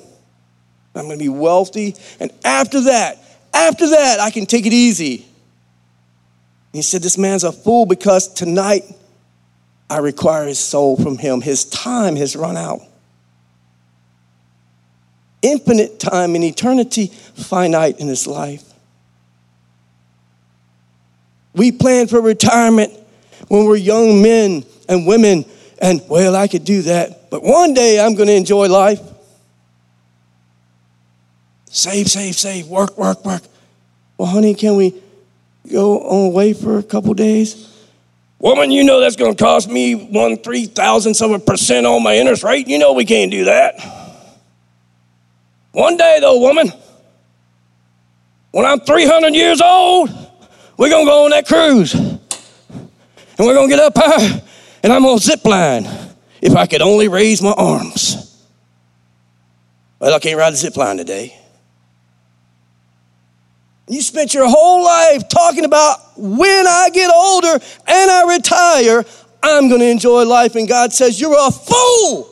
I'm 0.95 1.07
going 1.07 1.19
to 1.19 1.25
be 1.25 1.31
wealthy. 1.31 1.97
And 2.21 2.31
after 2.45 2.83
that, 2.83 3.19
after 3.53 3.89
that, 3.89 4.21
I 4.21 4.31
can 4.31 4.47
take 4.47 4.67
it 4.67 4.73
easy. 4.73 5.27
He 6.73 6.83
said, 6.83 7.03
This 7.03 7.17
man's 7.17 7.45
a 7.45 7.53
fool 7.53 7.87
because 7.87 8.29
tonight 8.29 8.83
I 9.89 9.99
require 9.99 10.47
his 10.47 10.59
soul 10.59 10.97
from 10.97 11.19
him. 11.19 11.41
His 11.41 11.65
time 11.65 12.17
has 12.17 12.37
run 12.37 12.57
out. 12.57 12.81
Infinite 15.43 16.01
time 16.01 16.35
in 16.37 16.43
eternity, 16.43 17.09
finite 17.09 18.01
in 18.01 18.09
his 18.09 18.27
life. 18.27 18.65
We 21.55 21.71
plan 21.71 22.09
for 22.09 22.21
retirement 22.21 22.93
when 23.49 23.67
we're 23.67 23.77
young 23.77 24.23
men 24.23 24.65
and 24.89 25.07
women, 25.07 25.45
and 25.81 26.03
well, 26.09 26.35
I 26.35 26.49
could 26.49 26.65
do 26.65 26.83
that, 26.83 27.31
but 27.31 27.43
one 27.43 27.75
day 27.75 28.01
I'm 28.01 28.15
going 28.15 28.29
to 28.29 28.35
enjoy 28.35 28.69
life. 28.69 29.01
Save, 31.67 32.09
save, 32.09 32.37
save, 32.37 32.67
work, 32.69 32.97
work, 32.97 33.25
work. 33.25 33.43
Well, 34.17 34.29
honey, 34.29 34.55
can 34.55 34.77
we 34.77 34.95
go 35.71 36.01
away 36.01 36.53
for 36.53 36.79
a 36.79 36.83
couple 36.83 37.13
days? 37.15 37.74
Woman, 38.45 38.71
you 38.71 38.85
know 38.85 39.01
that's 39.01 39.17
going 39.17 39.35
to 39.35 39.43
cost 39.43 39.71
me 39.71 39.95
one 39.95 40.37
three 40.37 40.67
thousandths 40.67 41.23
of 41.23 41.31
a 41.31 41.39
percent 41.39 41.87
on 41.87 42.03
my 42.03 42.19
interest 42.19 42.45
rate. 42.45 42.69
You 42.69 42.79
know 42.79 42.93
we 42.93 43.07
can't 43.07 43.31
do 43.31 43.45
that. 43.47 43.81
One 45.73 45.97
day, 45.97 46.19
though, 46.21 46.39
woman, 46.39 46.71
when 48.51 48.67
I'm 48.67 48.81
300 48.81 49.35
years 49.35 49.63
old, 49.63 50.11
we're 50.77 50.91
going 50.91 51.07
to 51.07 51.11
go 51.11 51.25
on 51.25 51.31
that 51.31 51.47
cruise. 51.47 51.95
And 51.95 52.21
we're 53.39 53.55
going 53.55 53.71
to 53.71 53.77
get 53.77 53.83
up 53.83 53.95
high 53.97 54.43
and 54.83 54.93
I'm 54.93 55.01
going 55.01 55.19
to 55.19 55.25
zip 55.25 55.43
line 55.47 55.89
if 56.43 56.55
I 56.55 56.67
could 56.67 56.83
only 56.83 57.09
raise 57.09 57.41
my 57.41 57.53
arms. 57.53 58.45
Well, 59.99 60.15
I 60.15 60.19
can't 60.19 60.37
ride 60.37 60.53
the 60.53 60.59
zip 60.59 60.77
line 60.77 60.99
today. 60.99 61.35
You 63.89 64.01
spent 64.01 64.33
your 64.33 64.49
whole 64.49 64.85
life 64.85 65.29
talking 65.29 65.65
about 65.65 65.99
when 66.17 66.67
I 66.67 66.89
get 66.93 67.11
older 67.13 67.53
and 67.87 68.11
I 68.11 68.35
retire, 68.35 69.05
I'm 69.43 69.69
going 69.69 69.81
to 69.81 69.91
enjoy 69.91 70.25
life. 70.25 70.55
And 70.55 70.67
God 70.67 70.93
says, 70.93 71.21
You're 71.21 71.37
a 71.37 71.51
fool. 71.51 72.31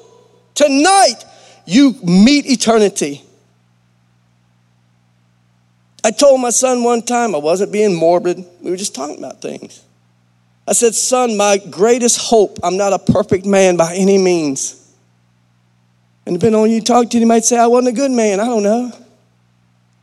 Tonight, 0.54 1.24
you 1.66 1.94
meet 2.02 2.46
eternity. 2.46 3.22
I 6.04 6.10
told 6.10 6.40
my 6.40 6.50
son 6.50 6.82
one 6.82 7.02
time, 7.02 7.34
I 7.34 7.38
wasn't 7.38 7.72
being 7.72 7.94
morbid, 7.94 8.44
we 8.60 8.70
were 8.70 8.76
just 8.76 8.94
talking 8.94 9.18
about 9.18 9.40
things. 9.40 9.82
I 10.66 10.72
said, 10.72 10.94
Son, 10.94 11.36
my 11.36 11.58
greatest 11.58 12.18
hope, 12.18 12.58
I'm 12.62 12.76
not 12.76 12.92
a 12.92 12.98
perfect 12.98 13.44
man 13.44 13.76
by 13.76 13.94
any 13.94 14.16
means. 14.16 14.78
And 16.24 16.36
depending 16.38 16.60
on 16.60 16.68
who 16.68 16.74
you 16.74 16.80
talk 16.80 17.10
to, 17.10 17.18
you 17.18 17.26
might 17.26 17.44
say, 17.44 17.58
I 17.58 17.66
wasn't 17.66 17.96
a 17.96 18.00
good 18.00 18.10
man. 18.10 18.40
I 18.40 18.46
don't 18.46 18.62
know. 18.62 18.92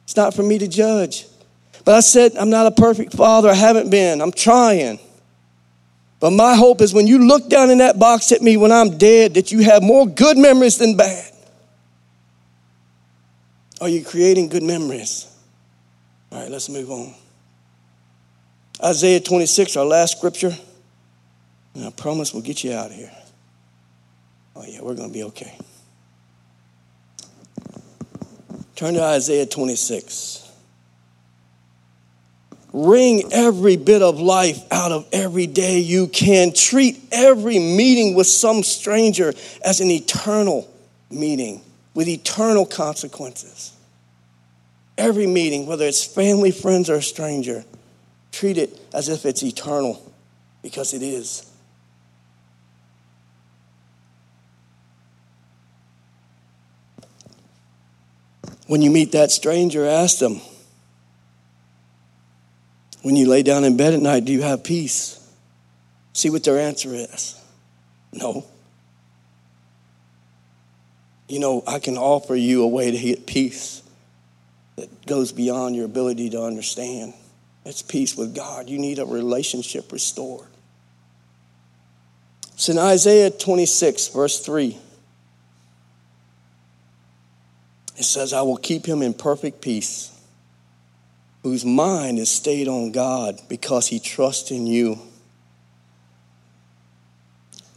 It's 0.03 0.17
not 0.17 0.33
for 0.33 0.43
me 0.43 0.57
to 0.57 0.67
judge. 0.67 1.25
But 1.85 1.95
I 1.95 1.99
said, 2.01 2.35
I'm 2.35 2.49
not 2.49 2.67
a 2.67 2.71
perfect 2.71 3.13
father. 3.13 3.49
I 3.49 3.55
haven't 3.55 3.89
been. 3.89 4.21
I'm 4.21 4.31
trying. 4.31 4.99
But 6.19 6.31
my 6.31 6.55
hope 6.55 6.81
is 6.81 6.93
when 6.93 7.07
you 7.07 7.27
look 7.27 7.49
down 7.49 7.69
in 7.69 7.77
that 7.77 7.97
box 7.97 8.31
at 8.31 8.41
me 8.41 8.57
when 8.57 8.71
I'm 8.71 8.97
dead, 8.97 9.35
that 9.35 9.51
you 9.51 9.59
have 9.61 9.81
more 9.81 10.05
good 10.05 10.37
memories 10.37 10.77
than 10.77 10.97
bad. 10.97 11.33
Are 13.79 13.87
you 13.87 14.03
creating 14.03 14.49
good 14.49 14.63
memories? 14.63 15.25
All 16.31 16.41
right, 16.41 16.51
let's 16.51 16.67
move 16.69 16.91
on. 16.91 17.13
Isaiah 18.83 19.21
26, 19.21 19.77
our 19.77 19.85
last 19.85 20.17
scripture. 20.17 20.55
And 21.73 21.85
I 21.85 21.89
promise 21.91 22.33
we'll 22.33 22.43
get 22.43 22.63
you 22.63 22.73
out 22.73 22.87
of 22.87 22.95
here. 22.95 23.11
Oh, 24.55 24.65
yeah, 24.67 24.81
we're 24.81 24.95
going 24.95 25.09
to 25.09 25.13
be 25.13 25.23
okay. 25.23 25.57
Turn 28.75 28.93
to 28.95 29.03
Isaiah 29.03 29.45
26. 29.45 30.48
Wring 32.71 33.23
every 33.31 33.77
bit 33.77 34.01
of 34.01 34.19
life 34.19 34.59
out 34.71 34.91
of 34.91 35.07
every 35.11 35.47
day 35.47 35.79
you 35.79 36.07
can. 36.07 36.53
Treat 36.53 37.01
every 37.11 37.57
meeting 37.57 38.15
with 38.15 38.27
some 38.27 38.63
stranger 38.63 39.33
as 39.63 39.79
an 39.81 39.89
eternal 39.89 40.71
meeting 41.09 41.61
with 41.93 42.07
eternal 42.07 42.65
consequences. 42.65 43.73
Every 44.97 45.27
meeting, 45.27 45.65
whether 45.65 45.85
it's 45.85 46.05
family, 46.05 46.51
friends, 46.51 46.89
or 46.89 46.95
a 46.95 47.01
stranger, 47.01 47.65
treat 48.31 48.57
it 48.57 48.79
as 48.93 49.09
if 49.09 49.25
it's 49.25 49.43
eternal 49.43 50.01
because 50.61 50.93
it 50.93 51.01
is. 51.01 51.45
When 58.67 58.81
you 58.81 58.91
meet 58.91 59.13
that 59.13 59.31
stranger, 59.31 59.85
ask 59.85 60.19
them, 60.19 60.41
when 63.01 63.15
you 63.15 63.27
lay 63.27 63.43
down 63.43 63.63
in 63.63 63.77
bed 63.77 63.93
at 63.93 64.01
night, 64.01 64.25
do 64.25 64.33
you 64.33 64.41
have 64.41 64.63
peace? 64.63 65.15
See 66.13 66.29
what 66.29 66.43
their 66.43 66.59
answer 66.59 66.89
is. 66.93 67.39
No. 68.11 68.45
You 71.27 71.39
know, 71.39 71.63
I 71.67 71.79
can 71.79 71.97
offer 71.97 72.35
you 72.35 72.63
a 72.63 72.67
way 72.67 72.91
to 72.91 72.97
get 72.97 73.27
peace 73.27 73.83
that 74.75 75.05
goes 75.05 75.31
beyond 75.31 75.75
your 75.75 75.85
ability 75.85 76.31
to 76.31 76.43
understand. 76.43 77.13
It's 77.65 77.81
peace 77.81 78.15
with 78.17 78.35
God. 78.35 78.69
You 78.69 78.79
need 78.79 78.99
a 78.99 79.05
relationship 79.05 79.91
restored. 79.91 80.47
It's 82.53 82.67
in 82.67 82.77
Isaiah 82.77 83.29
26, 83.29 84.07
verse 84.09 84.39
3. 84.39 84.77
It 87.95 88.03
says, 88.03 88.33
I 88.33 88.41
will 88.41 88.57
keep 88.57 88.85
him 88.85 89.01
in 89.01 89.13
perfect 89.13 89.61
peace, 89.61 90.17
whose 91.43 91.65
mind 91.65 92.19
is 92.19 92.29
stayed 92.29 92.67
on 92.67 92.91
God 92.91 93.41
because 93.47 93.87
he 93.87 93.99
trusts 93.99 94.51
in 94.51 94.67
you. 94.67 94.99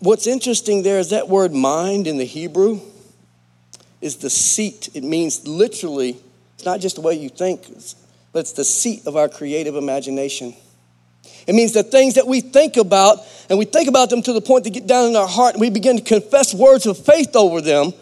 What's 0.00 0.26
interesting 0.26 0.82
there 0.82 0.98
is 0.98 1.10
that 1.10 1.28
word 1.28 1.52
mind 1.52 2.06
in 2.06 2.18
the 2.18 2.24
Hebrew 2.24 2.80
is 4.00 4.16
the 4.16 4.30
seat. 4.30 4.88
It 4.94 5.04
means 5.04 5.46
literally, 5.46 6.16
it's 6.54 6.64
not 6.64 6.80
just 6.80 6.96
the 6.96 7.02
way 7.02 7.14
you 7.14 7.28
think, 7.28 7.66
but 8.32 8.40
it's 8.40 8.52
the 8.52 8.64
seat 8.64 9.06
of 9.06 9.16
our 9.16 9.28
creative 9.28 9.76
imagination. 9.76 10.54
It 11.46 11.54
means 11.54 11.72
the 11.72 11.84
things 11.84 12.14
that 12.14 12.26
we 12.26 12.40
think 12.40 12.76
about, 12.76 13.18
and 13.48 13.58
we 13.58 13.64
think 13.64 13.88
about 13.88 14.10
them 14.10 14.22
to 14.22 14.32
the 14.32 14.40
point 14.40 14.64
they 14.64 14.70
get 14.70 14.88
down 14.88 15.10
in 15.10 15.16
our 15.16 15.28
heart, 15.28 15.54
and 15.54 15.60
we 15.60 15.70
begin 15.70 15.96
to 15.98 16.02
confess 16.02 16.52
words 16.52 16.86
of 16.86 16.98
faith 16.98 17.36
over 17.36 17.60
them 17.60 17.92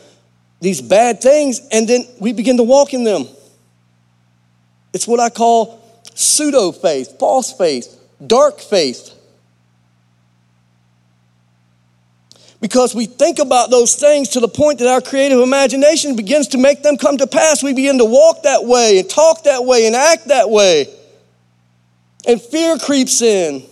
these 0.60 0.82
bad 0.82 1.20
things, 1.20 1.60
and 1.72 1.88
then 1.88 2.04
we 2.20 2.32
begin 2.32 2.58
to 2.58 2.62
walk 2.62 2.92
in 2.92 3.04
them. 3.04 3.26
It's 4.92 5.06
what 5.06 5.20
I 5.20 5.30
call 5.30 5.80
pseudo 6.14 6.72
faith, 6.72 7.18
false 7.18 7.52
faith, 7.52 7.98
dark 8.24 8.60
faith. 8.60 9.14
Because 12.60 12.94
we 12.94 13.06
think 13.06 13.38
about 13.38 13.70
those 13.70 13.94
things 13.94 14.30
to 14.30 14.40
the 14.40 14.48
point 14.48 14.80
that 14.80 14.88
our 14.88 15.00
creative 15.00 15.40
imagination 15.40 16.14
begins 16.14 16.48
to 16.48 16.58
make 16.58 16.82
them 16.82 16.98
come 16.98 17.16
to 17.16 17.26
pass. 17.26 17.62
We 17.62 17.72
begin 17.72 17.98
to 17.98 18.04
walk 18.04 18.42
that 18.42 18.64
way 18.64 18.98
and 18.98 19.08
talk 19.08 19.44
that 19.44 19.64
way 19.64 19.86
and 19.86 19.96
act 19.96 20.28
that 20.28 20.50
way. 20.50 20.86
And 22.26 22.40
fear 22.40 22.76
creeps 22.76 23.22
in. 23.22 23.64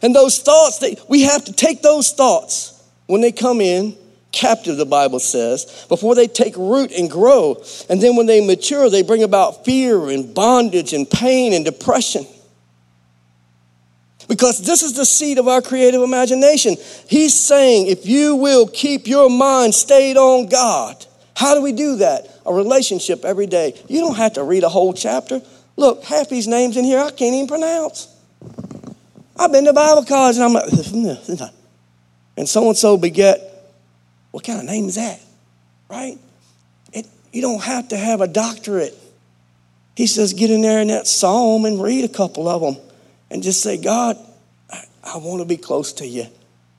And 0.00 0.14
those 0.14 0.38
thoughts, 0.38 0.78
that 0.78 1.04
we 1.08 1.22
have 1.22 1.44
to 1.44 1.52
take 1.52 1.82
those 1.82 2.10
thoughts 2.12 2.82
when 3.06 3.20
they 3.20 3.32
come 3.32 3.60
in 3.60 3.96
captive, 4.34 4.76
the 4.76 4.84
Bible 4.84 5.20
says, 5.20 5.86
before 5.88 6.14
they 6.14 6.26
take 6.26 6.56
root 6.56 6.92
and 6.92 7.10
grow. 7.10 7.62
And 7.88 8.02
then 8.02 8.16
when 8.16 8.26
they 8.26 8.44
mature, 8.44 8.90
they 8.90 9.02
bring 9.02 9.22
about 9.22 9.64
fear 9.64 10.10
and 10.10 10.34
bondage 10.34 10.92
and 10.92 11.08
pain 11.08 11.54
and 11.54 11.64
depression. 11.64 12.26
Because 14.28 14.64
this 14.64 14.82
is 14.82 14.94
the 14.94 15.04
seed 15.04 15.38
of 15.38 15.48
our 15.48 15.62
creative 15.62 16.02
imagination. 16.02 16.76
He's 17.08 17.38
saying, 17.38 17.86
if 17.86 18.06
you 18.06 18.36
will 18.36 18.66
keep 18.66 19.06
your 19.06 19.30
mind 19.30 19.74
stayed 19.74 20.16
on 20.16 20.48
God, 20.48 21.04
how 21.36 21.54
do 21.54 21.62
we 21.62 21.72
do 21.72 21.96
that? 21.96 22.28
A 22.46 22.52
relationship 22.52 23.24
every 23.24 23.46
day. 23.46 23.80
You 23.88 24.00
don't 24.00 24.16
have 24.16 24.34
to 24.34 24.44
read 24.44 24.64
a 24.64 24.68
whole 24.68 24.92
chapter. 24.92 25.40
Look, 25.76 26.04
half 26.04 26.28
these 26.28 26.46
names 26.46 26.76
in 26.76 26.84
here 26.84 26.98
I 26.98 27.10
can't 27.10 27.34
even 27.34 27.48
pronounce. 27.48 28.08
I've 29.36 29.52
been 29.52 29.64
to 29.64 29.72
Bible 29.72 30.04
college 30.04 30.36
and 30.36 30.44
I'm 30.44 30.52
like, 30.52 30.68
and 32.36 32.48
so 32.48 32.68
and 32.68 32.76
so 32.76 32.96
beget 32.96 33.43
what 34.34 34.42
kind 34.42 34.58
of 34.58 34.64
name 34.64 34.86
is 34.86 34.96
that? 34.96 35.20
Right? 35.88 36.18
It, 36.92 37.06
you 37.32 37.40
don't 37.40 37.62
have 37.62 37.86
to 37.90 37.96
have 37.96 38.20
a 38.20 38.26
doctorate. 38.26 38.98
He 39.96 40.08
says, 40.08 40.32
get 40.32 40.50
in 40.50 40.60
there 40.60 40.80
in 40.80 40.88
that 40.88 41.06
psalm 41.06 41.64
and 41.64 41.80
read 41.80 42.04
a 42.04 42.08
couple 42.08 42.48
of 42.48 42.60
them 42.60 42.84
and 43.30 43.44
just 43.44 43.62
say, 43.62 43.80
God, 43.80 44.18
I, 44.68 44.82
I 45.04 45.18
want 45.18 45.40
to 45.40 45.44
be 45.44 45.56
close 45.56 45.92
to 45.92 46.06
you. 46.08 46.26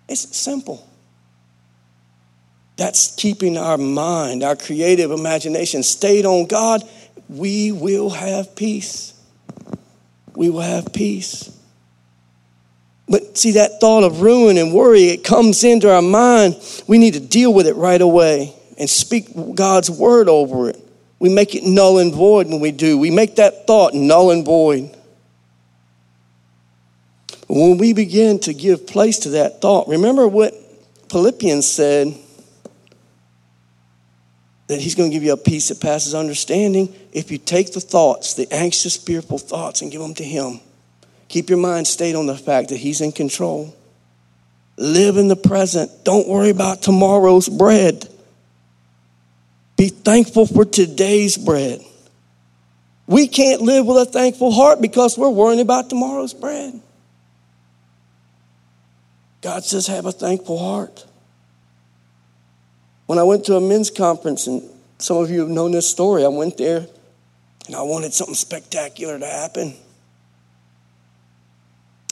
It's 0.09 0.35
simple. 0.35 0.85
That's 2.75 3.15
keeping 3.15 3.57
our 3.57 3.77
mind, 3.77 4.43
our 4.43 4.57
creative 4.57 5.11
imagination 5.11 5.81
stayed 5.81 6.25
on 6.25 6.47
God. 6.47 6.83
We 7.29 7.71
will 7.71 8.09
have 8.09 8.53
peace. 8.57 9.13
We 10.35 10.49
will 10.49 10.59
have 10.59 10.91
peace. 10.91 11.54
But 13.07 13.37
see, 13.37 13.51
that 13.51 13.79
thought 13.79 14.03
of 14.03 14.21
ruin 14.21 14.57
and 14.57 14.73
worry, 14.73 15.03
it 15.03 15.23
comes 15.23 15.63
into 15.63 15.93
our 15.93 16.01
mind. 16.01 16.57
We 16.87 16.97
need 16.97 17.13
to 17.13 17.19
deal 17.19 17.53
with 17.53 17.67
it 17.67 17.75
right 17.75 18.01
away 18.01 18.53
and 18.79 18.89
speak 18.89 19.27
God's 19.53 19.91
word 19.91 20.27
over 20.27 20.69
it. 20.69 20.81
We 21.19 21.29
make 21.29 21.55
it 21.55 21.63
null 21.63 21.99
and 21.99 22.13
void 22.13 22.47
when 22.47 22.59
we 22.59 22.71
do. 22.71 22.97
We 22.97 23.11
make 23.11 23.35
that 23.35 23.67
thought 23.67 23.93
null 23.93 24.31
and 24.31 24.43
void. 24.43 24.95
When 27.47 27.77
we 27.77 27.93
begin 27.93 28.39
to 28.39 28.53
give 28.53 28.87
place 28.87 29.19
to 29.19 29.29
that 29.29 29.61
thought, 29.61 29.87
remember 29.87 30.27
what 30.27 30.53
Philippians 31.09 31.67
said 31.67 32.15
that 34.67 34.81
he's 34.81 34.95
going 34.95 35.11
to 35.11 35.13
give 35.13 35.23
you 35.23 35.33
a 35.33 35.37
peace 35.37 35.69
that 35.69 35.79
passes 35.79 36.15
understanding 36.15 36.93
if 37.13 37.29
you 37.29 37.37
take 37.37 37.71
the 37.73 37.79
thoughts, 37.79 38.33
the 38.33 38.51
anxious, 38.51 38.97
fearful 38.97 39.37
thoughts, 39.37 39.81
and 39.81 39.91
give 39.91 40.01
them 40.01 40.15
to 40.15 40.23
him. 40.23 40.59
Keep 41.35 41.49
your 41.49 41.59
mind 41.59 41.85
stayed 41.85 42.15
on 42.15 42.27
the 42.27 42.37
fact 42.37 42.69
that 42.69 42.77
He's 42.77 43.01
in 43.01 43.11
control. 43.11 43.75
Live 44.77 45.17
in 45.17 45.27
the 45.27 45.35
present. 45.35 45.91
Don't 46.05 46.29
worry 46.29 46.49
about 46.49 46.81
tomorrow's 46.81 47.49
bread. 47.49 48.07
Be 49.75 49.89
thankful 49.89 50.45
for 50.45 50.63
today's 50.63 51.35
bread. 51.35 51.81
We 53.05 53.27
can't 53.27 53.61
live 53.61 53.85
with 53.85 53.97
a 53.97 54.05
thankful 54.05 54.49
heart 54.49 54.79
because 54.79 55.17
we're 55.17 55.27
worrying 55.27 55.59
about 55.59 55.89
tomorrow's 55.89 56.33
bread. 56.33 56.79
God 59.41 59.65
says, 59.65 59.87
have 59.87 60.05
a 60.05 60.13
thankful 60.13 60.57
heart. 60.57 61.05
When 63.07 63.19
I 63.19 63.23
went 63.23 63.43
to 63.47 63.57
a 63.57 63.59
men's 63.59 63.89
conference, 63.89 64.47
and 64.47 64.63
some 64.99 65.17
of 65.17 65.29
you 65.29 65.41
have 65.41 65.49
known 65.49 65.73
this 65.73 65.91
story, 65.91 66.23
I 66.23 66.29
went 66.29 66.55
there 66.55 66.87
and 67.67 67.75
I 67.75 67.81
wanted 67.81 68.13
something 68.13 68.35
spectacular 68.35 69.19
to 69.19 69.25
happen. 69.25 69.75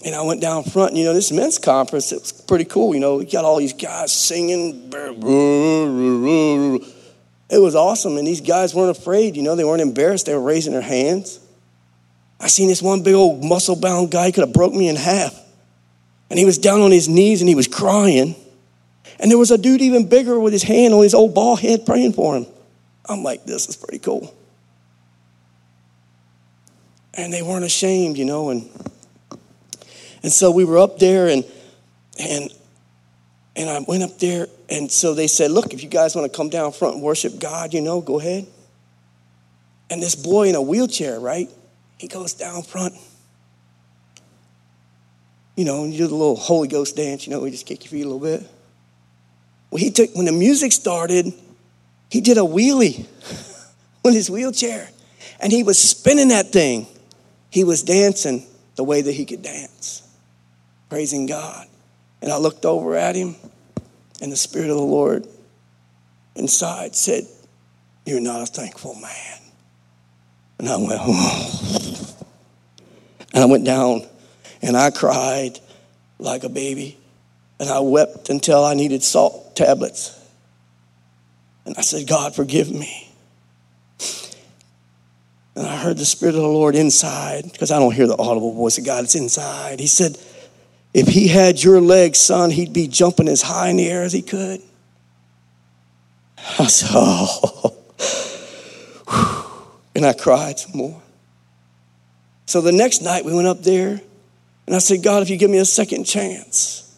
And 0.05 0.13
I 0.13 0.21
went 0.21 0.41
down 0.41 0.63
front, 0.63 0.89
and 0.89 0.97
you 0.97 1.05
know, 1.05 1.13
this 1.13 1.31
men's 1.31 1.57
conference, 1.57 2.11
it 2.11 2.19
was 2.19 2.31
pretty 2.31 2.65
cool. 2.65 2.93
You 2.93 2.99
know, 2.99 3.17
we 3.17 3.25
got 3.25 3.45
all 3.45 3.57
these 3.57 3.73
guys 3.73 4.11
singing. 4.11 4.89
It 7.49 7.59
was 7.59 7.75
awesome. 7.75 8.17
And 8.17 8.27
these 8.27 8.41
guys 8.41 8.75
weren't 8.75 8.97
afraid, 8.97 9.37
you 9.37 9.43
know, 9.43 9.55
they 9.55 9.63
weren't 9.63 9.81
embarrassed. 9.81 10.25
They 10.25 10.33
were 10.33 10.41
raising 10.41 10.73
their 10.73 10.81
hands. 10.81 11.39
I 12.39 12.47
seen 12.47 12.67
this 12.67 12.81
one 12.81 13.03
big 13.03 13.13
old 13.13 13.45
muscle 13.45 13.75
bound 13.77 14.11
guy, 14.11 14.31
could 14.31 14.43
have 14.43 14.53
broke 14.53 14.73
me 14.73 14.89
in 14.89 14.97
half. 14.97 15.39
And 16.29 16.37
he 16.37 16.45
was 16.45 16.57
down 16.57 16.81
on 16.81 16.91
his 16.91 17.07
knees 17.07 17.41
and 17.41 17.47
he 17.47 17.55
was 17.55 17.67
crying. 17.67 18.35
And 19.19 19.31
there 19.31 19.37
was 19.37 19.51
a 19.51 19.57
dude 19.57 19.81
even 19.81 20.09
bigger 20.09 20.39
with 20.39 20.51
his 20.51 20.63
hand 20.63 20.93
on 20.93 21.03
his 21.03 21.13
old 21.13 21.33
bald 21.33 21.61
head 21.61 21.85
praying 21.85 22.13
for 22.13 22.35
him. 22.35 22.47
I'm 23.07 23.23
like, 23.23 23.45
this 23.45 23.69
is 23.69 23.75
pretty 23.77 23.99
cool. 23.99 24.33
and 27.13 27.31
they 27.31 27.41
weren't 27.41 27.65
ashamed, 27.65 28.17
you 28.17 28.25
know. 28.25 28.49
And 28.49 28.69
and 30.23 30.31
so 30.31 30.49
we 30.49 30.65
were 30.65 30.79
up 30.79 30.99
there, 30.99 31.27
and 31.27 31.45
and 32.17 32.49
and 33.55 33.69
I 33.69 33.79
went 33.87 34.03
up 34.03 34.17
there, 34.19 34.47
and 34.69 34.91
so 34.91 35.13
they 35.13 35.27
said, 35.27 35.51
"Look, 35.51 35.73
if 35.73 35.83
you 35.83 35.89
guys 35.89 36.15
want 36.15 36.31
to 36.31 36.35
come 36.35 36.49
down 36.49 36.71
front 36.71 36.95
and 36.95 37.03
worship 37.03 37.39
God, 37.39 37.73
you 37.73 37.81
know, 37.81 38.01
go 38.01 38.19
ahead." 38.19 38.47
And 39.89 40.01
this 40.01 40.15
boy 40.15 40.49
in 40.49 40.55
a 40.55 40.61
wheelchair, 40.61 41.19
right? 41.19 41.49
He 41.97 42.07
goes 42.07 42.33
down 42.33 42.63
front. 42.63 42.95
You 45.55 45.65
know, 45.65 45.83
and 45.83 45.93
you 45.93 45.99
do 45.99 46.07
the 46.07 46.15
little 46.15 46.35
Holy 46.35 46.67
Ghost 46.67 46.95
dance, 46.95 47.27
you 47.27 47.31
know, 47.31 47.39
we 47.39 47.51
just 47.51 47.65
kick 47.65 47.83
your 47.83 47.91
feet 47.91 48.01
a 48.01 48.09
little 48.09 48.19
bit. 48.19 48.49
Well, 49.69 49.79
he 49.79 49.91
took 49.91 50.15
when 50.15 50.25
the 50.25 50.31
music 50.31 50.71
started, 50.71 51.33
he 52.09 52.21
did 52.21 52.37
a 52.37 52.41
wheelie 52.41 53.07
with 54.03 54.13
his 54.13 54.29
wheelchair. 54.29 54.89
And 55.39 55.51
he 55.51 55.63
was 55.63 55.79
spinning 55.79 56.27
that 56.27 56.51
thing. 56.51 56.85
He 57.49 57.63
was 57.63 57.81
dancing 57.81 58.45
the 58.75 58.83
way 58.83 59.01
that 59.01 59.11
he 59.11 59.25
could 59.25 59.41
dance, 59.41 60.02
praising 60.93 61.25
God. 61.25 61.65
And 62.21 62.31
I 62.31 62.37
looked 62.37 62.65
over 62.65 62.95
at 62.95 63.15
him, 63.15 63.35
and 64.21 64.31
the 64.31 64.37
Spirit 64.37 64.69
of 64.69 64.75
the 64.75 64.83
Lord 64.83 65.25
inside 66.35 66.95
said, 66.95 67.23
You're 68.05 68.21
not 68.21 68.43
a 68.43 68.45
thankful 68.45 68.93
man. 68.93 69.39
And 70.59 70.69
I 70.69 70.77
went, 70.77 71.01
oh. 71.01 72.15
And 73.33 73.43
I 73.43 73.47
went 73.47 73.65
down 73.65 74.03
and 74.61 74.77
I 74.77 74.91
cried 74.91 75.59
like 76.19 76.43
a 76.43 76.49
baby. 76.49 76.95
And 77.59 77.71
I 77.71 77.79
wept 77.79 78.29
until 78.29 78.63
I 78.63 78.75
needed 78.75 79.01
salt 79.01 79.55
tablets. 79.55 80.15
And 81.65 81.75
I 81.75 81.81
said, 81.81 82.07
God, 82.07 82.35
forgive 82.35 82.71
me. 82.71 83.11
And 85.55 85.65
I 85.65 85.75
heard 85.75 85.97
the 85.97 86.05
Spirit 86.05 86.35
of 86.35 86.41
the 86.41 86.47
Lord 86.47 86.75
inside, 86.75 87.51
because 87.51 87.71
I 87.71 87.79
don't 87.79 87.95
hear 87.95 88.05
the 88.05 88.17
audible 88.17 88.53
voice 88.53 88.77
of 88.77 88.85
God, 88.85 89.05
it's 89.05 89.15
inside. 89.15 89.79
He 89.79 89.87
said, 89.87 90.19
If 90.93 91.07
he 91.07 91.27
had 91.27 91.63
your 91.63 91.81
legs, 91.81 92.19
son, 92.19 92.51
he'd 92.51 92.73
be 92.73 92.87
jumping 92.87 93.27
as 93.27 93.41
high 93.41 93.69
in 93.69 93.77
the 93.77 93.89
air 93.89 94.03
as 94.03 94.13
he 94.13 94.21
could. 94.21 94.61
I 96.59 96.67
said, 96.67 96.89
Oh. 96.93 97.79
And 99.95 100.07
I 100.07 100.13
cried 100.13 100.57
some 100.57 100.75
more. 100.75 100.99
So 102.47 102.61
the 102.61 102.71
next 102.71 103.03
night 103.03 103.25
we 103.25 103.33
went 103.33 103.47
up 103.47 103.61
there, 103.61 104.01
and 104.65 104.75
I 104.75 104.79
said, 104.79 105.03
God, 105.03 105.21
if 105.21 105.29
you 105.29 105.37
give 105.37 105.51
me 105.51 105.59
a 105.59 105.65
second 105.65 106.05
chance, 106.05 106.97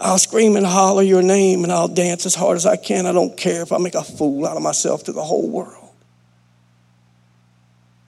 I'll 0.00 0.18
scream 0.18 0.56
and 0.56 0.66
holler 0.66 1.02
your 1.02 1.22
name 1.22 1.64
and 1.64 1.72
I'll 1.72 1.88
dance 1.88 2.26
as 2.26 2.34
hard 2.34 2.56
as 2.56 2.66
I 2.66 2.76
can. 2.76 3.06
I 3.06 3.12
don't 3.12 3.36
care 3.36 3.62
if 3.62 3.72
I 3.72 3.78
make 3.78 3.94
a 3.94 4.02
fool 4.02 4.46
out 4.46 4.56
of 4.56 4.62
myself 4.62 5.04
to 5.04 5.12
the 5.12 5.22
whole 5.22 5.48
world 5.48 5.88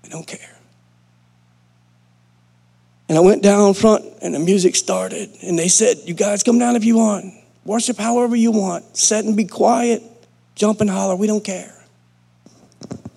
I 0.05 0.09
don't 0.09 0.27
care. 0.27 0.50
And 3.11 3.19
I 3.19 3.23
went 3.23 3.43
down 3.43 3.75
front 3.75 4.05
and 4.23 4.37
the 4.37 4.39
music 4.39 4.77
started. 4.77 5.31
And 5.43 5.59
they 5.59 5.67
said, 5.67 5.97
You 6.05 6.15
guys 6.15 6.45
come 6.45 6.61
down 6.61 6.77
if 6.77 6.85
you 6.85 6.97
want. 6.97 7.35
Worship 7.65 7.97
however 7.99 8.37
you 8.37 8.53
want. 8.53 8.97
Sit 8.97 9.25
and 9.25 9.37
be 9.37 9.47
quiet. 9.47 10.05
Jump 10.55 10.81
and 10.81 10.89
holler. 10.89 11.17
We 11.17 11.27
don't 11.27 11.43
care. 11.43 11.75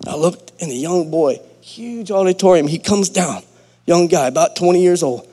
I 0.04 0.16
looked 0.16 0.50
and 0.60 0.68
the 0.68 0.74
young 0.74 1.12
boy, 1.12 1.38
huge 1.60 2.10
auditorium, 2.10 2.66
he 2.66 2.80
comes 2.80 3.08
down. 3.08 3.44
Young 3.86 4.08
guy, 4.08 4.26
about 4.26 4.56
20 4.56 4.82
years 4.82 5.04
old. 5.04 5.28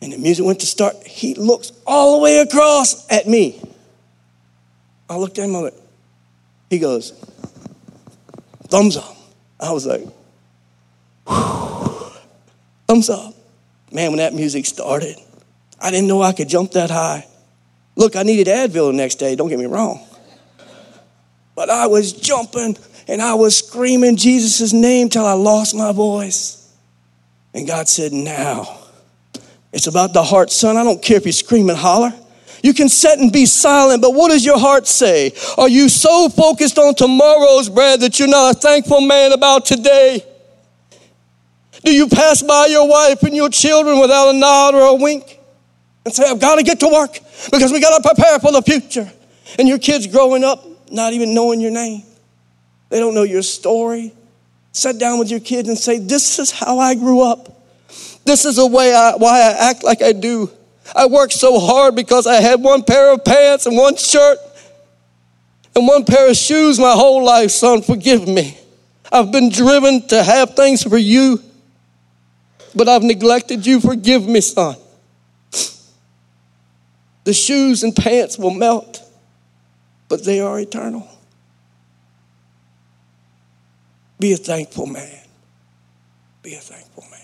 And 0.00 0.12
the 0.12 0.18
music 0.18 0.46
went 0.46 0.60
to 0.60 0.66
start. 0.66 0.94
He 1.04 1.34
looks 1.34 1.72
all 1.84 2.18
the 2.18 2.22
way 2.22 2.38
across 2.38 3.10
at 3.10 3.26
me. 3.26 3.60
I 5.10 5.16
looked 5.16 5.40
at 5.40 5.48
him, 5.48 5.56
and 5.56 5.72
he 6.70 6.78
goes, 6.78 7.10
thumbs 8.68 8.96
up. 8.96 9.16
I 9.58 9.72
was 9.72 9.86
like, 9.86 10.06
thumbs 12.86 13.10
up. 13.10 13.34
Man, 13.92 14.10
when 14.10 14.18
that 14.18 14.34
music 14.34 14.66
started, 14.66 15.16
I 15.80 15.90
didn't 15.90 16.08
know 16.08 16.22
I 16.22 16.32
could 16.32 16.48
jump 16.48 16.72
that 16.72 16.90
high. 16.90 17.26
Look, 17.96 18.16
I 18.16 18.22
needed 18.22 18.48
Advil 18.48 18.90
the 18.90 18.96
next 18.96 19.16
day, 19.16 19.36
don't 19.36 19.48
get 19.48 19.58
me 19.58 19.66
wrong. 19.66 20.04
But 21.54 21.70
I 21.70 21.86
was 21.86 22.12
jumping 22.12 22.76
and 23.06 23.22
I 23.22 23.34
was 23.34 23.56
screaming 23.56 24.16
Jesus' 24.16 24.72
name 24.72 25.08
till 25.08 25.24
I 25.24 25.34
lost 25.34 25.74
my 25.74 25.92
voice. 25.92 26.72
And 27.52 27.66
God 27.66 27.88
said, 27.88 28.12
Now, 28.12 28.78
it's 29.72 29.86
about 29.86 30.12
the 30.12 30.22
heart, 30.22 30.50
son. 30.50 30.76
I 30.76 30.84
don't 30.84 31.02
care 31.02 31.16
if 31.16 31.26
you 31.26 31.32
scream 31.32 31.68
and 31.68 31.78
holler. 31.78 32.12
You 32.62 32.72
can 32.72 32.88
sit 32.88 33.18
and 33.18 33.30
be 33.30 33.44
silent, 33.44 34.00
but 34.00 34.14
what 34.14 34.30
does 34.30 34.44
your 34.44 34.58
heart 34.58 34.86
say? 34.86 35.32
Are 35.58 35.68
you 35.68 35.88
so 35.90 36.30
focused 36.30 36.78
on 36.78 36.94
tomorrow's 36.94 37.68
bread 37.68 38.00
that 38.00 38.18
you're 38.18 38.26
not 38.26 38.56
a 38.56 38.58
thankful 38.58 39.02
man 39.02 39.32
about 39.32 39.66
today? 39.66 40.24
Do 41.84 41.94
you 41.94 42.08
pass 42.08 42.42
by 42.42 42.66
your 42.66 42.88
wife 42.88 43.22
and 43.22 43.36
your 43.36 43.50
children 43.50 44.00
without 44.00 44.34
a 44.34 44.38
nod 44.38 44.74
or 44.74 44.86
a 44.86 44.94
wink 44.94 45.38
and 46.04 46.14
say, 46.14 46.24
I've 46.24 46.40
got 46.40 46.56
to 46.56 46.62
get 46.62 46.80
to 46.80 46.88
work 46.88 47.18
because 47.52 47.72
we 47.72 47.80
got 47.80 48.02
to 48.02 48.08
prepare 48.08 48.38
for 48.38 48.52
the 48.52 48.62
future? 48.62 49.10
And 49.58 49.68
your 49.68 49.78
kids 49.78 50.06
growing 50.06 50.44
up 50.44 50.64
not 50.90 51.12
even 51.12 51.34
knowing 51.34 51.60
your 51.60 51.70
name, 51.70 52.02
they 52.88 53.00
don't 53.00 53.14
know 53.14 53.22
your 53.22 53.42
story. 53.42 54.12
Sit 54.72 54.98
down 54.98 55.18
with 55.18 55.30
your 55.30 55.40
kids 55.40 55.68
and 55.68 55.78
say, 55.78 55.98
This 55.98 56.38
is 56.38 56.50
how 56.50 56.78
I 56.78 56.94
grew 56.94 57.20
up. 57.20 57.50
This 58.24 58.44
is 58.44 58.56
the 58.56 58.66
way 58.66 58.94
I, 58.94 59.14
why 59.16 59.40
I 59.40 59.70
act 59.70 59.84
like 59.84 60.02
I 60.02 60.12
do. 60.12 60.50
I 60.94 61.06
worked 61.06 61.32
so 61.32 61.58
hard 61.58 61.94
because 61.94 62.26
I 62.26 62.36
had 62.36 62.62
one 62.62 62.82
pair 62.82 63.12
of 63.12 63.24
pants 63.24 63.66
and 63.66 63.76
one 63.76 63.96
shirt 63.96 64.38
and 65.76 65.86
one 65.86 66.04
pair 66.04 66.28
of 66.28 66.36
shoes 66.36 66.78
my 66.78 66.92
whole 66.92 67.24
life, 67.24 67.50
son. 67.50 67.82
Forgive 67.82 68.26
me. 68.26 68.58
I've 69.12 69.30
been 69.30 69.50
driven 69.50 70.06
to 70.08 70.22
have 70.22 70.54
things 70.54 70.82
for 70.82 70.98
you, 70.98 71.40
but 72.74 72.88
I've 72.88 73.02
neglected 73.02 73.66
you. 73.66 73.80
Forgive 73.80 74.26
me, 74.26 74.40
son. 74.40 74.76
The 77.24 77.32
shoes 77.32 77.82
and 77.82 77.96
pants 77.96 78.38
will 78.38 78.50
melt, 78.50 79.00
but 80.08 80.24
they 80.24 80.40
are 80.40 80.58
eternal. 80.60 81.08
Be 84.18 84.32
a 84.32 84.36
thankful 84.36 84.86
man. 84.86 85.20
Be 86.42 86.54
a 86.54 86.60
thankful 86.60 87.04
man. 87.10 87.20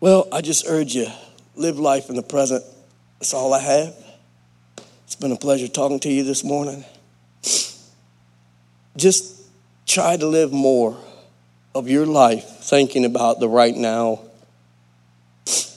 Well, 0.00 0.28
I 0.32 0.40
just 0.40 0.64
urge 0.66 0.94
you 0.94 1.06
live 1.54 1.78
life 1.78 2.08
in 2.08 2.16
the 2.16 2.22
present. 2.22 2.64
That's 3.18 3.34
all 3.34 3.52
I 3.52 3.60
have. 3.60 3.94
It's 5.04 5.14
been 5.14 5.30
a 5.30 5.36
pleasure 5.36 5.68
talking 5.68 6.00
to 6.00 6.08
you 6.08 6.24
this 6.24 6.42
morning. 6.42 6.84
Just 8.96 9.36
try 9.86 10.16
to 10.16 10.26
live 10.26 10.52
more 10.52 10.96
of 11.74 11.88
your 11.88 12.06
life 12.06 12.44
thinking 12.44 13.04
about 13.04 13.40
the 13.40 13.48
right 13.48 13.74
now. 13.74 14.20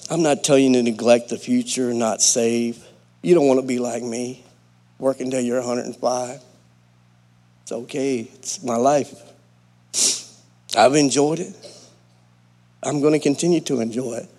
I'm 0.09 0.21
not 0.21 0.43
telling 0.43 0.73
you 0.73 0.73
to 0.73 0.83
neglect 0.83 1.29
the 1.29 1.37
future, 1.37 1.93
not 1.93 2.21
save. 2.21 2.83
You 3.21 3.35
don't 3.35 3.47
want 3.47 3.59
to 3.59 3.65
be 3.65 3.79
like 3.79 4.03
me, 4.03 4.43
working 4.99 5.31
till 5.31 5.41
you're 5.41 5.59
105. 5.59 6.41
It's 7.61 7.71
okay, 7.71 8.19
it's 8.19 8.63
my 8.63 8.75
life. 8.75 9.13
I've 10.75 10.95
enjoyed 10.95 11.39
it. 11.39 11.55
I'm 12.81 12.99
going 12.99 13.13
to 13.13 13.19
continue 13.19 13.61
to 13.61 13.79
enjoy 13.79 14.15
it. 14.15 14.29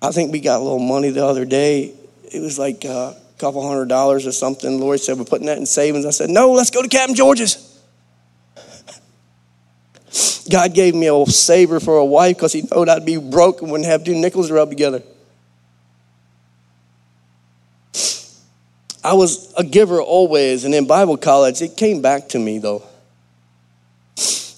I 0.00 0.10
think 0.10 0.32
we 0.32 0.40
got 0.40 0.60
a 0.60 0.62
little 0.62 0.78
money 0.78 1.10
the 1.10 1.24
other 1.24 1.44
day. 1.44 1.92
It 2.32 2.40
was 2.40 2.58
like 2.58 2.84
a 2.84 3.16
couple 3.38 3.66
hundred 3.66 3.88
dollars 3.88 4.26
or 4.26 4.32
something. 4.32 4.80
Lori 4.80 4.98
said, 4.98 5.18
We're 5.18 5.24
putting 5.24 5.46
that 5.46 5.58
in 5.58 5.66
savings. 5.66 6.06
I 6.06 6.10
said, 6.10 6.30
No, 6.30 6.52
let's 6.52 6.70
go 6.70 6.82
to 6.82 6.88
Captain 6.88 7.14
George's. 7.14 7.65
God 10.46 10.74
gave 10.74 10.94
me 10.94 11.08
a 11.08 11.26
saver 11.26 11.80
for 11.80 11.98
a 11.98 12.04
wife 12.04 12.36
because 12.36 12.52
He 12.52 12.62
knowed 12.70 12.88
I'd 12.88 13.04
be 13.04 13.16
broke 13.16 13.62
and 13.62 13.70
wouldn't 13.70 13.88
have 13.88 14.04
two 14.04 14.14
nickels 14.14 14.48
to 14.48 14.54
rub 14.54 14.68
together. 14.68 15.02
I 19.04 19.12
was 19.12 19.54
a 19.56 19.62
giver 19.62 20.00
always, 20.00 20.64
and 20.64 20.74
in 20.74 20.86
Bible 20.86 21.16
college, 21.16 21.62
it 21.62 21.76
came 21.76 22.02
back 22.02 22.28
to 22.30 22.38
me 22.38 22.58
though. 22.58 22.82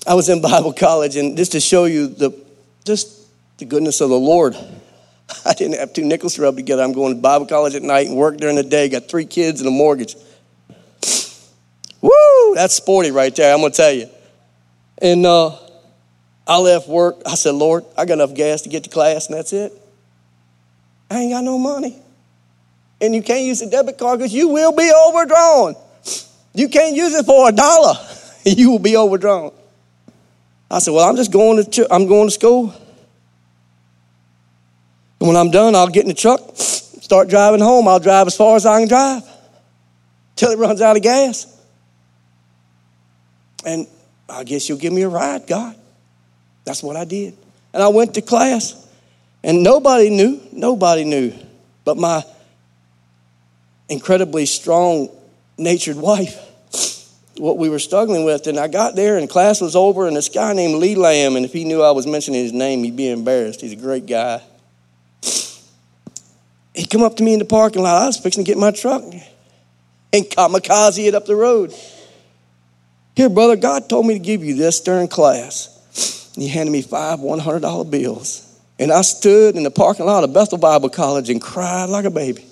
I 0.07 0.15
was 0.15 0.29
in 0.31 0.41
Bible 0.53 0.73
college, 0.73 1.17
and 1.17 1.37
just 1.37 1.53
to 1.53 1.61
show 1.61 1.85
you 1.85 2.09
the 2.09 2.31
just 2.85 3.29
the 3.59 3.67
goodness 3.67 4.01
of 4.01 4.09
the 4.09 4.19
Lord. 4.19 4.57
I 5.45 5.53
didn't 5.53 5.79
have 5.79 5.93
two 5.93 6.05
nickels 6.05 6.37
to 6.37 6.43
rub 6.43 6.57
together. 6.57 6.83
I'm 6.83 6.95
going 6.95 7.15
to 7.15 7.21
Bible 7.21 7.45
college 7.45 7.75
at 7.75 7.83
night 7.83 8.07
and 8.07 8.17
work 8.17 8.39
during 8.39 8.57
the 8.57 8.63
day. 8.63 8.89
Got 8.89 9.09
three 9.09 9.27
kids 9.27 9.61
and 9.61 9.69
a 9.69 9.71
mortgage. 9.71 10.17
Woo! 12.01 12.55
That's 12.55 12.75
sporty 12.75 13.11
right 13.11 13.35
there, 13.35 13.55
I'm 13.55 13.61
to 13.61 13.71
tell 13.71 13.93
you. 13.93 14.09
And 15.03 15.27
uh, 15.27 15.51
I 16.49 16.57
left 16.59 16.89
work. 16.89 17.17
I 17.27 17.35
said, 17.35 17.55
Lord, 17.55 17.85
I 17.97 18.07
got 18.07 18.15
enough 18.15 18.35
gas 18.35 18.63
to 18.63 18.71
get 18.71 18.85
to 18.85 18.91
class, 18.91 19.27
and 19.27 19.37
that's 19.37 19.53
it. 19.53 19.71
I 21.11 21.19
ain't 21.19 21.33
got 21.33 21.45
no 21.45 21.59
money. 21.59 21.97
And 23.01 23.15
you 23.15 23.23
can't 23.23 23.45
use 23.45 23.61
a 23.61 23.71
debit 23.71 23.99
card 23.99 24.19
because 24.19 24.33
you 24.33 24.49
will 24.49 24.73
be 24.73 24.91
overdrawn. 25.07 25.77
You 26.55 26.69
can't 26.69 26.97
use 26.97 27.15
it 27.15 27.27
for 27.27 27.49
a 27.49 27.53
dollar. 27.53 27.95
you 28.45 28.71
will 28.71 28.79
be 28.79 28.97
overdrawn. 28.97 29.53
I 30.71 30.81
said, 30.81 30.93
Well, 30.93 31.09
I'm 31.09 31.17
just 31.17 31.31
going 31.31 31.63
to, 31.63 31.71
ch- 31.71 31.87
I'm 31.91 32.09
going 32.09 32.29
to 32.29 32.33
school. 32.33 32.75
And 35.21 35.29
when 35.29 35.37
I'm 35.37 35.51
done, 35.51 35.75
I'll 35.75 35.89
get 35.89 36.03
in 36.03 36.09
the 36.09 36.15
truck, 36.15 36.41
start 36.57 37.29
driving 37.29 37.61
home. 37.61 37.89
I'll 37.89 38.01
drive 38.01 38.27
as 38.27 38.37
far 38.37 38.57
as 38.57 38.65
I 38.65 38.81
can 38.81 38.89
drive 38.89 39.23
till 40.37 40.51
it 40.51 40.59
runs 40.59 40.81
out 40.81 40.97
of 40.97 41.03
gas. 41.03 41.47
And 43.67 43.87
I 44.29 44.45
guess 44.45 44.69
you'll 44.69 44.79
give 44.79 44.93
me 44.93 45.03
a 45.03 45.09
ride, 45.09 45.47
God. 45.47 45.77
That's 46.69 46.83
what 46.83 46.97
I 46.97 47.07
did. 47.07 47.35
And 47.73 47.83
I 47.83 47.89
went 47.89 48.15
to 48.15 48.21
class, 48.23 48.87
and 49.43 49.63
nobody 49.63 50.11
knew, 50.11 50.39
nobody 50.53 51.05
knew, 51.05 51.33
but 51.85 51.97
my 51.97 52.23
incredibly 53.89 54.45
strong 54.45 55.09
natured 55.57 55.97
wife 55.97 56.45
what 57.39 57.57
we 57.57 57.71
were 57.71 57.79
struggling 57.79 58.25
with. 58.25 58.47
And 58.49 58.59
I 58.59 58.69
got 58.69 58.97
there, 58.97 59.17
and 59.17 59.31
class 59.31 59.63
was 59.63 59.75
over, 59.75 60.07
and 60.07 60.15
this 60.15 60.29
guy 60.29 60.53
named 60.53 60.75
Lee 60.75 60.95
Lamb, 60.95 61.37
and 61.37 61.45
if 61.47 61.55
he 61.55 61.65
knew 61.65 61.83
I 61.83 61.93
was 61.93 62.07
mentioning 62.07 62.43
his 62.43 62.53
name, 62.53 62.85
he'd 62.85 62.97
be 62.97 63.09
embarrassed. 63.09 63.63
He's 63.63 63.73
a 63.73 63.77
great 63.77 64.07
guy. 64.07 64.43
He 66.75 66.85
come 66.85 67.03
up 67.03 67.17
to 67.17 67.23
me 67.23 67.33
in 67.33 67.39
the 67.39 67.47
parking 67.47 67.83
lot. 67.83 68.03
I 68.03 68.07
was 68.07 68.19
fixing 68.19 68.45
to 68.45 68.47
get 68.47 68.59
my 68.59 68.73
truck 68.73 69.03
and 70.13 70.25
kamikaze 70.27 71.07
it 71.07 71.15
up 71.15 71.25
the 71.25 71.35
road. 71.35 71.75
Here, 73.17 73.31
brother, 73.31 73.57
God 73.57 73.89
told 73.89 74.07
me 74.07 74.15
to 74.15 74.21
give 74.21 74.45
you 74.45 74.55
this 74.55 74.81
during 74.81 75.09
class. 75.09 75.78
And 76.39 76.43
he 76.45 76.49
handed 76.49 76.71
me 76.71 76.83
five 76.83 77.19
$100 77.19 77.91
bills. 77.91 78.61
And 78.79 78.93
I 78.93 79.01
stood 79.01 79.57
in 79.57 79.65
the 79.65 79.73
parking 79.73 80.07
lot 80.07 80.23
of 80.23 80.33
Bethel 80.33 80.57
Bible 80.57 80.89
College 80.89 81.31
and 81.31 81.43
cried 81.43 81.87
like 81.89 82.05
a 82.05 82.13
baby. 82.13 82.47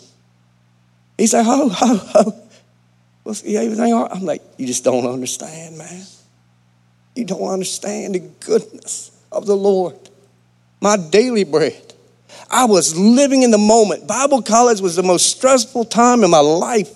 He 1.16 1.28
said, 1.28 1.44
How, 1.44 1.68
how, 1.68 1.96
how? 1.96 2.32
Was 3.22 3.44
everything 3.44 3.92
all 3.92 4.02
right? 4.02 4.10
I'm 4.12 4.24
like, 4.24 4.42
You 4.56 4.66
just 4.66 4.82
don't 4.82 5.06
understand, 5.06 5.78
man. 5.78 6.02
You 7.14 7.26
don't 7.26 7.48
understand 7.48 8.16
the 8.16 8.28
goodness 8.40 9.12
of 9.30 9.46
the 9.46 9.54
Lord. 9.54 9.94
My 10.80 10.96
daily 10.96 11.44
bread. 11.44 11.94
I 12.50 12.64
was 12.64 12.98
living 12.98 13.42
in 13.42 13.52
the 13.52 13.58
moment. 13.58 14.08
Bible 14.08 14.42
college 14.42 14.80
was 14.80 14.96
the 14.96 15.04
most 15.04 15.30
stressful 15.30 15.84
time 15.84 16.24
in 16.24 16.30
my 16.32 16.40
life. 16.40 16.92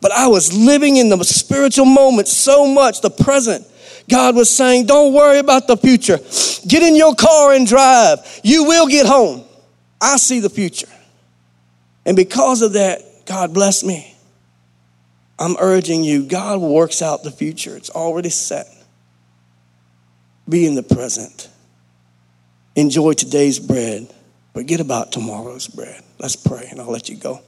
But 0.00 0.10
I 0.10 0.26
was 0.26 0.52
living 0.52 0.96
in 0.96 1.08
the 1.08 1.22
spiritual 1.22 1.86
moment 1.86 2.26
so 2.26 2.66
much, 2.66 3.00
the 3.00 3.10
present. 3.10 3.64
God 4.08 4.36
was 4.36 4.50
saying, 4.50 4.86
Don't 4.86 5.14
worry 5.14 5.38
about 5.38 5.66
the 5.66 5.76
future. 5.76 6.18
Get 6.66 6.82
in 6.82 6.96
your 6.96 7.14
car 7.14 7.52
and 7.52 7.66
drive. 7.66 8.18
You 8.42 8.64
will 8.64 8.86
get 8.86 9.06
home. 9.06 9.44
I 10.00 10.16
see 10.16 10.40
the 10.40 10.50
future. 10.50 10.88
And 12.06 12.16
because 12.16 12.62
of 12.62 12.74
that, 12.74 13.00
God 13.26 13.54
bless 13.54 13.82
me. 13.82 14.14
I'm 15.38 15.56
urging 15.58 16.04
you, 16.04 16.24
God 16.24 16.60
works 16.60 17.02
out 17.02 17.22
the 17.22 17.30
future, 17.30 17.76
it's 17.76 17.90
already 17.90 18.30
set. 18.30 18.66
Be 20.48 20.66
in 20.66 20.74
the 20.74 20.82
present. 20.82 21.48
Enjoy 22.76 23.14
today's 23.14 23.58
bread. 23.58 24.12
Forget 24.52 24.80
about 24.80 25.10
tomorrow's 25.10 25.66
bread. 25.66 26.02
Let's 26.18 26.36
pray, 26.36 26.66
and 26.70 26.80
I'll 26.80 26.90
let 26.90 27.08
you 27.08 27.16
go. 27.16 27.42